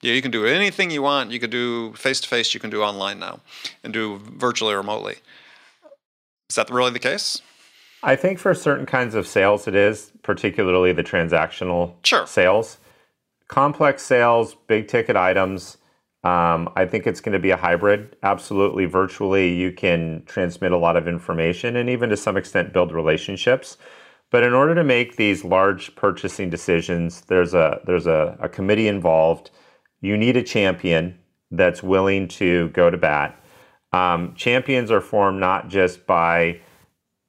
Yeah, 0.00 0.14
you 0.14 0.22
can 0.22 0.32
do 0.32 0.46
anything 0.46 0.90
you 0.90 1.02
want. 1.02 1.30
You 1.30 1.38
can 1.38 1.50
do 1.50 1.92
face 1.92 2.20
to 2.20 2.28
face, 2.28 2.54
you 2.54 2.60
can 2.60 2.70
do 2.70 2.82
online 2.82 3.20
now, 3.20 3.40
and 3.84 3.92
do 3.92 4.18
virtually 4.18 4.74
remotely. 4.74 5.16
Is 6.50 6.56
that 6.56 6.70
really 6.70 6.90
the 6.90 6.98
case? 6.98 7.40
I 8.02 8.16
think 8.16 8.38
for 8.38 8.54
certain 8.54 8.86
kinds 8.86 9.14
of 9.14 9.26
sales, 9.26 9.68
it 9.68 9.74
is, 9.74 10.12
particularly 10.22 10.92
the 10.92 11.04
transactional 11.04 11.94
sure. 12.02 12.26
sales. 12.26 12.78
Complex 13.48 14.02
sales, 14.02 14.56
big 14.66 14.88
ticket 14.88 15.16
items, 15.16 15.76
um, 16.24 16.70
I 16.76 16.86
think 16.86 17.06
it's 17.06 17.20
going 17.20 17.32
to 17.32 17.40
be 17.40 17.50
a 17.50 17.56
hybrid. 17.56 18.16
Absolutely, 18.22 18.84
virtually, 18.84 19.52
you 19.52 19.72
can 19.72 20.22
transmit 20.26 20.70
a 20.70 20.76
lot 20.76 20.96
of 20.96 21.08
information 21.08 21.76
and 21.76 21.90
even 21.90 22.10
to 22.10 22.16
some 22.16 22.36
extent 22.36 22.72
build 22.72 22.92
relationships. 22.92 23.76
But 24.30 24.44
in 24.44 24.54
order 24.54 24.74
to 24.76 24.84
make 24.84 25.16
these 25.16 25.44
large 25.44 25.94
purchasing 25.96 26.48
decisions, 26.48 27.22
there's 27.22 27.54
a 27.54 27.80
there's 27.86 28.06
a, 28.06 28.36
a 28.40 28.48
committee 28.48 28.88
involved. 28.88 29.50
You 30.00 30.16
need 30.16 30.36
a 30.36 30.42
champion 30.42 31.18
that's 31.50 31.82
willing 31.82 32.28
to 32.28 32.68
go 32.68 32.88
to 32.88 32.96
bat. 32.96 33.38
Um, 33.92 34.34
champions 34.36 34.90
are 34.90 35.02
formed 35.02 35.38
not 35.38 35.68
just 35.68 36.06
by, 36.06 36.60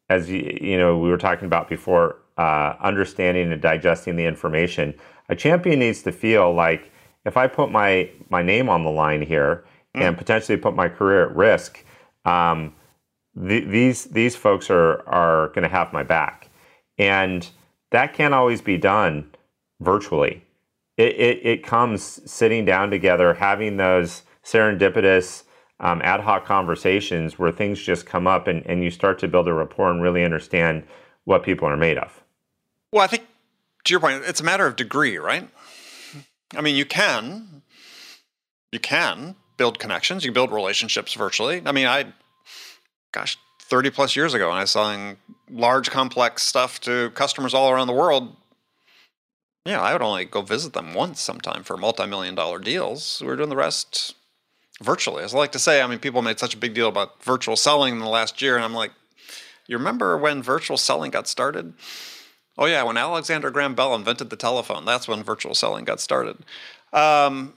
as 0.09 0.29
you, 0.29 0.57
you 0.61 0.77
know, 0.77 0.97
we 0.97 1.09
were 1.09 1.17
talking 1.17 1.45
about 1.45 1.69
before, 1.69 2.17
uh, 2.37 2.75
understanding 2.81 3.51
and 3.51 3.61
digesting 3.61 4.15
the 4.15 4.25
information. 4.25 4.93
A 5.29 5.35
champion 5.35 5.79
needs 5.79 6.01
to 6.03 6.11
feel 6.11 6.53
like 6.53 6.91
if 7.25 7.37
I 7.37 7.47
put 7.47 7.71
my 7.71 8.09
my 8.29 8.41
name 8.41 8.69
on 8.69 8.83
the 8.83 8.89
line 8.89 9.21
here 9.21 9.63
mm. 9.95 10.01
and 10.01 10.17
potentially 10.17 10.57
put 10.57 10.75
my 10.75 10.89
career 10.89 11.29
at 11.29 11.35
risk, 11.35 11.83
um, 12.25 12.73
th- 13.39 13.65
these 13.67 14.05
these 14.05 14.35
folks 14.35 14.69
are 14.69 15.07
are 15.07 15.47
going 15.49 15.63
to 15.63 15.69
have 15.69 15.93
my 15.93 16.03
back, 16.03 16.49
and 16.97 17.49
that 17.91 18.13
can't 18.13 18.33
always 18.33 18.61
be 18.61 18.77
done 18.77 19.29
virtually. 19.79 20.43
It, 20.97 21.15
it, 21.19 21.45
it 21.45 21.63
comes 21.63 22.21
sitting 22.29 22.65
down 22.65 22.91
together, 22.91 23.33
having 23.33 23.77
those 23.77 24.23
serendipitous 24.43 25.43
um, 25.79 26.01
ad 26.03 26.21
hoc 26.21 26.45
conversations 26.45 27.37
where 27.37 27.51
things 27.51 27.81
just 27.81 28.05
come 28.05 28.27
up 28.27 28.47
and, 28.47 28.65
and 28.65 28.83
you 28.83 28.91
start 28.91 29.19
to 29.19 29.27
build 29.27 29.47
a 29.47 29.53
rapport 29.53 29.91
and 29.91 30.01
really 30.01 30.23
understand 30.23 30.83
what 31.25 31.43
people 31.43 31.67
are 31.67 31.77
made 31.77 31.97
of. 31.97 32.23
Well, 32.91 33.03
I 33.03 33.07
think 33.07 33.23
to 33.85 33.93
your 33.93 33.99
point, 33.99 34.23
it's 34.25 34.39
a 34.39 34.43
matter 34.43 34.65
of 34.65 34.75
degree, 34.75 35.17
right? 35.17 35.49
I 36.55 36.61
mean, 36.61 36.75
you 36.75 36.85
can, 36.85 37.63
you 38.71 38.79
can 38.79 39.35
build 39.57 39.79
connections. 39.79 40.23
You 40.23 40.29
can 40.29 40.33
build 40.33 40.51
relationships 40.51 41.13
virtually. 41.13 41.61
I 41.65 41.71
mean, 41.71 41.87
I, 41.87 42.13
gosh, 43.11 43.37
30 43.61 43.89
plus 43.89 44.15
years 44.15 44.33
ago, 44.33 44.49
when 44.49 44.57
I 44.57 44.61
was 44.61 44.71
selling 44.71 45.17
large, 45.49 45.89
complex 45.89 46.43
stuff 46.43 46.79
to 46.81 47.09
customers 47.11 47.53
all 47.53 47.71
around 47.71 47.87
the 47.87 47.93
world, 47.93 48.35
yeah, 49.65 49.81
I 49.81 49.93
would 49.93 50.01
only 50.01 50.25
go 50.25 50.41
visit 50.41 50.73
them 50.73 50.93
once 50.93 51.21
sometime 51.21 51.63
for 51.63 51.77
multi-million 51.77 52.35
dollar 52.35 52.59
deals. 52.59 53.19
We 53.21 53.27
were 53.27 53.37
doing 53.37 53.49
the 53.49 53.55
rest 53.55 54.15
virtually. 54.83 55.23
As 55.23 55.33
I 55.33 55.37
like 55.37 55.51
to 55.53 55.59
say, 55.59 55.81
I 55.81 55.87
mean, 55.87 55.99
people 55.99 56.21
made 56.21 56.39
such 56.39 56.53
a 56.53 56.57
big 56.57 56.73
deal 56.73 56.87
about 56.87 57.23
virtual 57.23 57.55
selling 57.55 57.93
in 57.93 57.99
the 57.99 58.07
last 58.07 58.41
year, 58.41 58.55
and 58.55 58.63
I'm 58.63 58.73
like, 58.73 58.91
you 59.67 59.77
remember 59.77 60.17
when 60.17 60.43
virtual 60.43 60.77
selling 60.77 61.11
got 61.11 61.27
started? 61.27 61.73
Oh 62.57 62.65
yeah, 62.65 62.83
when 62.83 62.97
Alexander 62.97 63.49
Graham 63.49 63.73
Bell 63.73 63.95
invented 63.95 64.29
the 64.29 64.35
telephone, 64.35 64.85
that's 64.85 65.07
when 65.07 65.23
virtual 65.23 65.55
selling 65.55 65.85
got 65.85 65.99
started. 65.99 66.37
Um, 66.91 67.53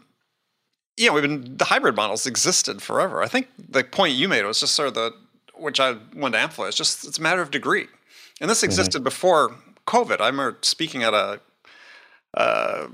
yeah, 0.97 1.11
we've 1.11 1.23
been 1.23 1.57
the 1.57 1.67
hybrid 1.67 1.97
models 1.97 2.27
existed 2.27 2.81
forever. 2.81 3.23
I 3.23 3.29
think 3.29 3.49
the 3.59 3.85
point 3.85 4.15
you 4.15 4.29
made 4.29 4.45
was 4.45 4.61
just 4.61 4.75
sort 4.75 4.89
of 4.89 4.95
the 4.95 5.13
which 5.55 5.81
I 5.81 5.97
wanted 6.15 6.37
to 6.37 6.43
amplify. 6.43 6.69
It's 6.69 6.77
just 6.77 7.05
it's 7.05 7.19
a 7.19 7.23
matter 7.23 7.43
of 7.43 7.51
degree. 7.51 7.87
And 8.41 8.49
this 8.49 8.63
existed 8.63 8.99
mm-hmm. 8.99 9.05
before 9.05 9.55
COVID. 9.87 10.21
I 10.21 10.27
remember 10.27 10.59
speaking 10.63 11.03
at 11.03 11.15
a 11.15 11.41
uh, 12.35 12.89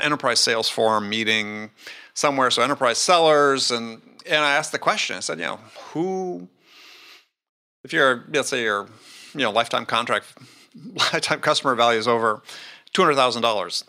enterprise 0.00 0.40
sales 0.40 0.68
forum 0.68 1.08
meeting 1.08 1.70
somewhere, 2.14 2.50
so 2.50 2.62
enterprise 2.62 2.98
sellers, 2.98 3.70
and 3.70 4.00
and 4.26 4.44
I 4.44 4.54
asked 4.54 4.72
the 4.72 4.78
question. 4.78 5.16
I 5.16 5.20
said, 5.20 5.38
you 5.38 5.44
know, 5.44 5.60
who, 5.92 6.48
if 7.84 7.92
you're, 7.92 8.24
let's 8.32 8.48
say 8.48 8.62
your, 8.62 8.86
you 9.34 9.40
know, 9.40 9.50
lifetime 9.50 9.86
contract, 9.86 10.26
lifetime 10.94 11.40
customer 11.40 11.74
value 11.74 11.98
is 11.98 12.08
over 12.08 12.42
two 12.92 13.02
hundred 13.02 13.16
thousand 13.16 13.42
dollars, 13.42 13.84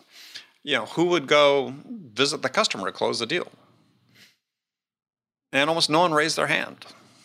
you 0.62 0.76
know, 0.76 0.86
who 0.86 1.06
would 1.06 1.26
go 1.26 1.74
visit 1.86 2.42
the 2.42 2.48
customer 2.48 2.86
to 2.86 2.92
close 2.92 3.18
the 3.18 3.26
deal? 3.26 3.50
And 5.52 5.70
almost 5.70 5.88
no 5.88 6.00
one 6.00 6.12
raised 6.12 6.36
their 6.36 6.48
hand. 6.48 6.78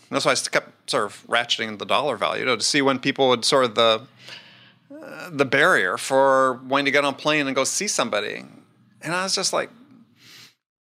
And 0.09 0.15
that's 0.15 0.25
why 0.25 0.31
I 0.31 0.35
kept 0.35 0.89
sort 0.89 1.05
of 1.05 1.25
ratcheting 1.27 1.77
the 1.79 1.85
dollar 1.85 2.15
value 2.15 2.45
to 2.45 2.61
see 2.61 2.81
when 2.81 2.99
people 2.99 3.29
would 3.29 3.45
sort 3.45 3.65
of 3.65 3.75
the 3.75 4.07
uh, 4.91 5.29
the 5.31 5.45
barrier 5.45 5.97
for 5.97 6.53
wanting 6.67 6.85
to 6.85 6.91
get 6.91 7.05
on 7.05 7.13
a 7.13 7.17
plane 7.17 7.47
and 7.47 7.55
go 7.55 7.63
see 7.63 7.87
somebody. 7.87 8.43
And 9.01 9.13
I 9.13 9.23
was 9.23 9.35
just 9.35 9.53
like, 9.53 9.69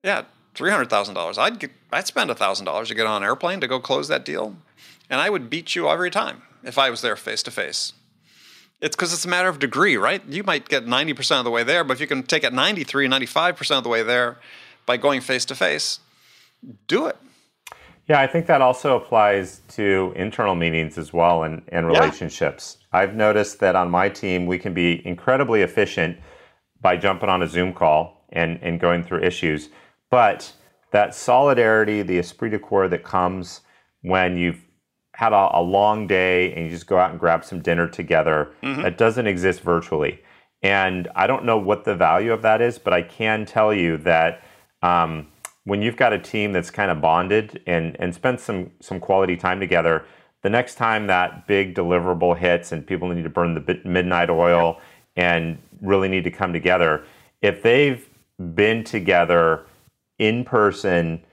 yeah, 0.05 0.23
three 0.53 0.69
hundred 0.69 0.89
thousand 0.89 1.15
dollars. 1.15 1.37
I'd 1.37 1.59
get, 1.59 1.71
I'd 1.91 2.07
spend 2.07 2.31
thousand 2.37 2.65
dollars 2.65 2.87
to 2.89 2.95
get 2.95 3.07
on 3.07 3.23
an 3.23 3.27
airplane 3.27 3.59
to 3.61 3.67
go 3.67 3.79
close 3.79 4.07
that 4.07 4.23
deal, 4.23 4.55
and 5.09 5.19
I 5.19 5.29
would 5.29 5.49
beat 5.49 5.75
you 5.75 5.89
every 5.89 6.11
time 6.11 6.43
if 6.63 6.77
I 6.77 6.89
was 6.89 7.01
there 7.01 7.15
face 7.15 7.43
to 7.43 7.51
face. 7.51 7.93
It's 8.81 8.95
because 8.95 9.13
it's 9.13 9.25
a 9.25 9.29
matter 9.29 9.49
of 9.49 9.57
degree, 9.59 9.97
right? 9.97 10.21
You 10.27 10.43
might 10.43 10.67
get 10.67 10.85
90% 10.85 11.39
of 11.39 11.45
the 11.45 11.49
way 11.49 11.63
there, 11.63 11.83
but 11.83 11.93
if 11.93 12.01
you 12.01 12.07
can 12.07 12.23
take 12.23 12.43
it 12.43 12.53
93, 12.53 13.07
95% 13.07 13.77
of 13.77 13.83
the 13.83 13.89
way 13.89 14.03
there 14.03 14.37
by 14.85 14.97
going 14.97 15.21
face 15.21 15.45
to 15.45 15.55
face, 15.55 15.99
do 16.87 17.07
it. 17.07 17.15
Yeah, 18.07 18.19
I 18.19 18.27
think 18.27 18.45
that 18.47 18.61
also 18.61 18.97
applies 18.97 19.61
to 19.69 20.13
internal 20.15 20.55
meetings 20.55 20.97
as 20.97 21.13
well 21.13 21.43
and, 21.43 21.63
and 21.69 21.87
relationships. 21.87 22.77
Yeah. 22.79 22.99
I've 22.99 23.15
noticed 23.15 23.59
that 23.61 23.75
on 23.75 23.89
my 23.89 24.09
team, 24.09 24.45
we 24.45 24.59
can 24.59 24.73
be 24.73 25.01
incredibly 25.07 25.61
efficient 25.61 26.19
by 26.81 26.97
jumping 26.97 27.29
on 27.29 27.41
a 27.41 27.47
Zoom 27.47 27.73
call 27.73 28.25
and, 28.29 28.59
and 28.61 28.79
going 28.79 29.03
through 29.03 29.23
issues. 29.23 29.69
But 30.11 30.53
that 30.91 31.13
solidarity, 31.13 32.01
the 32.01 32.19
esprit 32.19 32.49
de 32.49 32.59
corps 32.59 32.87
that 32.87 33.03
comes 33.03 33.61
when 34.01 34.37
you've 34.37 34.63
had 35.15 35.33
a, 35.33 35.57
a 35.57 35.61
long 35.61 36.07
day 36.07 36.53
and 36.53 36.65
you 36.65 36.71
just 36.71 36.87
go 36.87 36.97
out 36.97 37.11
and 37.11 37.19
grab 37.19 37.43
some 37.43 37.61
dinner 37.61 37.87
together, 37.87 38.51
mm-hmm. 38.61 38.81
that 38.81 38.97
doesn't 38.97 39.27
exist 39.27 39.61
virtually. 39.61 40.21
And 40.61 41.07
I 41.15 41.27
don't 41.27 41.45
know 41.45 41.57
what 41.57 41.85
the 41.85 41.95
value 41.95 42.31
of 42.31 42.41
that 42.41 42.61
is, 42.61 42.79
but 42.79 42.93
I 42.93 43.01
can 43.01 43.45
tell 43.45 43.73
you 43.73 43.97
that 43.97 44.43
um, 44.81 45.27
when 45.63 45.81
you've 45.81 45.97
got 45.97 46.13
a 46.13 46.19
team 46.19 46.53
that's 46.53 46.69
kind 46.71 46.91
of 46.91 47.01
bonded 47.01 47.61
and, 47.67 47.95
and 47.99 48.13
spent 48.13 48.39
some 48.39 48.71
some 48.79 48.99
quality 48.99 49.35
time 49.35 49.59
together, 49.59 50.05
the 50.43 50.49
next 50.49 50.75
time 50.75 51.07
that 51.07 51.47
big 51.47 51.75
deliverable 51.75 52.37
hits 52.37 52.71
and 52.71 52.85
people 52.85 53.09
need 53.09 53.23
to 53.23 53.29
burn 53.29 53.53
the 53.55 53.81
midnight 53.83 54.29
oil 54.29 54.79
and 55.15 55.57
really 55.81 56.07
need 56.07 56.23
to 56.23 56.31
come 56.31 56.53
together, 56.53 57.03
if 57.41 57.61
they've 57.63 58.07
been 58.53 58.83
together 58.83 59.65
in 60.19 60.43
person, 60.43 61.23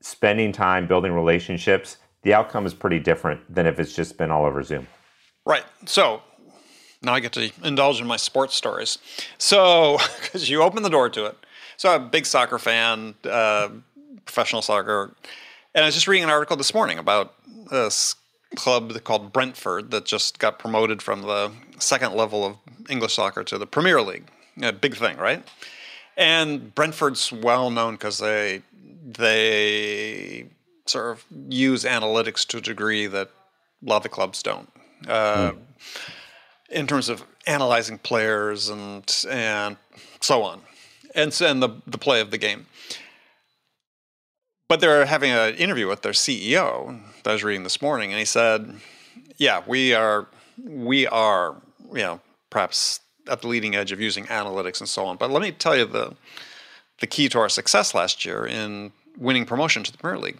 spending 0.00 0.52
time 0.52 0.86
building 0.86 1.12
relationships, 1.12 1.98
the 2.22 2.34
outcome 2.34 2.66
is 2.66 2.74
pretty 2.74 2.98
different 2.98 3.54
than 3.54 3.66
if 3.66 3.78
it's 3.78 3.94
just 3.94 4.16
been 4.18 4.30
all 4.30 4.44
over 4.44 4.62
Zoom. 4.62 4.86
Right. 5.46 5.64
So 5.86 6.22
now 7.02 7.14
I 7.14 7.20
get 7.20 7.32
to 7.32 7.52
indulge 7.62 8.00
in 8.00 8.06
my 8.06 8.16
sports 8.16 8.54
stories. 8.54 8.98
So, 9.38 9.98
because 10.22 10.48
you 10.48 10.62
open 10.62 10.82
the 10.82 10.90
door 10.90 11.08
to 11.10 11.26
it, 11.26 11.36
so 11.76 11.94
I'm 11.94 12.02
a 12.02 12.08
big 12.08 12.26
soccer 12.26 12.58
fan, 12.58 13.14
uh, 13.24 13.68
professional 14.24 14.62
soccer, 14.62 15.14
and 15.74 15.84
I 15.84 15.88
was 15.88 15.94
just 15.94 16.08
reading 16.08 16.24
an 16.24 16.30
article 16.30 16.56
this 16.56 16.72
morning 16.72 16.98
about 16.98 17.34
this 17.70 18.14
club 18.54 19.02
called 19.02 19.32
Brentford 19.32 19.90
that 19.90 20.04
just 20.04 20.38
got 20.38 20.58
promoted 20.58 21.02
from 21.02 21.22
the 21.22 21.50
second 21.78 22.14
level 22.14 22.46
of 22.46 22.56
English 22.88 23.14
soccer 23.14 23.42
to 23.44 23.58
the 23.58 23.66
Premier 23.66 24.00
League. 24.00 24.28
A 24.62 24.72
big 24.72 24.96
thing, 24.96 25.16
right? 25.16 25.42
And 26.16 26.74
Brentford's 26.74 27.32
well 27.32 27.70
known 27.70 27.94
because 27.94 28.18
they 28.18 28.62
they 29.04 30.46
sort 30.86 31.12
of 31.12 31.24
use 31.48 31.84
analytics 31.84 32.46
to 32.48 32.58
a 32.58 32.60
degree 32.60 33.06
that 33.06 33.28
a 33.28 33.88
lot 33.88 33.98
of 33.98 34.02
the 34.04 34.08
clubs 34.08 34.42
don't. 34.42 34.70
Uh, 35.06 35.52
mm. 35.52 35.58
In 36.70 36.86
terms 36.86 37.08
of 37.08 37.24
analyzing 37.46 37.98
players 37.98 38.68
and 38.68 39.24
and 39.28 39.76
so 40.20 40.42
on 40.42 40.62
and, 41.14 41.40
and 41.40 41.62
the, 41.62 41.70
the 41.86 41.98
play 41.98 42.20
of 42.20 42.30
the 42.30 42.38
game. 42.38 42.66
But 44.68 44.80
they're 44.80 45.06
having 45.06 45.30
an 45.30 45.54
interview 45.54 45.88
with 45.88 46.02
their 46.02 46.12
CEO 46.12 47.00
that 47.22 47.30
I 47.30 47.32
was 47.32 47.44
reading 47.44 47.62
this 47.62 47.80
morning, 47.80 48.10
and 48.10 48.18
he 48.18 48.24
said, 48.24 48.80
"Yeah, 49.36 49.62
we 49.66 49.94
are, 49.94 50.26
we 50.62 51.06
are, 51.06 51.56
you 51.92 52.02
know, 52.02 52.20
perhaps 52.50 53.00
at 53.28 53.42
the 53.42 53.48
leading 53.48 53.74
edge 53.74 53.92
of 53.92 54.00
using 54.00 54.24
analytics 54.26 54.80
and 54.80 54.88
so 54.88 55.04
on. 55.06 55.16
But 55.16 55.30
let 55.30 55.42
me 55.42 55.52
tell 55.52 55.76
you 55.76 55.84
the 55.84 56.14
the 57.00 57.06
key 57.06 57.28
to 57.28 57.38
our 57.38 57.48
success 57.48 57.94
last 57.94 58.24
year 58.24 58.46
in 58.46 58.92
winning 59.18 59.44
promotion 59.44 59.82
to 59.82 59.92
the 59.92 59.98
Premier 59.98 60.20
League." 60.20 60.38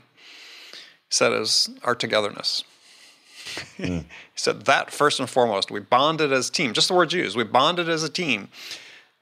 He 0.72 1.10
said, 1.10 1.32
"Is 1.32 1.70
our 1.82 1.94
togetherness." 1.94 2.64
Mm. 3.78 4.00
he 4.00 4.06
said 4.36 4.64
that 4.64 4.90
first 4.90 5.20
and 5.20 5.28
foremost, 5.28 5.70
we 5.70 5.78
bonded 5.78 6.32
as 6.32 6.48
a 6.48 6.52
team. 6.52 6.72
Just 6.72 6.88
the 6.88 6.94
words 6.94 7.12
used. 7.12 7.36
We 7.36 7.44
bonded 7.44 7.88
as 7.90 8.02
a 8.02 8.08
team 8.08 8.48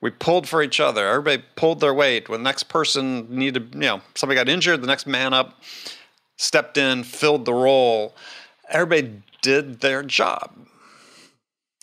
we 0.03 0.11
pulled 0.11 0.47
for 0.47 0.63
each 0.63 0.81
other. 0.81 1.09
Everybody 1.09 1.43
pulled 1.57 1.81
their 1.81 1.95
weight. 1.95 2.29
When 2.29 2.41
the 2.41 2.49
next 2.49 2.65
person 2.65 3.27
needed, 3.31 3.71
you 3.73 3.81
know, 3.81 4.03
somebody 4.15 4.37
got 4.37 4.49
injured, 4.49 4.83
the 4.83 4.87
next 4.87 5.07
man 5.07 5.33
up 5.33 5.63
stepped 6.37 6.77
in, 6.77 7.05
filled 7.05 7.47
the 7.47 7.55
role. 7.55 8.15
Everybody 8.69 9.23
did 9.41 9.81
their 9.81 10.03
job. 10.03 10.53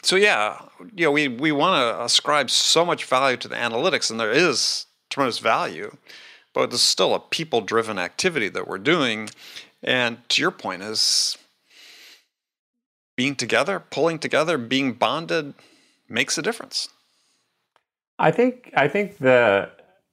So 0.01 0.15
yeah, 0.15 0.61
you 0.95 1.05
know, 1.05 1.11
we 1.11 1.27
we 1.27 1.51
want 1.51 1.81
to 1.81 2.03
ascribe 2.03 2.49
so 2.49 2.85
much 2.85 3.05
value 3.05 3.37
to 3.37 3.47
the 3.47 3.55
analytics, 3.55 4.09
and 4.09 4.19
there 4.19 4.31
is 4.31 4.85
tremendous 5.09 5.39
value, 5.39 5.95
but 6.53 6.69
there's 6.69 6.81
still 6.81 7.13
a 7.13 7.19
people-driven 7.19 7.99
activity 7.99 8.49
that 8.49 8.67
we're 8.67 8.77
doing. 8.77 9.29
And 9.83 10.17
to 10.29 10.41
your 10.41 10.51
point, 10.51 10.83
is 10.83 11.37
being 13.15 13.35
together, 13.35 13.79
pulling 13.79 14.19
together, 14.19 14.57
being 14.57 14.93
bonded 14.93 15.53
makes 16.07 16.37
a 16.37 16.41
difference. 16.41 16.89
I 18.17 18.31
think 18.31 18.71
I 18.75 18.87
think 18.87 19.17
the 19.17 19.69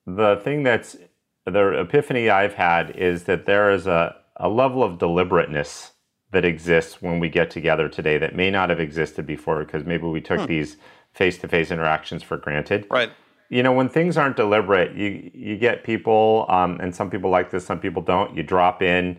the 0.07 0.41
thing 0.43 0.63
that's 0.63 0.97
the 1.45 1.81
epiphany 1.81 2.29
I've 2.29 2.55
had 2.55 2.91
is 2.97 3.25
that 3.25 3.47
there 3.47 3.71
is 3.71 3.87
a, 3.87 4.17
a 4.37 4.49
level 4.49 4.83
of 4.83 4.99
deliberateness 4.99 5.93
that 6.37 6.45
exists 6.45 7.01
when 7.01 7.19
we 7.19 7.31
get 7.31 7.51
together 7.51 7.89
today 7.89 8.19
that 8.19 8.37
may 8.37 8.51
not 8.51 8.69
have 8.69 8.79
existed 8.79 9.27
before 9.27 9.65
because 9.65 9.87
maybe 9.87 10.07
we 10.07 10.21
took 10.21 10.41
hmm. 10.41 10.47
these 10.47 10.77
face 11.13 11.39
to 11.39 11.49
face 11.49 11.71
interactions 11.71 12.23
for 12.23 12.37
granted. 12.37 12.87
Right. 12.91 13.11
You 13.49 13.63
know, 13.63 13.73
when 13.73 13.89
things 13.89 14.19
aren't 14.19 14.37
deliberate, 14.37 14.95
you 14.95 15.31
you 15.33 15.57
get 15.57 15.83
people, 15.83 16.45
um, 16.51 16.79
and 16.79 16.95
some 16.95 17.09
people 17.09 17.31
like 17.31 17.51
this, 17.51 17.65
some 17.65 17.81
people 17.81 18.03
don't. 18.03 18.37
You 18.37 18.43
drop 18.43 18.83
in, 18.83 19.17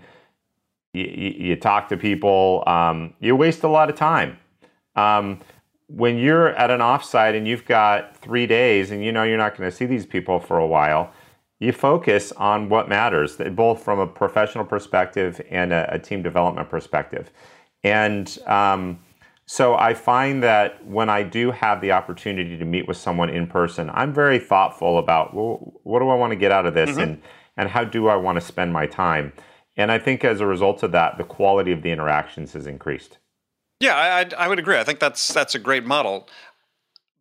you, 0.93 1.05
you, 1.05 1.30
you 1.47 1.55
talk 1.55 1.89
to 1.89 1.97
people, 1.97 2.63
um, 2.68 3.15
you 3.20 3.36
waste 3.36 3.63
a 3.63 3.68
lot 3.68 3.89
of 3.89 3.95
time. 3.95 4.38
Um, 4.95 5.39
when 5.88 6.20
you're 6.20 6.49
at 6.49 6.70
an 6.70 6.82
offsite 6.82 7.36
and 7.36 7.47
you've 7.47 7.65
got 7.65 8.15
three 8.18 8.45
days 8.45 8.91
and 8.91 9.03
you 9.03 9.11
know 9.11 9.24
you're 9.24 9.39
not 9.39 9.57
going 9.57 9.68
to 9.68 9.76
see 9.76 9.86
these 9.86 10.05
people 10.05 10.39
for 10.39 10.59
a 10.59 10.68
while, 10.68 11.11
you 11.60 11.72
focus 11.72 12.32
on 12.34 12.70
what 12.70 12.88
matters, 12.88 13.38
both 13.51 13.84
from 13.84 13.99
a 13.99 14.08
professional 14.08 14.64
perspective 14.64 15.41
and 15.49 15.74
a, 15.74 15.93
a 15.93 15.99
team 15.99 16.22
development 16.22 16.70
perspective. 16.70 17.32
And 17.84 18.38
um, 18.45 18.99
so 19.45 19.76
I 19.76 19.93
find 19.93 20.43
that 20.43 20.86
when 20.86 21.10
I 21.10 21.24
do 21.24 21.51
have 21.51 21.82
the 21.82 21.93
opportunity 21.93 22.58
to 22.58 22.66
meet 22.66 22.88
with 22.88 22.97
someone 22.97 23.30
in 23.30 23.47
person, 23.47 23.89
I'm 23.93 24.14
very 24.14 24.39
thoughtful 24.39 24.99
about 24.99 25.34
well, 25.34 25.74
what 25.84 25.99
do 25.99 26.10
I 26.10 26.16
want 26.16 26.32
to 26.32 26.36
get 26.36 26.51
out 26.51 26.66
of 26.66 26.74
this 26.74 26.91
mm-hmm. 26.91 26.99
and, 26.99 27.22
and 27.55 27.70
how 27.70 27.84
do 27.84 28.08
I 28.08 28.16
want 28.18 28.36
to 28.36 28.41
spend 28.41 28.74
my 28.74 28.86
time. 28.86 29.34
And 29.78 29.91
I 29.91 29.99
think 29.99 30.26
as 30.26 30.41
a 30.41 30.45
result 30.45 30.84
of 30.84 30.91
that, 30.91 31.18
the 31.18 31.24
quality 31.24 31.72
of 31.72 31.82
the 31.82 31.91
interactions 31.91 32.53
has 32.53 32.68
increased. 32.68 33.20
Yeah, 33.80 33.95
I, 33.95 34.45
I 34.45 34.47
would 34.47 34.60
agree. 34.60 34.78
I 34.78 34.84
think 34.84 34.99
that's 34.99 35.34
that's 35.34 35.55
a 35.55 35.60
great 35.60 35.86
model. 35.86 36.28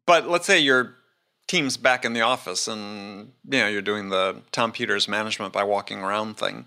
But 0.06 0.28
let's 0.28 0.46
say 0.46 0.58
your 0.58 0.96
team's 1.46 1.76
back 1.76 2.04
in 2.04 2.12
the 2.12 2.20
office, 2.20 2.68
and 2.68 3.32
you 3.44 3.58
know 3.58 3.68
you're 3.68 3.82
doing 3.82 4.08
the 4.08 4.42
Tom 4.52 4.72
Peters 4.72 5.08
management 5.08 5.52
by 5.52 5.64
walking 5.64 6.00
around 6.00 6.36
thing. 6.36 6.66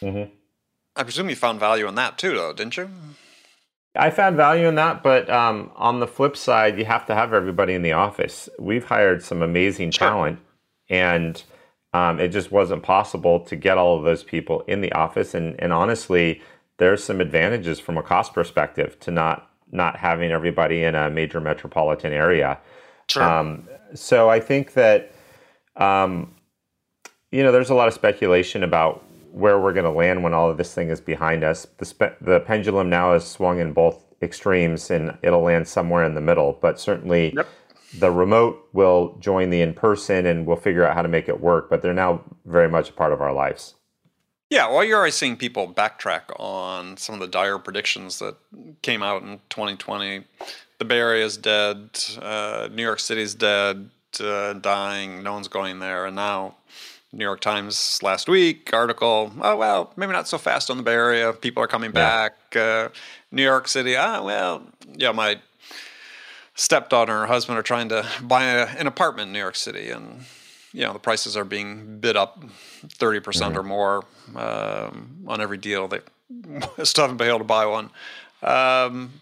Mm-hmm. 0.00 0.32
I 0.96 1.02
presume 1.02 1.28
you 1.28 1.36
found 1.36 1.60
value 1.60 1.86
in 1.86 1.94
that 1.96 2.18
too, 2.18 2.34
though, 2.34 2.52
didn't 2.52 2.76
you? 2.76 2.88
I 3.94 4.10
found 4.10 4.36
value 4.36 4.66
in 4.66 4.74
that, 4.74 5.02
but 5.02 5.28
um, 5.30 5.70
on 5.76 6.00
the 6.00 6.06
flip 6.06 6.36
side, 6.36 6.78
you 6.78 6.84
have 6.84 7.06
to 7.06 7.14
have 7.14 7.32
everybody 7.32 7.74
in 7.74 7.82
the 7.82 7.92
office. 7.92 8.48
We've 8.58 8.84
hired 8.84 9.22
some 9.22 9.42
amazing 9.42 9.90
sure. 9.90 10.08
talent, 10.08 10.38
and 10.88 11.42
um, 11.92 12.20
it 12.20 12.28
just 12.28 12.52
wasn't 12.52 12.82
possible 12.82 13.40
to 13.40 13.56
get 13.56 13.78
all 13.78 13.96
of 13.96 14.04
those 14.04 14.22
people 14.22 14.62
in 14.62 14.82
the 14.82 14.92
office. 14.92 15.34
And, 15.34 15.58
and 15.60 15.72
honestly, 15.72 16.42
there's 16.78 17.02
some 17.02 17.20
advantages 17.20 17.80
from 17.80 17.96
a 17.96 18.02
cost 18.02 18.34
perspective 18.34 18.98
to 19.00 19.10
not 19.10 19.50
not 19.72 19.96
having 19.96 20.30
everybody 20.30 20.84
in 20.84 20.94
a 20.94 21.10
major 21.10 21.40
metropolitan 21.40 22.12
area. 22.12 22.58
Sure. 23.08 23.22
Um, 23.22 23.68
so 23.94 24.28
I 24.28 24.40
think 24.40 24.74
that 24.74 25.12
um, 25.76 26.34
you 27.30 27.42
know 27.42 27.52
there's 27.52 27.70
a 27.70 27.74
lot 27.74 27.88
of 27.88 27.94
speculation 27.94 28.62
about 28.62 29.04
where 29.32 29.58
we're 29.60 29.72
going 29.74 29.84
to 29.84 29.90
land 29.90 30.22
when 30.22 30.32
all 30.32 30.50
of 30.50 30.56
this 30.56 30.72
thing 30.72 30.88
is 30.88 31.00
behind 31.00 31.44
us. 31.44 31.66
The, 31.76 31.84
spe- 31.84 32.18
the 32.22 32.40
pendulum 32.40 32.88
now 32.88 33.12
has 33.12 33.28
swung 33.28 33.58
in 33.60 33.72
both 33.74 34.02
extremes, 34.22 34.90
and 34.90 35.16
it'll 35.22 35.42
land 35.42 35.68
somewhere 35.68 36.04
in 36.04 36.14
the 36.14 36.22
middle. 36.22 36.56
But 36.60 36.80
certainly, 36.80 37.34
Yep. 37.36 37.46
the 37.98 38.10
remote 38.10 38.66
will 38.72 39.16
join 39.20 39.50
the 39.50 39.60
in 39.60 39.74
person, 39.74 40.24
and 40.24 40.46
we'll 40.46 40.56
figure 40.56 40.86
out 40.86 40.94
how 40.94 41.02
to 41.02 41.08
make 41.08 41.28
it 41.28 41.38
work. 41.40 41.68
But 41.68 41.82
they're 41.82 41.92
now 41.92 42.22
very 42.46 42.68
much 42.70 42.88
a 42.88 42.92
part 42.92 43.12
of 43.12 43.20
our 43.20 43.32
lives. 43.34 43.74
Yeah, 44.48 44.68
well, 44.70 44.84
you're 44.84 44.96
already 44.96 45.10
seeing 45.12 45.36
people 45.36 45.70
backtrack 45.72 46.22
on 46.38 46.96
some 46.96 47.14
of 47.14 47.20
the 47.20 47.26
dire 47.26 47.58
predictions 47.58 48.20
that 48.20 48.36
came 48.80 49.02
out 49.02 49.22
in 49.22 49.40
2020. 49.50 50.22
The 50.78 50.84
Bay 50.84 50.98
Area 50.98 51.24
is 51.24 51.36
dead. 51.36 51.90
Uh, 52.20 52.68
New 52.70 52.82
York 52.82 53.00
City's 53.00 53.34
dead, 53.34 53.88
uh, 54.20 54.52
dying. 54.54 55.22
No 55.22 55.32
one's 55.32 55.48
going 55.48 55.78
there. 55.78 56.04
And 56.06 56.16
now, 56.16 56.56
New 57.12 57.24
York 57.24 57.40
Times 57.40 58.02
last 58.02 58.28
week 58.28 58.70
article. 58.74 59.32
Oh 59.40 59.56
well, 59.56 59.92
maybe 59.96 60.12
not 60.12 60.28
so 60.28 60.36
fast 60.38 60.70
on 60.70 60.76
the 60.76 60.82
Bay 60.82 60.92
Area. 60.92 61.32
People 61.32 61.62
are 61.62 61.66
coming 61.66 61.90
Yeah. 61.94 62.28
back. 62.28 62.56
Uh, 62.56 62.88
New 63.30 63.42
York 63.42 63.68
City. 63.68 63.96
Ah, 63.96 64.22
well, 64.22 64.62
yeah. 64.94 65.12
My 65.12 65.40
stepdaughter 66.54 67.12
and 67.12 67.20
her 67.22 67.26
husband 67.26 67.58
are 67.58 67.62
trying 67.62 67.88
to 67.88 68.06
buy 68.22 68.44
a, 68.44 68.66
an 68.66 68.86
apartment 68.86 69.28
in 69.28 69.32
New 69.32 69.38
York 69.38 69.56
City, 69.56 69.90
and 69.90 70.24
you 70.72 70.82
know 70.82 70.92
the 70.92 70.98
prices 70.98 71.36
are 71.38 71.44
being 71.44 71.98
bid 72.00 72.16
up 72.16 72.42
30% 72.86 73.56
or 73.56 73.62
more 73.62 74.04
um, 74.34 75.24
on 75.26 75.40
every 75.40 75.56
deal. 75.58 75.88
They 75.88 76.00
still 76.84 77.04
haven't 77.04 77.16
been 77.16 77.28
able 77.28 77.38
to 77.38 77.44
buy 77.44 77.64
one. 77.64 77.90
Um, 78.42 79.20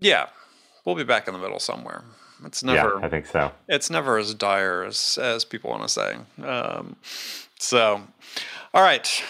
yeah, 0.00 0.26
we'll 0.84 0.94
be 0.96 1.04
back 1.04 1.26
in 1.28 1.34
the 1.34 1.40
middle 1.40 1.58
somewhere. 1.58 2.04
It's 2.44 2.62
never 2.64 2.98
Yeah, 2.98 3.06
I 3.06 3.08
think 3.08 3.26
so. 3.26 3.52
it's 3.68 3.88
never 3.88 4.18
as 4.18 4.34
dire 4.34 4.82
as 4.84 5.18
as 5.20 5.44
people 5.44 5.70
want 5.70 5.82
to 5.82 5.88
say. 5.88 6.16
Um, 6.44 6.96
so, 7.58 8.02
all 8.74 8.82
right. 8.82 9.22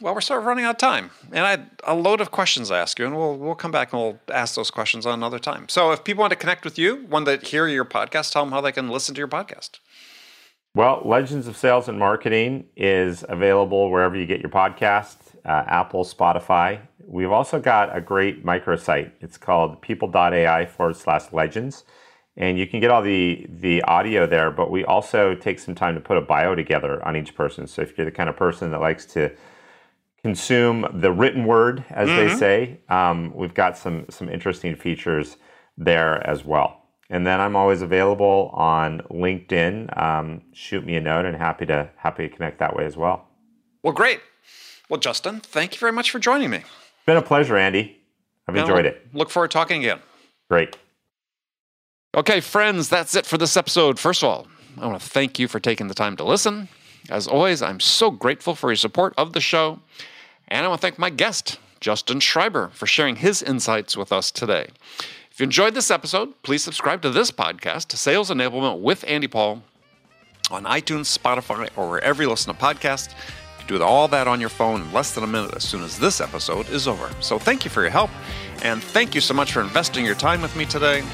Well, 0.00 0.14
we're 0.14 0.22
sort 0.22 0.40
of 0.40 0.46
running 0.46 0.64
out 0.64 0.76
of 0.76 0.78
time, 0.78 1.10
and 1.30 1.44
I 1.44 1.50
had 1.50 1.70
a 1.84 1.94
load 1.94 2.22
of 2.22 2.30
questions 2.30 2.68
to 2.68 2.74
ask 2.74 2.98
you, 2.98 3.04
and 3.04 3.14
we'll 3.14 3.36
we'll 3.36 3.54
come 3.54 3.70
back 3.70 3.92
and 3.92 4.00
we'll 4.00 4.18
ask 4.32 4.54
those 4.54 4.70
questions 4.70 5.04
on 5.04 5.12
another 5.12 5.38
time. 5.38 5.68
So, 5.68 5.92
if 5.92 6.04
people 6.04 6.22
want 6.22 6.30
to 6.30 6.36
connect 6.38 6.64
with 6.64 6.78
you, 6.78 7.04
want 7.10 7.26
to 7.26 7.36
hear 7.38 7.66
your 7.68 7.84
podcast, 7.84 8.32
tell 8.32 8.44
them 8.44 8.52
how 8.52 8.62
they 8.62 8.72
can 8.72 8.88
listen 8.88 9.14
to 9.14 9.18
your 9.18 9.28
podcast. 9.28 9.78
Well, 10.74 11.02
Legends 11.04 11.48
of 11.48 11.56
Sales 11.56 11.88
and 11.88 11.98
Marketing 11.98 12.64
is 12.76 13.24
available 13.28 13.90
wherever 13.90 14.16
you 14.16 14.24
get 14.24 14.40
your 14.40 14.50
podcast, 14.50 15.16
uh, 15.44 15.64
Apple, 15.66 16.04
Spotify. 16.04 16.80
We've 17.10 17.32
also 17.32 17.58
got 17.58 17.94
a 17.94 18.00
great 18.00 18.44
microsite. 18.44 19.10
It's 19.20 19.36
called 19.36 19.82
people.ai 19.82 20.66
forward 20.66 20.96
slash 20.96 21.32
legends. 21.32 21.82
And 22.36 22.56
you 22.56 22.68
can 22.68 22.78
get 22.78 22.92
all 22.92 23.02
the, 23.02 23.46
the 23.50 23.82
audio 23.82 24.28
there, 24.28 24.52
but 24.52 24.70
we 24.70 24.84
also 24.84 25.34
take 25.34 25.58
some 25.58 25.74
time 25.74 25.96
to 25.96 26.00
put 26.00 26.16
a 26.16 26.20
bio 26.20 26.54
together 26.54 27.04
on 27.04 27.16
each 27.16 27.34
person. 27.34 27.66
So 27.66 27.82
if 27.82 27.98
you're 27.98 28.04
the 28.04 28.12
kind 28.12 28.28
of 28.28 28.36
person 28.36 28.70
that 28.70 28.80
likes 28.80 29.04
to 29.06 29.32
consume 30.22 30.86
the 30.94 31.10
written 31.10 31.46
word, 31.46 31.84
as 31.90 32.08
they 32.08 32.32
say, 32.36 32.78
um, 32.88 33.32
we've 33.34 33.54
got 33.54 33.76
some, 33.76 34.06
some 34.08 34.28
interesting 34.28 34.76
features 34.76 35.36
there 35.76 36.24
as 36.24 36.44
well. 36.44 36.80
And 37.10 37.26
then 37.26 37.40
I'm 37.40 37.56
always 37.56 37.82
available 37.82 38.52
on 38.54 39.00
LinkedIn. 39.10 40.00
Um, 40.00 40.42
shoot 40.52 40.86
me 40.86 40.94
a 40.94 41.00
note, 41.00 41.24
and 41.24 41.36
happy 41.36 41.66
to 41.66 41.90
happy 41.96 42.28
to 42.28 42.34
connect 42.34 42.60
that 42.60 42.76
way 42.76 42.84
as 42.84 42.96
well. 42.96 43.26
Well, 43.82 43.92
great. 43.92 44.20
Well, 44.88 45.00
Justin, 45.00 45.40
thank 45.40 45.74
you 45.74 45.80
very 45.80 45.90
much 45.90 46.12
for 46.12 46.20
joining 46.20 46.50
me. 46.50 46.62
Been 47.06 47.16
a 47.16 47.22
pleasure, 47.22 47.56
Andy. 47.56 47.96
I've 48.46 48.56
enjoyed 48.56 48.86
it. 48.86 49.06
Look 49.12 49.30
forward 49.30 49.50
to 49.50 49.52
talking 49.52 49.82
again. 49.84 50.00
Great. 50.48 50.76
Okay, 52.16 52.40
friends, 52.40 52.88
that's 52.88 53.14
it 53.14 53.24
for 53.24 53.38
this 53.38 53.56
episode. 53.56 53.98
First 53.98 54.22
of 54.22 54.28
all, 54.28 54.46
I 54.78 54.86
want 54.86 55.00
to 55.00 55.08
thank 55.08 55.38
you 55.38 55.46
for 55.46 55.60
taking 55.60 55.86
the 55.86 55.94
time 55.94 56.16
to 56.16 56.24
listen. 56.24 56.68
As 57.08 57.28
always, 57.28 57.62
I'm 57.62 57.80
so 57.80 58.10
grateful 58.10 58.54
for 58.54 58.70
your 58.70 58.76
support 58.76 59.14
of 59.16 59.32
the 59.32 59.40
show. 59.40 59.80
And 60.48 60.64
I 60.64 60.68
want 60.68 60.80
to 60.80 60.86
thank 60.86 60.98
my 60.98 61.10
guest, 61.10 61.58
Justin 61.80 62.18
Shriber, 62.18 62.72
for 62.72 62.86
sharing 62.86 63.16
his 63.16 63.42
insights 63.42 63.96
with 63.96 64.12
us 64.12 64.32
today. 64.32 64.68
If 65.30 65.38
you 65.38 65.44
enjoyed 65.44 65.74
this 65.74 65.90
episode, 65.90 66.34
please 66.42 66.64
subscribe 66.64 67.02
to 67.02 67.10
this 67.10 67.30
podcast, 67.30 67.92
Sales 67.92 68.30
Enablement 68.30 68.80
with 68.80 69.04
Andy 69.06 69.28
Paul, 69.28 69.62
on 70.50 70.64
iTunes, 70.64 71.16
Spotify, 71.16 71.68
or 71.76 71.88
wherever 71.88 72.22
you 72.22 72.28
listen 72.28 72.52
to 72.52 72.60
podcasts. 72.60 73.14
Do 73.70 73.80
all 73.80 74.08
that 74.08 74.26
on 74.26 74.40
your 74.40 74.48
phone 74.48 74.80
in 74.80 74.92
less 74.92 75.14
than 75.14 75.22
a 75.22 75.28
minute 75.28 75.54
as 75.54 75.62
soon 75.62 75.84
as 75.84 75.96
this 75.96 76.20
episode 76.20 76.68
is 76.70 76.88
over. 76.88 77.08
So 77.20 77.38
thank 77.38 77.64
you 77.64 77.70
for 77.70 77.82
your 77.82 77.92
help, 77.92 78.10
and 78.64 78.82
thank 78.82 79.14
you 79.14 79.20
so 79.20 79.32
much 79.32 79.52
for 79.52 79.60
investing 79.60 80.04
your 80.04 80.16
time 80.16 80.42
with 80.42 80.56
me 80.56 80.66
today. 80.66 81.04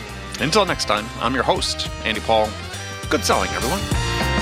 Until 0.41 0.65
next 0.65 0.87
time, 0.87 1.05
I'm 1.21 1.35
your 1.35 1.43
host, 1.43 1.91
Andy 2.07 2.23
Paul. 2.23 2.49
Good 3.11 3.25
selling, 3.25 3.51
everyone. 3.51 4.36